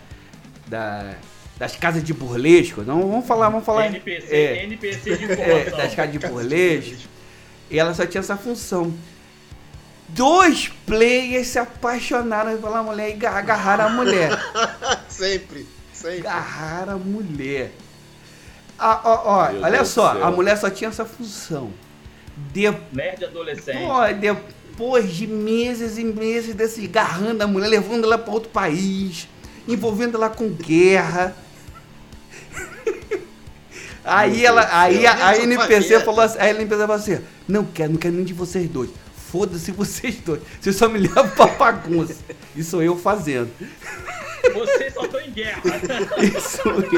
[0.68, 1.14] da-
[1.58, 2.84] das casas de burlesco.
[2.84, 3.88] Não, vamos falar, vamos falar.
[3.88, 6.96] NPC, É, NPC de é, das casas de burlesco.
[7.70, 8.94] E ela só tinha essa função.
[10.10, 14.30] Dois players se apaixonaram pela mulher e ga- agarraram a mulher.
[15.10, 16.20] Sempre, sempre.
[16.20, 17.72] Agarraram a mulher.
[18.78, 20.24] Ah, ó, ó, olha Deus só, céu.
[20.26, 21.72] a mulher só tinha essa função.
[22.54, 23.80] Depois Nerd adolescente.
[23.80, 29.28] Pô, depois de meses e meses desse agarrando a mulher, levando ela para outro país,
[29.68, 31.36] envolvendo ela com guerra.
[34.04, 38.00] Aí ela, aí a, a NPC falou assim, a NPC falou assim, não quero, não
[38.00, 38.90] quero nem de vocês dois.
[39.30, 40.40] Foda-se vocês dois.
[40.62, 42.16] Vocês só me levam pra bagunça.
[42.56, 43.52] Isso sou eu fazendo.
[44.54, 45.62] Vocês só estão em guerra.
[46.24, 46.90] Isso sou eu.
[46.90, 46.98] Que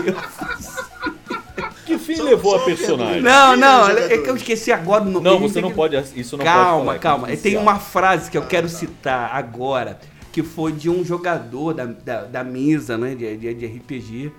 [2.10, 3.22] fim Só- levou a personagem?
[3.22, 5.03] Não, não, é que eu esqueci agora.
[5.03, 5.95] No, Não, você tem não que- pode.
[6.15, 7.27] Isso não calma, pode falar, é calma.
[7.27, 7.61] Tem confidencial.
[7.64, 9.99] uma frase que eu quero citar agora,
[10.31, 14.31] que foi de um jogador da, da, da mesa, né, de, de, de RPG.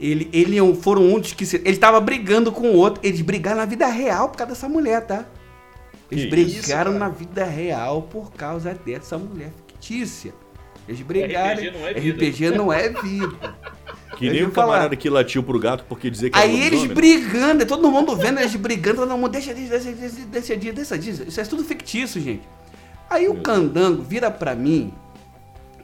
[0.00, 3.00] Ele, ele é um- foram um dos que ele tava brigando com o outro.
[3.02, 5.24] Eles brigaram na vida real por causa dessa mulher, tá?
[6.10, 10.32] Eles Que brigaram isso, na vida real por causa dessa mulher fictícia.
[10.88, 11.62] Eles brigaram.
[11.62, 12.24] RPG não é vida.
[12.24, 13.54] RPG não é vida.
[14.16, 17.66] Que nem o camarada que latiu pro gato porque dizia que era Aí eles brigando,
[17.66, 21.24] todo mundo vendo eles brigando, todo mundo deixa disso, deixa disso, deixa disso, deixa disso.
[21.26, 22.42] Isso é tudo fictício, gente.
[23.10, 24.92] Aí o candango vira pra mim,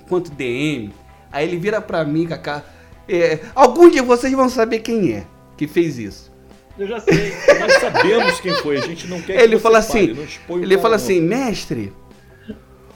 [0.01, 0.93] enquanto DM,
[1.31, 2.65] aí ele vira pra mim, Cacá.
[3.09, 6.31] É, algum de vocês vão saber quem é que fez isso.
[6.79, 7.35] Eu já sei.
[7.59, 10.65] Nós sabemos quem foi, a gente não quer que Ele fala assim, não expõe o
[10.65, 11.93] ele fala assim, mestre,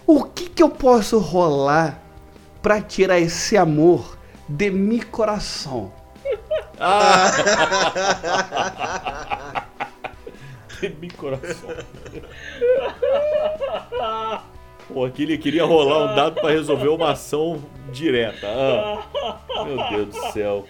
[0.07, 1.99] o que que eu posso rolar
[2.63, 4.17] pra tirar esse amor
[4.49, 5.93] de meu coração?
[6.79, 7.31] Ah!
[10.81, 11.71] Tem meu coração.
[14.89, 18.47] Pô, aqui ele queria rolar um dado pra resolver uma ação direta.
[18.47, 20.67] Ah, meu Deus do céu.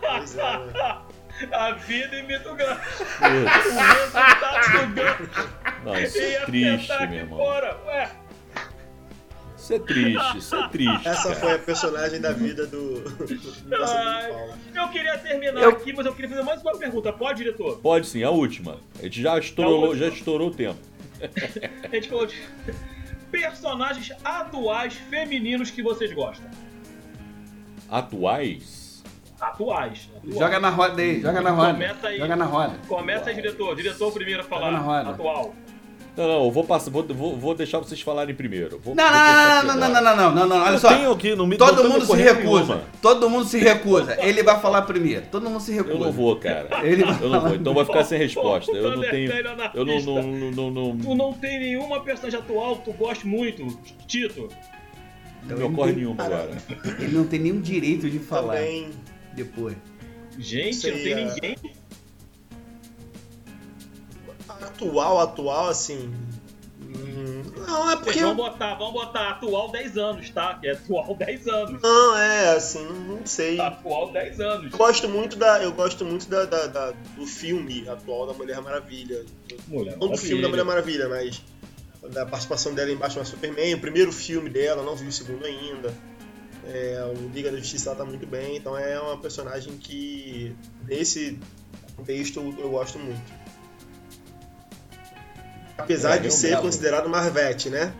[0.00, 0.96] Pois é, né?
[1.52, 2.80] A vida imita o gancho.
[3.02, 5.48] O resultado do gancho
[5.84, 7.38] Não, isso é triste, meu aqui irmão.
[7.38, 7.78] fora.
[7.86, 8.10] Ué,
[9.70, 11.08] Isso é triste, isso é triste.
[11.08, 11.34] Essa cara.
[11.36, 16.28] foi a personagem da vida do, do eu queria terminar Eu- aqui, mas eu queria
[16.30, 17.12] fazer mais uma pergunta.
[17.12, 17.78] Pode, diretor?
[17.78, 18.78] Pode sim, a última.
[18.98, 20.78] A gente já estourou, já estourou o tempo.
[21.20, 22.34] A gente falou de
[23.30, 26.50] personagens atuais femininos que vocês gostam.
[27.88, 29.02] Atuais?
[29.40, 30.08] Atuais.
[30.16, 30.38] atuais.
[30.38, 31.72] Joga na roda aí, joga na roda.
[31.72, 32.18] Começa aí.
[32.18, 32.74] Joga na roda.
[32.88, 33.76] Começa aí, diretor.
[33.76, 34.70] Diretor primeiro a falar.
[34.72, 35.10] na roda.
[35.10, 35.54] Atual.
[36.20, 38.78] Não, não, eu vou passar, vou, vou, vou deixar vocês falarem primeiro.
[38.78, 40.88] Vou, Não, vou não, não, não, não, não, não, não, não, não, olha Eu só.
[40.94, 42.44] tenho aqui, não me não Todo mundo se recusa.
[42.74, 42.82] nenhuma.
[43.00, 44.16] Todo mundo se recusa.
[44.20, 45.24] Ele vai falar primeiro.
[45.30, 45.94] Todo mundo se recusa.
[45.94, 46.86] Eu não vou, cara.
[46.86, 48.70] Ele vai Eu não vou, então vai ficar sem resposta.
[48.70, 49.32] Eu não tenho.
[49.32, 49.78] anarquista.
[49.78, 53.26] Eu não, não, não, não, Tu não, não tem nenhuma personagem atual que tu goste
[53.26, 53.66] muito,
[54.06, 54.48] Tito?
[55.44, 56.50] não me ocorre nenhuma agora.
[56.98, 58.90] Ele não tem nenhum direito de falar Também.
[59.32, 59.74] depois.
[60.38, 61.24] Gente, não tem é.
[61.24, 61.56] ninguém.
[64.62, 66.12] Atual, atual, assim.
[66.80, 68.20] hum, Não, é Vocês porque.
[68.20, 70.54] vão botar, vão botar atual 10 anos, tá?
[70.54, 71.82] Que é atual 10 anos.
[71.82, 73.60] Não, é, assim, não, não sei.
[73.60, 74.72] Atual 10 anos.
[74.72, 75.62] Eu gosto muito da.
[75.62, 79.24] Eu gosto muito da, da- da- do filme atual da Mulher Maravilha.
[79.68, 81.08] Mulher Não do filme da Mulher Maravilha.
[81.08, 81.40] Maravilha,
[82.02, 85.44] mas da participação dela em Batman Superman, o primeiro filme dela, não vi o segundo
[85.44, 85.92] ainda.
[86.66, 90.54] É, o Liga da Justiça tá muito bem, então é uma personagem que
[90.86, 91.38] nesse
[91.96, 93.20] contexto eu gosto muito.
[95.80, 96.62] Apesar É, de ser bravo.
[96.64, 97.92] considerado Marvete, né?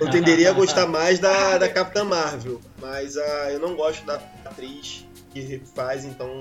[0.00, 4.14] Eu tenderia a gostar mais da, da Capitã Marvel, mas ah, eu não gosto da
[4.44, 6.38] atriz que faz, então.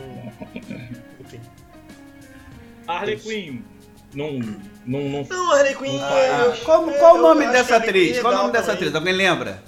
[1.20, 1.40] Enfim.
[2.88, 3.62] Harley Quinn.
[4.14, 4.34] Não,
[4.86, 5.24] não, não.
[5.28, 6.00] Não, Harley Quinn.
[6.02, 8.18] Ah, eu- qual, eu- qual o nome dessa atriz?
[8.18, 8.76] É Qual o nome dessa também.
[8.78, 8.96] atriz?
[8.96, 9.64] Alguém lembra?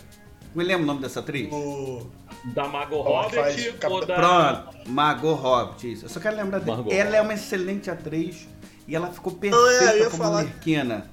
[0.54, 1.52] Alguém lembra o nome dessa atriz?
[1.52, 2.10] O-
[2.54, 3.36] Da Margot Robbie
[3.72, 4.16] Capitã- ou da.
[4.16, 6.06] Pronto, Margot Robbie, isso.
[6.06, 6.86] Eu só quero lembrar dela.
[6.94, 8.48] Ela é uma excelente atriz
[8.88, 11.10] e ela ficou é, eu perfeita ia como falar- Arlequina.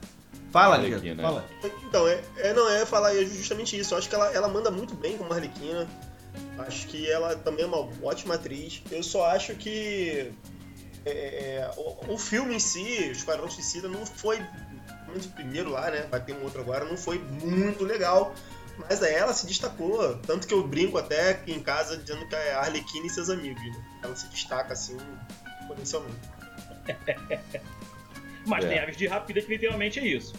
[0.51, 1.23] Fala, Arlequina.
[1.23, 1.45] Fala.
[1.89, 3.95] Então, é, é, não, é falar justamente isso.
[3.95, 5.89] Eu acho que ela, ela manda muito bem como Arlequina.
[6.59, 8.83] Acho que ela também é uma ótima atriz.
[8.91, 10.31] Eu só acho que
[11.07, 14.39] é, é, o, o filme em si, o Esquadrão Suicida, não foi
[15.09, 16.07] muito primeiro lá, né?
[16.11, 18.35] Vai ter um outro agora, não foi muito legal.
[18.79, 20.17] Mas aí ela se destacou.
[20.19, 23.31] Tanto que eu brinco até aqui em casa dizendo que é a Arlequina e seus
[23.31, 23.63] amigos.
[23.63, 23.85] Né?
[24.03, 24.97] Ela se destaca assim,
[25.67, 26.17] potencialmente.
[28.47, 28.69] Mas É.
[28.69, 30.33] tem Aves de Rapida que literalmente é isso.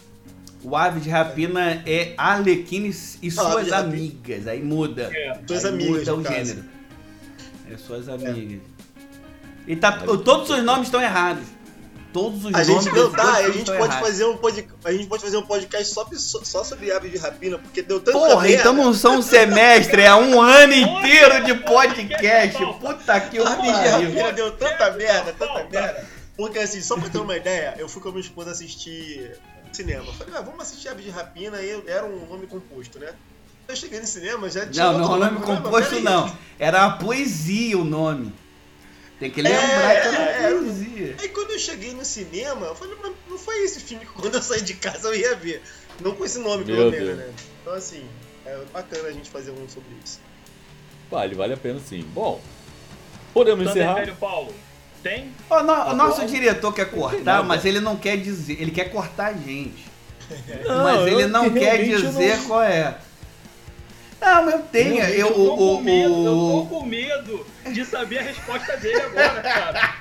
[0.62, 3.76] O Ave de Rapina é Arlequina e suas Rapina.
[3.78, 4.46] amigas.
[4.46, 5.10] Aí muda.
[5.14, 5.38] É.
[5.46, 6.36] Suas amigas, muda o caso.
[6.36, 6.64] gênero.
[7.70, 8.60] É suas amigas.
[9.66, 11.44] E tá, todos os nomes estão errados.
[12.12, 14.08] Todos os A nomes gente não tá, a gente estão pode errados.
[14.08, 17.58] fazer um podcast, a gente pode fazer um podcast só, só sobre aves de rapina,
[17.58, 22.56] porque deu tanto Porra, então não são um semestre, é um ano inteiro de podcast.
[22.80, 24.08] Puta que o Aves de pariu.
[24.10, 26.06] rapina deu tanta merda, tanta merda.
[26.36, 29.38] Porque assim, só pra ter uma ideia, eu fui com a minha esposa assistir
[29.72, 30.12] cinema.
[30.14, 33.12] Falei, ah, vamos assistir Aves de Rapina, e era um nome composto, né?
[33.66, 34.92] Eu cheguei no cinema, já tinha.
[34.92, 36.24] Não, não é nome composto "Mas não.
[36.24, 36.38] peraí".
[36.58, 38.32] Era uma poesia o nome.
[39.18, 41.16] Tem que lembrar É, que era uma é, poesia.
[41.20, 44.34] Aí quando eu cheguei no cinema, eu falei, mas não foi esse filme que quando
[44.34, 45.62] eu saí de casa eu ia ver.
[46.00, 47.32] Não com esse nome, Meu pelo menos, né?
[47.62, 48.04] Então assim,
[48.44, 50.20] é bacana a gente fazer um sobre isso.
[51.10, 52.02] Vale, vale a pena sim.
[52.12, 52.42] Bom,
[53.32, 54.00] podemos Thunder encerrar?
[54.00, 54.52] Velho Paulo.
[55.04, 55.30] Tem?
[55.50, 55.94] O, no- o Atual?
[55.96, 58.60] nosso diretor quer cortar, mas ele não quer dizer.
[58.60, 59.84] Ele quer cortar a gente.
[60.66, 62.96] Não, mas ele não que quer dizer não- qual é.
[64.20, 65.02] Não, eu tenho.
[65.04, 68.74] Eu, Eu tô o, com medo, eu tô o, com medo de saber a resposta
[68.78, 69.94] dele agora, cara.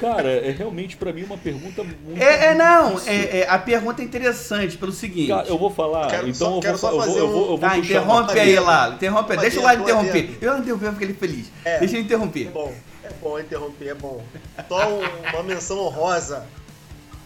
[0.00, 2.18] Cara, é realmente pra mim uma pergunta muito.
[2.22, 5.28] É, é, não, é, é, a pergunta é interessante pelo seguinte.
[5.28, 7.40] Cara, eu vou falar, Quero então só- eu quero vou, eu vou, fazer eu vou,
[7.42, 9.36] eu vou Tá, puxar interrompe aí lá, interrompe.
[9.36, 10.38] Deixa o lado interromper.
[10.40, 11.52] Eu não interromper, eu fiquei feliz.
[11.62, 11.78] É.
[11.80, 12.46] Deixa eu É interromper.
[12.48, 12.72] bom,
[13.10, 14.24] é bom interromper, é bom.
[14.68, 16.46] Só um- uma menção honrosa.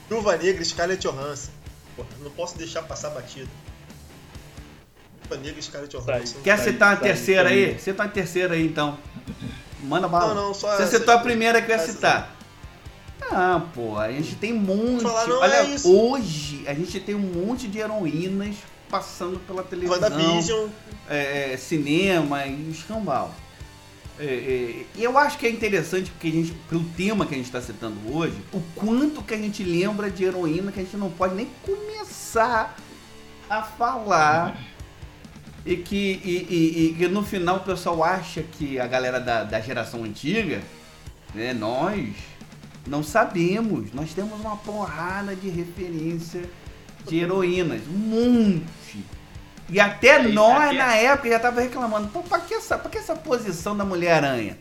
[0.09, 1.51] Viúva Negra, Scarlett Johansson.
[1.97, 3.48] Porra, não posso deixar passar batido.
[5.31, 6.20] Negra e Scarlett Sai.
[6.20, 6.36] Johansson.
[6.44, 7.65] Quer Tá citar uma aí, tá aí, terceira tá aí?
[7.65, 7.78] aí.
[7.78, 8.98] Cita uma terceira aí, então.
[9.82, 10.32] Manda bala.
[10.35, 10.98] Não, não, só Você essa.
[10.98, 12.35] citou a primeira que eu ia citar.
[13.31, 15.02] Ah, pô, a gente tem um monte.
[15.02, 18.56] Falar, Olha, é hoje a gente tem um monte de heroínas
[18.89, 20.01] passando pela televisão.
[20.01, 20.69] WandaVision.
[21.09, 23.35] é, é, cinema e escambau.
[24.18, 27.36] É, é, E eu acho que é interessante porque a gente, pelo tema que a
[27.36, 30.96] gente está citando hoje, o quanto que a gente lembra de heroína que a gente
[30.96, 32.76] não pode nem começar
[33.50, 34.56] a falar.
[35.66, 39.44] E que, e, e- e que no final o pessoal acha que a galera da,
[39.44, 40.60] da geração antiga,
[41.34, 42.14] né, nós
[42.86, 43.90] não sabemos.
[43.92, 46.42] Nós temos uma porrada de referência
[47.08, 47.80] de heroínas.
[47.88, 49.04] Um monte.
[49.68, 52.08] E até Aí, nós, aqui é- na época, já tava reclamando.
[52.08, 54.58] Pô, pra que essa, pra que essa posição da Mulher-Aranha?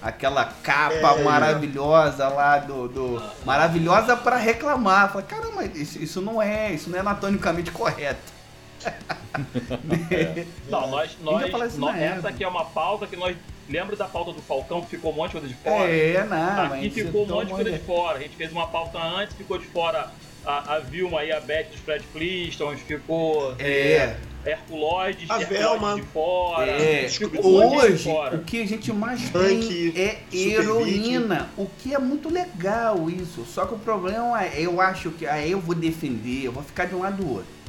[0.00, 1.22] Aquela capa É.
[1.22, 2.88] maravilhosa lá do.
[2.88, 5.10] do- maravilhosa pra reclamar.
[5.12, 8.40] Falei, caramba, isso, isso não é, isso não é anatomicamente correto.
[10.70, 12.28] Não, nós, fala nós, nós essa época.
[12.30, 13.36] aqui é uma pauta que nós.
[13.68, 15.88] Lembra da pauta do Falcão que ficou um monte de coisa de fora?
[15.88, 16.72] É, não.
[16.74, 18.18] Aqui ficou um monte de coisa de fora.
[18.18, 20.08] A gente fez uma pauta antes, ficou de fora
[20.44, 25.94] a, a Vilma e a Beth dos Fred Flintstones, ficou É, Herculoides, A Velma.
[25.96, 26.70] de fora.
[26.70, 27.06] é.
[27.42, 28.36] Hoje, fora.
[28.36, 33.44] o que a gente mais Punk, tem é heroína, o que é muito legal isso.
[33.44, 36.86] Só que o problema é, eu acho que aí eu vou defender, eu vou ficar
[36.86, 37.60] de um lado do outro.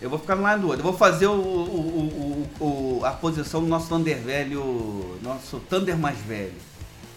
[0.00, 0.80] Eu vou ficar de um lado do outro.
[0.80, 2.64] Eu vou fazer o, o- o-
[3.00, 6.52] o- a posição do nosso Thunder velho, nosso Thunder mais velho.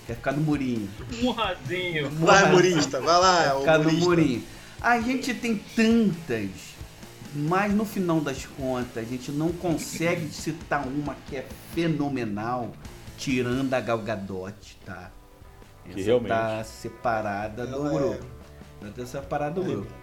[0.10, 0.90] Quer ficar no murinho.
[1.22, 2.10] Um rasinho.
[2.10, 3.00] Vai, humorista.
[3.00, 4.10] Vai lá, é o Ficar no humorista.
[4.10, 4.44] murinho.
[4.82, 6.50] A gente tem tantas,
[7.36, 11.46] mas no final das contas, a gente não consegue citar uma que é
[11.76, 12.72] fenomenal,
[13.20, 15.12] tirando a Gal Gadot, tá?
[15.86, 16.30] Que Essa realmente.
[16.30, 18.26] tá separada do é- grupo.
[18.82, 19.94] Ela tá separada do é- grupo.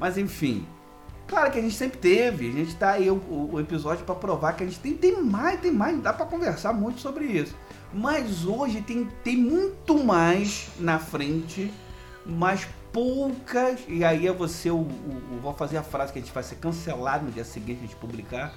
[0.00, 0.66] Mas enfim,
[1.26, 2.48] claro que a gente sempre teve.
[2.48, 3.16] A gente tá aí o,
[3.52, 6.72] o- episódio pra provar que a gente tem, tem mais, tem mais, dá pra conversar
[6.72, 7.54] muito sobre isso.
[7.96, 11.72] Mas hoje tem, tem muito mais na frente,
[12.26, 13.80] mas poucas.
[13.88, 16.42] E aí é você, o, o- o- vou fazer a frase que a gente vai
[16.42, 18.52] ser cancelado no dia seguinte a gente publicar.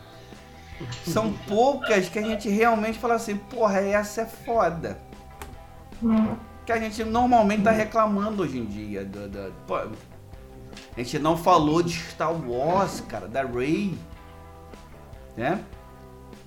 [1.08, 5.00] São poucas que a gente realmente fala assim, porra, essa é foda.
[6.66, 9.06] Que a gente normalmente tá reclamando hoje em dia.
[9.06, 9.88] do- do- pô, a
[10.98, 13.98] gente não falou de Star Wars, cara, da Rey.
[15.38, 15.64] Né?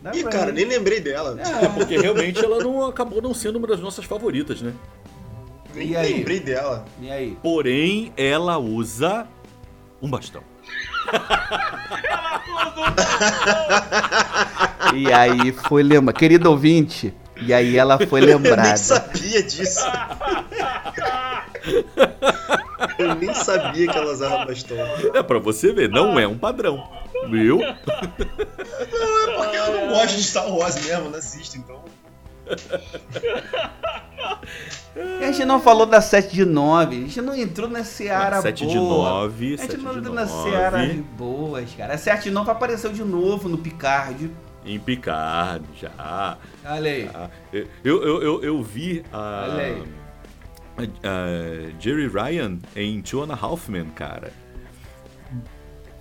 [0.02, 0.30] Da Ih, Rey.
[0.32, 1.38] cara, nem lembrei dela.
[1.40, 4.72] É, porque realmente ela não acabou não sendo uma das nossas favoritas, né?
[5.74, 6.12] Nem E aí?
[6.14, 6.84] lembrei dela.
[7.00, 7.36] E aí?
[7.42, 9.26] Porém, ela usa
[10.00, 10.42] um bastão.
[14.94, 17.14] E aí foi lembra, querido ouvinte.
[17.40, 18.76] E aí ela foi Eu nem lembrada.
[18.76, 19.84] sabia disso.
[22.98, 24.76] Eu nem sabia que ela usava bastão.
[25.14, 26.88] É pra você ver, não é um padrão.
[27.30, 27.62] Viu?
[27.62, 27.74] É
[28.16, 29.21] porque
[29.72, 31.82] eu não gosto de Star Wars mesmo, não assisto, então.
[35.20, 38.66] A gente não falou da 7 de 9, a gente não entrou na seara 7
[38.66, 39.10] de boa.
[39.22, 40.92] 9, A 7 gente de não entrou na seara 9.
[41.16, 41.94] boas, cara.
[41.94, 44.30] A 7 de 9 apareceu de novo no Picard.
[44.64, 46.36] Em Picard, já.
[46.64, 47.10] Olha aí.
[47.52, 49.82] Eu, eu, eu, eu vi a, Olha aí.
[50.78, 54.30] a- a Jerry Ryan em Two and a Half Men, cara.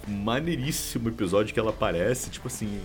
[0.08, 2.82] Maneiríssimo episódio que ela aparece, tipo assim.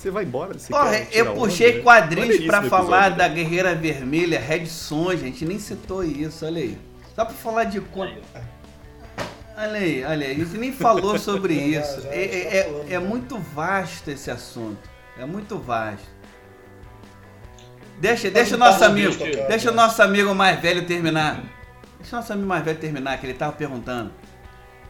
[0.00, 0.58] Você vai embora?
[0.58, 1.82] Você Porra, eu onda, puxei né?
[1.82, 3.34] quadrinhos pra Maneiríssimo falar episódio, da né?
[3.34, 6.78] Guerreira Vermelha, Red Sonja, a gente nem citou isso, olha aí.
[7.14, 8.18] Só pra falar de conta.
[9.58, 12.00] Olha aí, olha aí, a gente nem falou sobre isso.
[12.00, 13.06] já, é, já é- é- é né?
[13.06, 14.88] muito vasto esse assunto.
[15.18, 16.08] É muito vasto.
[18.00, 19.14] Deixa, deixa o nosso amigo,
[19.48, 21.42] deixa o nosso amigo mais velho terminar.
[21.98, 24.10] Deixa o nosso amigo mais velho terminar, que ele tava perguntando.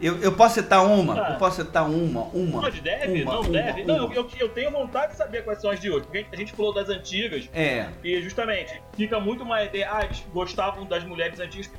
[0.01, 1.15] Eu, eu posso citar uma?
[1.15, 1.33] Ah.
[1.33, 2.61] Eu posso citar uma, uma.
[2.63, 3.23] Pode, deve?
[3.23, 3.83] uma, não uma, deve?
[3.83, 3.99] uma.
[3.99, 6.07] Não, eu, eu tenho vontade de saber quais são as de hoje.
[6.07, 9.89] Porque a gente falou das antigas É, e justamente fica muito mais ideia.
[9.93, 11.71] Ah, eles gostavam das mulheres antigas.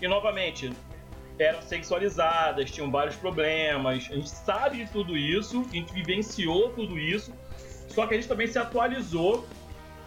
[0.00, 0.72] E novamente,
[1.38, 4.08] eram sexualizadas, tinham vários problemas.
[4.10, 7.32] A gente sabe de tudo isso, a gente vivenciou tudo isso.
[7.88, 9.46] Só que a gente também se atualizou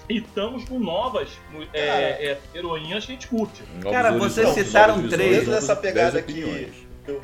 [0.10, 1.30] e estamos com novas
[1.74, 3.64] é, é, heroínas que a gente curte.
[3.76, 5.38] Novos Cara, vocês citaram três.
[5.38, 6.72] Dentro dessa pegada que.
[7.08, 7.22] eu-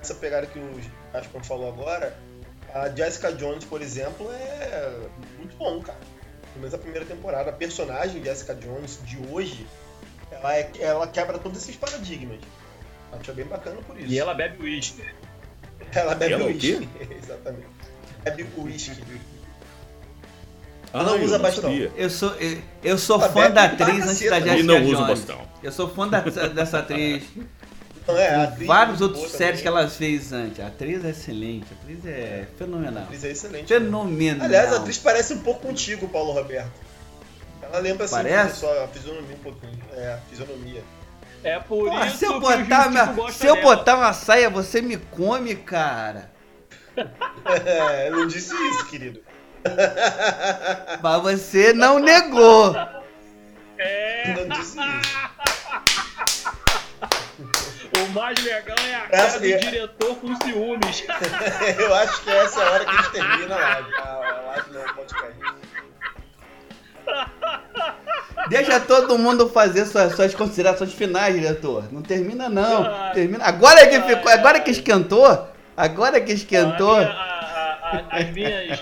[0.00, 0.80] essa pegada que o
[1.12, 2.16] Aspan falou agora,
[2.74, 4.98] a Jessica Jones, por exemplo, é
[5.38, 5.98] muito bom, cara.
[6.52, 7.50] Pelo menos a primeira temporada.
[7.50, 9.66] A personagem Jessica Jones de hoje,
[10.30, 12.38] ela, é- ela quebra todos esses paradigmas.
[13.12, 14.08] Acho bem bacana por isso.
[14.10, 15.04] E ela bebe uísque.
[15.92, 16.88] Ela bebe Ela o uísque.
[17.22, 17.66] Exatamente.
[18.22, 19.02] Bebe uísque.
[20.92, 21.62] Ah, Não eu usa bastão.
[21.70, 21.92] sabia.
[21.96, 24.40] eu sou, eu, eu sou fã da atriz antes da.
[24.40, 25.06] Jessica E não usa Jones.
[25.08, 25.40] bastão.
[25.62, 27.24] Eu sou fã da- dessa atriz.
[28.18, 29.82] É, a atriz Vários outros séries que também.
[29.82, 30.60] ela fez antes.
[30.60, 33.02] A atriz é excelente, a atriz é A fenomenal.
[33.04, 33.66] atriz é excelente.
[33.68, 34.44] Fenomenal.
[34.46, 36.72] Aliás, a atriz parece um pouco contigo, Paulo Roberto.
[37.62, 38.60] Ela lembra assim, Parece?
[38.60, 39.78] só a fisionomia um pouquinho.
[39.96, 40.82] É, a fisionomia.
[41.44, 43.66] É por Pô, isso se eu que botar, o Justico minha- se eu dela.
[43.76, 46.30] botar uma saia, você me come, cara.
[47.64, 49.20] É, eu não disse isso, querido.
[51.02, 52.74] Mas você não negou.
[53.78, 55.14] É, não disse isso.
[57.94, 61.04] o mais legal é a Essa cara do é- diretor com ciúmes.
[61.78, 63.94] Eu acho que essa é a hora que a gente termina a live.
[63.94, 65.36] A a live não, o podcast.
[68.48, 71.84] Deixa todo mundo fazer suas, suas considerações finais, diretor.
[71.92, 72.84] Não termina, não.
[72.84, 73.12] Ai.
[73.14, 73.44] Termina.
[73.44, 75.48] Agora que ficou, agora que esquentou.
[75.76, 76.94] Agora que esquentou.
[76.96, 78.80] A minha- a- a- a- as minhas.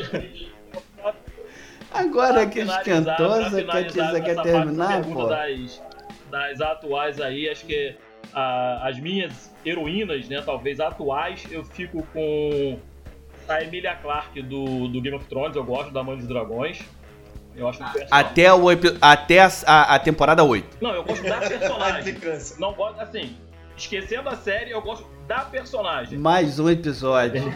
[1.93, 5.27] Agora que esquentou, você quer, você quer essa terminar, pô?
[5.27, 5.83] Das,
[6.31, 7.97] das atuais aí, acho que
[8.35, 12.79] ah, as minhas heroínas, né, talvez atuais, eu fico com
[13.49, 16.81] a Emilia Clarke do, do Game of Thrones, eu gosto da Mãe dos Dragões.
[17.57, 18.09] Eu acho personagem.
[18.11, 18.67] Até, o,
[19.01, 20.79] até a, a- a temporada 8.
[20.81, 22.17] Não, eu gosto da A personagem.
[22.59, 23.37] Não gosto, assim,
[23.77, 26.19] esquecendo a série, eu gosto da personagem.
[26.19, 27.53] Mais um episódio.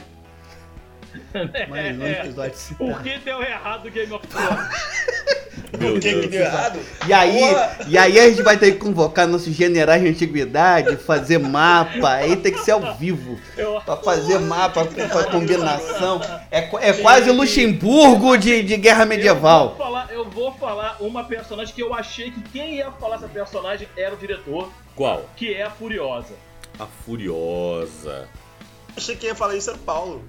[1.68, 2.20] Mais um É.
[2.20, 2.55] episódio.
[2.76, 4.68] Por que deu errado o Game of Thrones?
[5.78, 6.78] Meu O que que deu errado?
[7.09, 7.78] E aí, Porra!
[7.89, 12.36] e aí a gente vai ter que convocar nossos generais de antiguidade, fazer mapa, aí
[12.36, 13.39] tem que ser ao vivo.
[13.84, 16.20] Pra fazer mapa, pra combinação.
[16.51, 19.76] É, é quase Luxemburgo de, de guerra Eu vou, medieval.
[19.76, 23.89] falar, eu vou falar uma personagem que eu achei que quem ia falar essa personagem
[23.97, 25.28] era o diretor, Qual?
[25.36, 26.34] que é a Furiosa.
[26.78, 28.28] A Furiosa.
[28.94, 30.22] Achei que quem ia falar isso era o Paulo.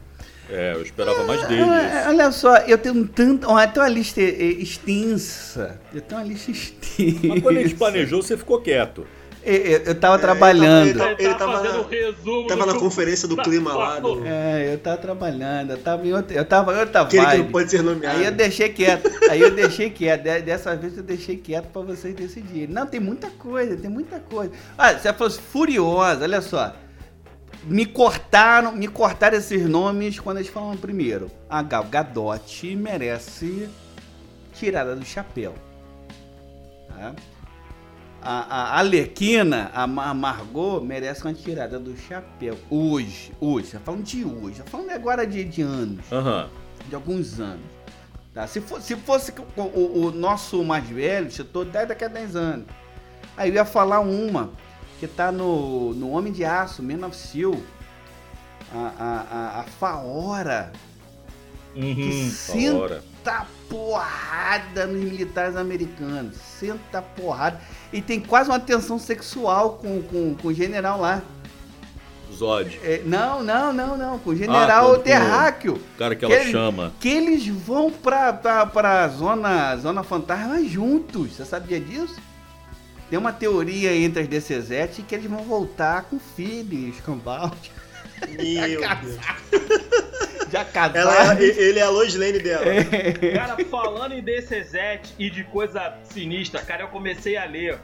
[0.50, 1.42] É, eu esperava mais.
[1.44, 3.50] Ah, Olha só, eu tenho um tanto.
[3.50, 4.26] Olha, tem uma lista eh,
[4.60, 5.80] extensa.
[5.94, 7.20] Eu tenho uma lista extensa.
[7.28, 9.06] Mas quando a gente planejou, você ficou quieto.
[9.46, 10.88] Eu, eu- eu tava É, trabalhando.
[10.88, 14.00] ele Ele, Ele tá tava fazendo na- o resumo Tava na conferência do clima lá,
[14.00, 14.26] do...
[14.26, 15.72] É, eu tava trabalhando.
[15.72, 17.44] Eu tava em outra, eu tava em outra aquele que vibe.
[17.44, 18.18] não pode ser nomeado.
[18.20, 19.12] Aí eu deixei quieto.
[19.30, 20.24] Aí eu deixei quieto.
[20.24, 22.68] De- Dessa vez eu deixei quieto pra vocês decidirem.
[22.68, 24.52] Não, tem muita coisa, tem muita coisa.
[24.78, 26.74] Ah, você falou furiosa, olha só.
[27.66, 31.32] Me cortaram, me cortaram esses nomes quando eles falam primeiro.
[31.50, 33.70] A Gal Gadot merece
[34.54, 35.54] tirada do chapéu.
[36.90, 37.14] Tá?
[38.22, 42.58] A, a Alequina, a Ma- Margot, merece uma tirada do chapéu.
[42.70, 46.50] Hoje, hoje, você tá falando de hoje, tá falando agora de, de anos Aham.
[46.88, 47.66] de alguns anos.
[48.34, 48.46] Tá?
[48.48, 52.36] Se, for- se fosse o, o- o nosso mais velho, chutou 10 daqui a 10
[52.36, 52.66] anos.
[53.38, 54.52] Aí eu ia falar uma
[55.08, 57.62] que tá no, no Homem de Aço, Man of Steel.
[58.74, 60.72] A, a, a, a Faora.
[61.74, 62.30] Que Uhum.
[62.30, 63.04] senta Hora.
[63.70, 66.38] porrada nos militares americanos.
[66.38, 67.60] Senta porrada.
[67.92, 71.22] E tem quase uma tensão sexual com, com, com o general lá.
[72.34, 72.80] Zod.
[72.84, 74.20] É, não, não, não, não.
[74.20, 75.74] Com o general com- terráqueo.
[75.76, 76.94] O cara que Que ela ele- chama.
[77.00, 81.34] que eles vão pra, pra, pra zona, zona fantasma juntos.
[81.34, 82.16] Você sabia disso?
[83.14, 87.72] Tem uma teoria entre as DCZ que eles vão voltar com filhos, com balde.
[88.28, 89.18] Meu Deus.
[90.52, 91.12] Já casaram.
[91.12, 92.66] Ela é- ele é a Lois Lane dela.
[93.36, 97.78] Cara, falando em DCZ e de coisa sinistra, cara, eu comecei a ler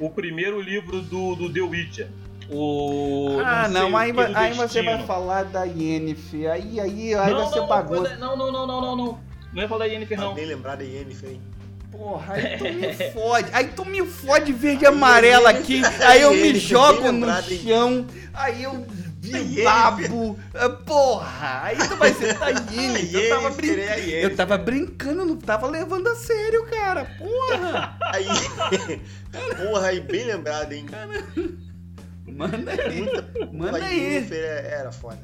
[0.00, 2.08] o primeiro livro do, do The Witcher.
[2.50, 3.38] O.
[3.44, 6.50] ah, não, o aí, vai- aí você vai falar da Yennefer.
[6.50, 8.16] Aí, aí, aí não, vai ser não, bagunça.
[8.16, 9.20] Não, não, não, não, não, não.
[9.52, 10.34] Não ia falar da Yennefer, Tá não.
[10.34, 11.40] bem lembrada a Yennefer, hein?
[11.96, 13.48] Porra, aí tu me fode.
[13.52, 15.82] Aí tu me fode verde e amarelo aqui.
[16.04, 18.06] Aí eu me jogo no chão.
[18.34, 18.86] Aí eu
[19.18, 20.38] desabo.
[20.54, 23.14] Ah, Porra, aí tu vai ser da Yennefer.
[23.14, 24.00] Eu tava brincando.
[24.12, 27.06] Eu tava brincando, não tava levando a sério, cara.
[27.18, 27.96] Porra.
[28.12, 28.26] Aí,
[29.66, 30.86] porra, aí bem lembrado, hein?
[32.26, 33.00] Manda aí.
[33.02, 34.28] Muita, Manda aí.
[34.30, 35.18] É- era foda.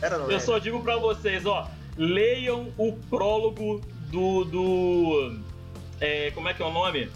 [0.00, 1.68] Era não Eu só digo pra vocês, ó.
[1.96, 4.44] Leiam o prólogo do.
[4.44, 5.51] do
[6.02, 7.08] é, como é que é o nome?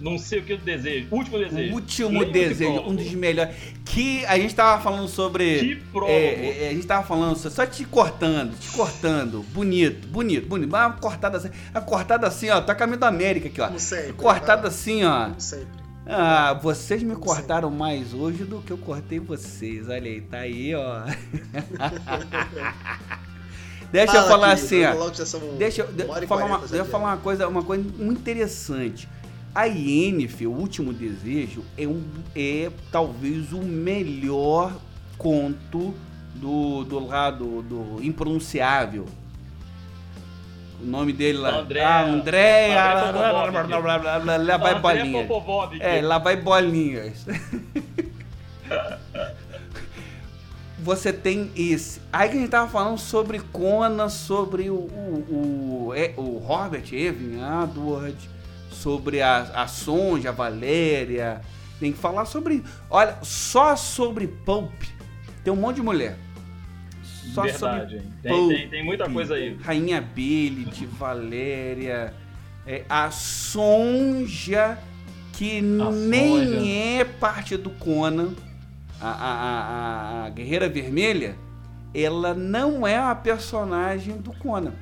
[0.00, 1.08] Não sei o que do desejo.
[1.10, 1.74] Último desejo.
[1.74, 3.52] Último esse desejo, um dos melhores.
[3.84, 5.58] Que a gente tava falando sobre.
[5.58, 5.82] Que.
[6.06, 9.42] É, é, a gente tava falando, só- só te cortando, te cortando.
[9.52, 10.70] Bonito, bonito, bonito.
[10.70, 12.60] Mas uma cortada assim, uma cortada assim, ó.
[12.60, 13.66] Tá caminho da América aqui, ó.
[13.66, 14.12] Como sempre.
[14.12, 14.68] Cortada tá?
[14.68, 15.24] assim, ó.
[15.30, 15.78] Como sempre.
[16.06, 19.88] Ah, vocês me cortaram mais hoje do que eu cortei vocês.
[19.88, 21.02] Olha aí, tá aí, ó.
[23.90, 25.56] Deixa eu Fala, falar querido, assim, ó.
[25.56, 29.08] Deixa eu, falar, uma, deixa eu falar uma coisa, uma coisa muito interessante.
[29.54, 32.02] A Yennefer, o último desejo, é, um,
[32.36, 34.72] é talvez o melhor
[35.16, 35.94] conto
[36.34, 39.06] do, do lado do impronunciável.
[40.80, 41.58] O nome dele lá.
[41.58, 42.68] André- ah, André.
[42.72, 45.26] Blá, Lá vai André bolinha.
[45.26, 45.82] Popovic.
[45.82, 47.26] É, lá vai bolinhas.
[50.88, 52.00] você tem esse.
[52.10, 56.86] Aí que a gente tava falando sobre Conan, sobre o, o, o, é, o Robert
[56.92, 58.16] Evan Edward,
[58.70, 61.42] sobre a, a Sonja, a Valéria.
[61.78, 62.64] Tem que falar sobre.
[62.88, 64.72] Olha, só sobre Pulp.
[65.44, 66.16] Tem um monte de mulher.
[67.34, 67.98] Só Verdade.
[67.98, 68.48] sobre Tem, Pulp.
[68.48, 69.58] tem, tem muita coisa aí.
[69.60, 72.14] Rainha Billy, Valéria.
[72.66, 74.78] é, a Sonja,
[75.34, 77.00] que nem Sonja.
[77.00, 78.32] é parte do Conan.
[79.00, 79.32] A, a,
[80.22, 81.36] a- a Guerreira Vermelha,
[81.94, 84.72] ela não é a personagem do Conan.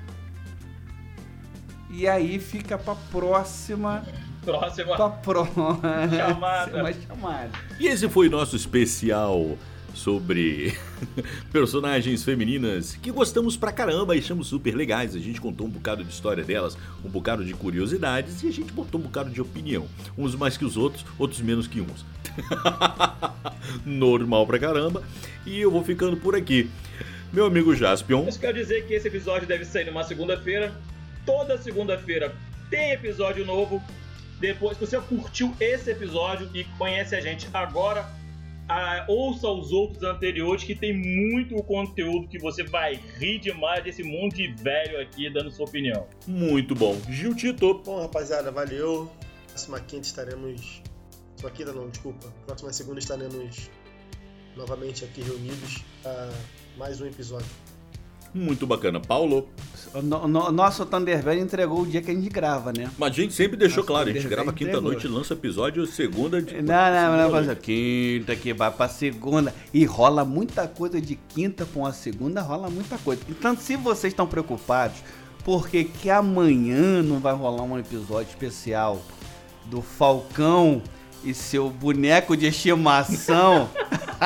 [1.91, 4.05] E aí fica pra próxima.
[4.45, 4.97] Próxima.
[4.97, 5.79] Pra próxima
[6.17, 6.93] Chamada.
[7.07, 7.51] chamada.
[7.81, 9.57] E esse foi nosso especial
[9.97, 10.77] sobre
[11.51, 15.17] personagens femininas que gostamos pra caramba e achamos super legais.
[15.17, 18.73] A gente contou um bocado de história delas, um bocado de curiosidades e a gente
[18.73, 19.87] botou um bocado de opinião.
[20.17, 22.05] Uns mais que os outros, outros menos que uns.
[23.85, 25.03] Normal pra caramba.
[25.47, 26.71] E eu vou ficando por aqui.
[27.33, 30.73] Meu amigo Jaspion, Isso quer dizer que esse episódio deve sair numa segunda-feira.
[31.25, 32.35] Toda segunda-feira
[32.71, 33.83] tem episódio novo.
[34.39, 38.07] Depois, se você curtiu esse episódio e conhece a gente agora,
[38.69, 44.03] ah, ouça os outros anteriores que tem muito conteúdo que você vai rir demais desse
[44.03, 46.07] monte de velho aqui dando sua opinião.
[46.27, 46.97] muito bom.
[47.09, 49.11] Gil Tito, Bom, rapaziada, valeu.
[49.49, 50.83] Próxima quinta estaremos.
[51.37, 52.33] Próxima quinta não, desculpa.
[52.47, 53.71] Próxima segunda estaremos
[54.57, 56.31] novamente aqui reunidos para
[56.77, 57.66] mais um episódio.
[58.35, 59.01] Muito bacana.
[59.01, 59.49] Paulo,
[60.03, 62.91] no- no- nosso Thunderbird entregou o dia que a gente grava, né?
[62.99, 66.43] mas a gente sempre deixou Nossa, claro, a gente grava quinta-noite e lança episódio segunda
[66.43, 66.55] de.
[66.61, 69.55] Não, não, não, mas quinta que vai pra segunda.
[69.73, 73.23] E rola muita coisa de quinta com a segunda, rola muita coisa.
[73.29, 74.99] Então, se vocês estão preocupados,
[75.45, 79.01] porque que amanhã não vai rolar um episódio especial
[79.67, 80.83] do Falcão
[81.27, 83.69] e seu boneco de estimação.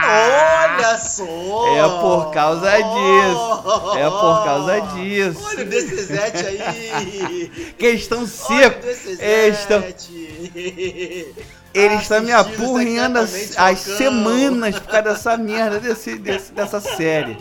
[0.00, 1.76] Olha só!
[1.76, 3.96] É por causa disso.
[3.98, 5.40] É por causa disso.
[5.44, 6.10] Olha o DCZ
[6.46, 7.74] aí!
[7.78, 8.84] Que estão Olha o secos.
[8.84, 9.20] DCZ!
[9.20, 9.84] Eles estão-
[11.74, 17.36] Eles estão me apurrinhando as, as semanas por causa dessa merda desse, desse- dessa série.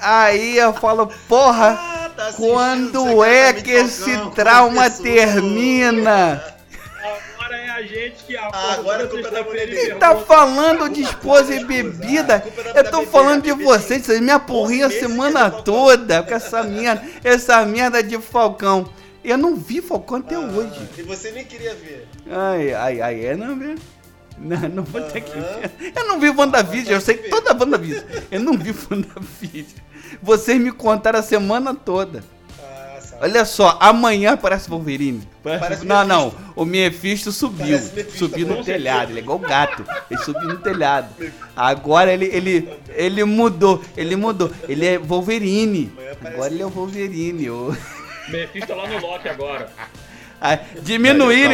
[0.00, 6.42] Aí eu falo, porra, Ah, tá quando é que esse trauma termina?
[7.82, 11.54] É gente que Ah, agora a culpa é da mulher pergunta- Tá falando de esposa
[11.54, 12.44] e bebida?
[12.74, 17.64] Eu tô falando de vocês, vocês me apurrinham a semana toda com essa merda, essa
[17.66, 18.88] merda de Falcão.
[19.24, 20.70] Eu não vi Falcão até hoje.
[20.80, 22.06] Ah, E você nem queria ver.
[22.30, 23.74] Ai, ai, ai, é não vê?
[24.38, 25.92] Não, não vou ter que ver.
[25.94, 28.04] Eu não vi WandaVision, eu sei toda a WandaVision.
[28.30, 29.78] Eu não vi WandaVision.
[30.20, 32.24] Vocês me contaram a semana toda.
[33.22, 35.22] Olha só, amanhã parece Wolverine.
[35.44, 36.52] Parece não, não, Mephisto.
[36.56, 37.78] o Mephisto subiu.
[37.78, 39.84] Mephisto, subiu no telhado, ele é igual gato.
[40.10, 41.08] Ele subiu no telhado.
[41.54, 44.50] Agora ele, ele, ele mudou, ele mudou.
[44.68, 45.92] Ele é Wolverine.
[46.24, 47.48] Agora ele é o Wolverine.
[47.48, 47.76] o-
[48.28, 49.68] Mephisto tá lá no Loki agora.
[50.44, 50.82] Ah, é o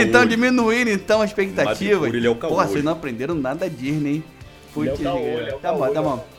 [0.01, 2.07] então, diminuíram então a expectativa.
[2.09, 2.69] É o Pô, caolho.
[2.71, 4.25] vocês não aprenderam nada da Disney, hein?
[4.75, 6.38] Ele é o Putz, é o Tá bom, tá bom.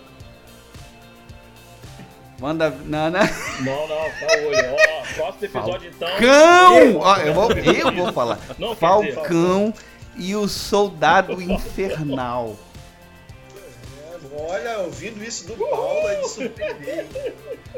[2.40, 2.70] Manda.
[2.70, 3.20] Não, não.
[3.20, 4.76] Não, não, tá olho.
[4.76, 6.07] Ó, próximo episódio então.
[6.07, 6.98] Falcão!
[6.99, 8.40] Ó, eu, vou, eu vou falar.
[8.57, 9.74] Não, quer dizer, Falcão
[10.16, 12.56] e o Soldado Infernal.
[12.56, 12.70] É,
[14.41, 17.07] Olha, ouvindo isso do Paulo é de surpreender.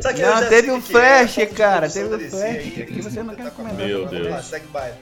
[0.04, 3.48] Não, teve é, Flash, de cara, teve DC Flash, aí, que você não quer tá
[3.50, 3.86] a comentar.
[3.88, 4.46] Meu Vamos lá, Deus.
[4.46, 4.96] segue baile.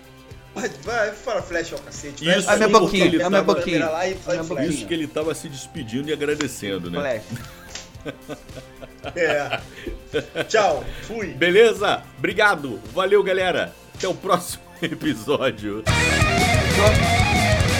[0.56, 2.23] Vai, vai, fala Flash ao cacete.
[2.23, 3.90] Isso, Flash, Olha minha boquinha, olha minha boquinha.
[4.68, 6.99] Isso que ele tava se despedindo e agradecendo, né?
[6.99, 7.59] Flash.
[9.15, 9.59] É.
[10.47, 11.27] Tchau, fui.
[11.27, 12.03] Beleza?
[12.17, 12.80] Obrigado.
[12.93, 13.73] Valeu, galera.
[13.95, 15.84] Até o próximo episódio.
[15.85, 17.78] Só-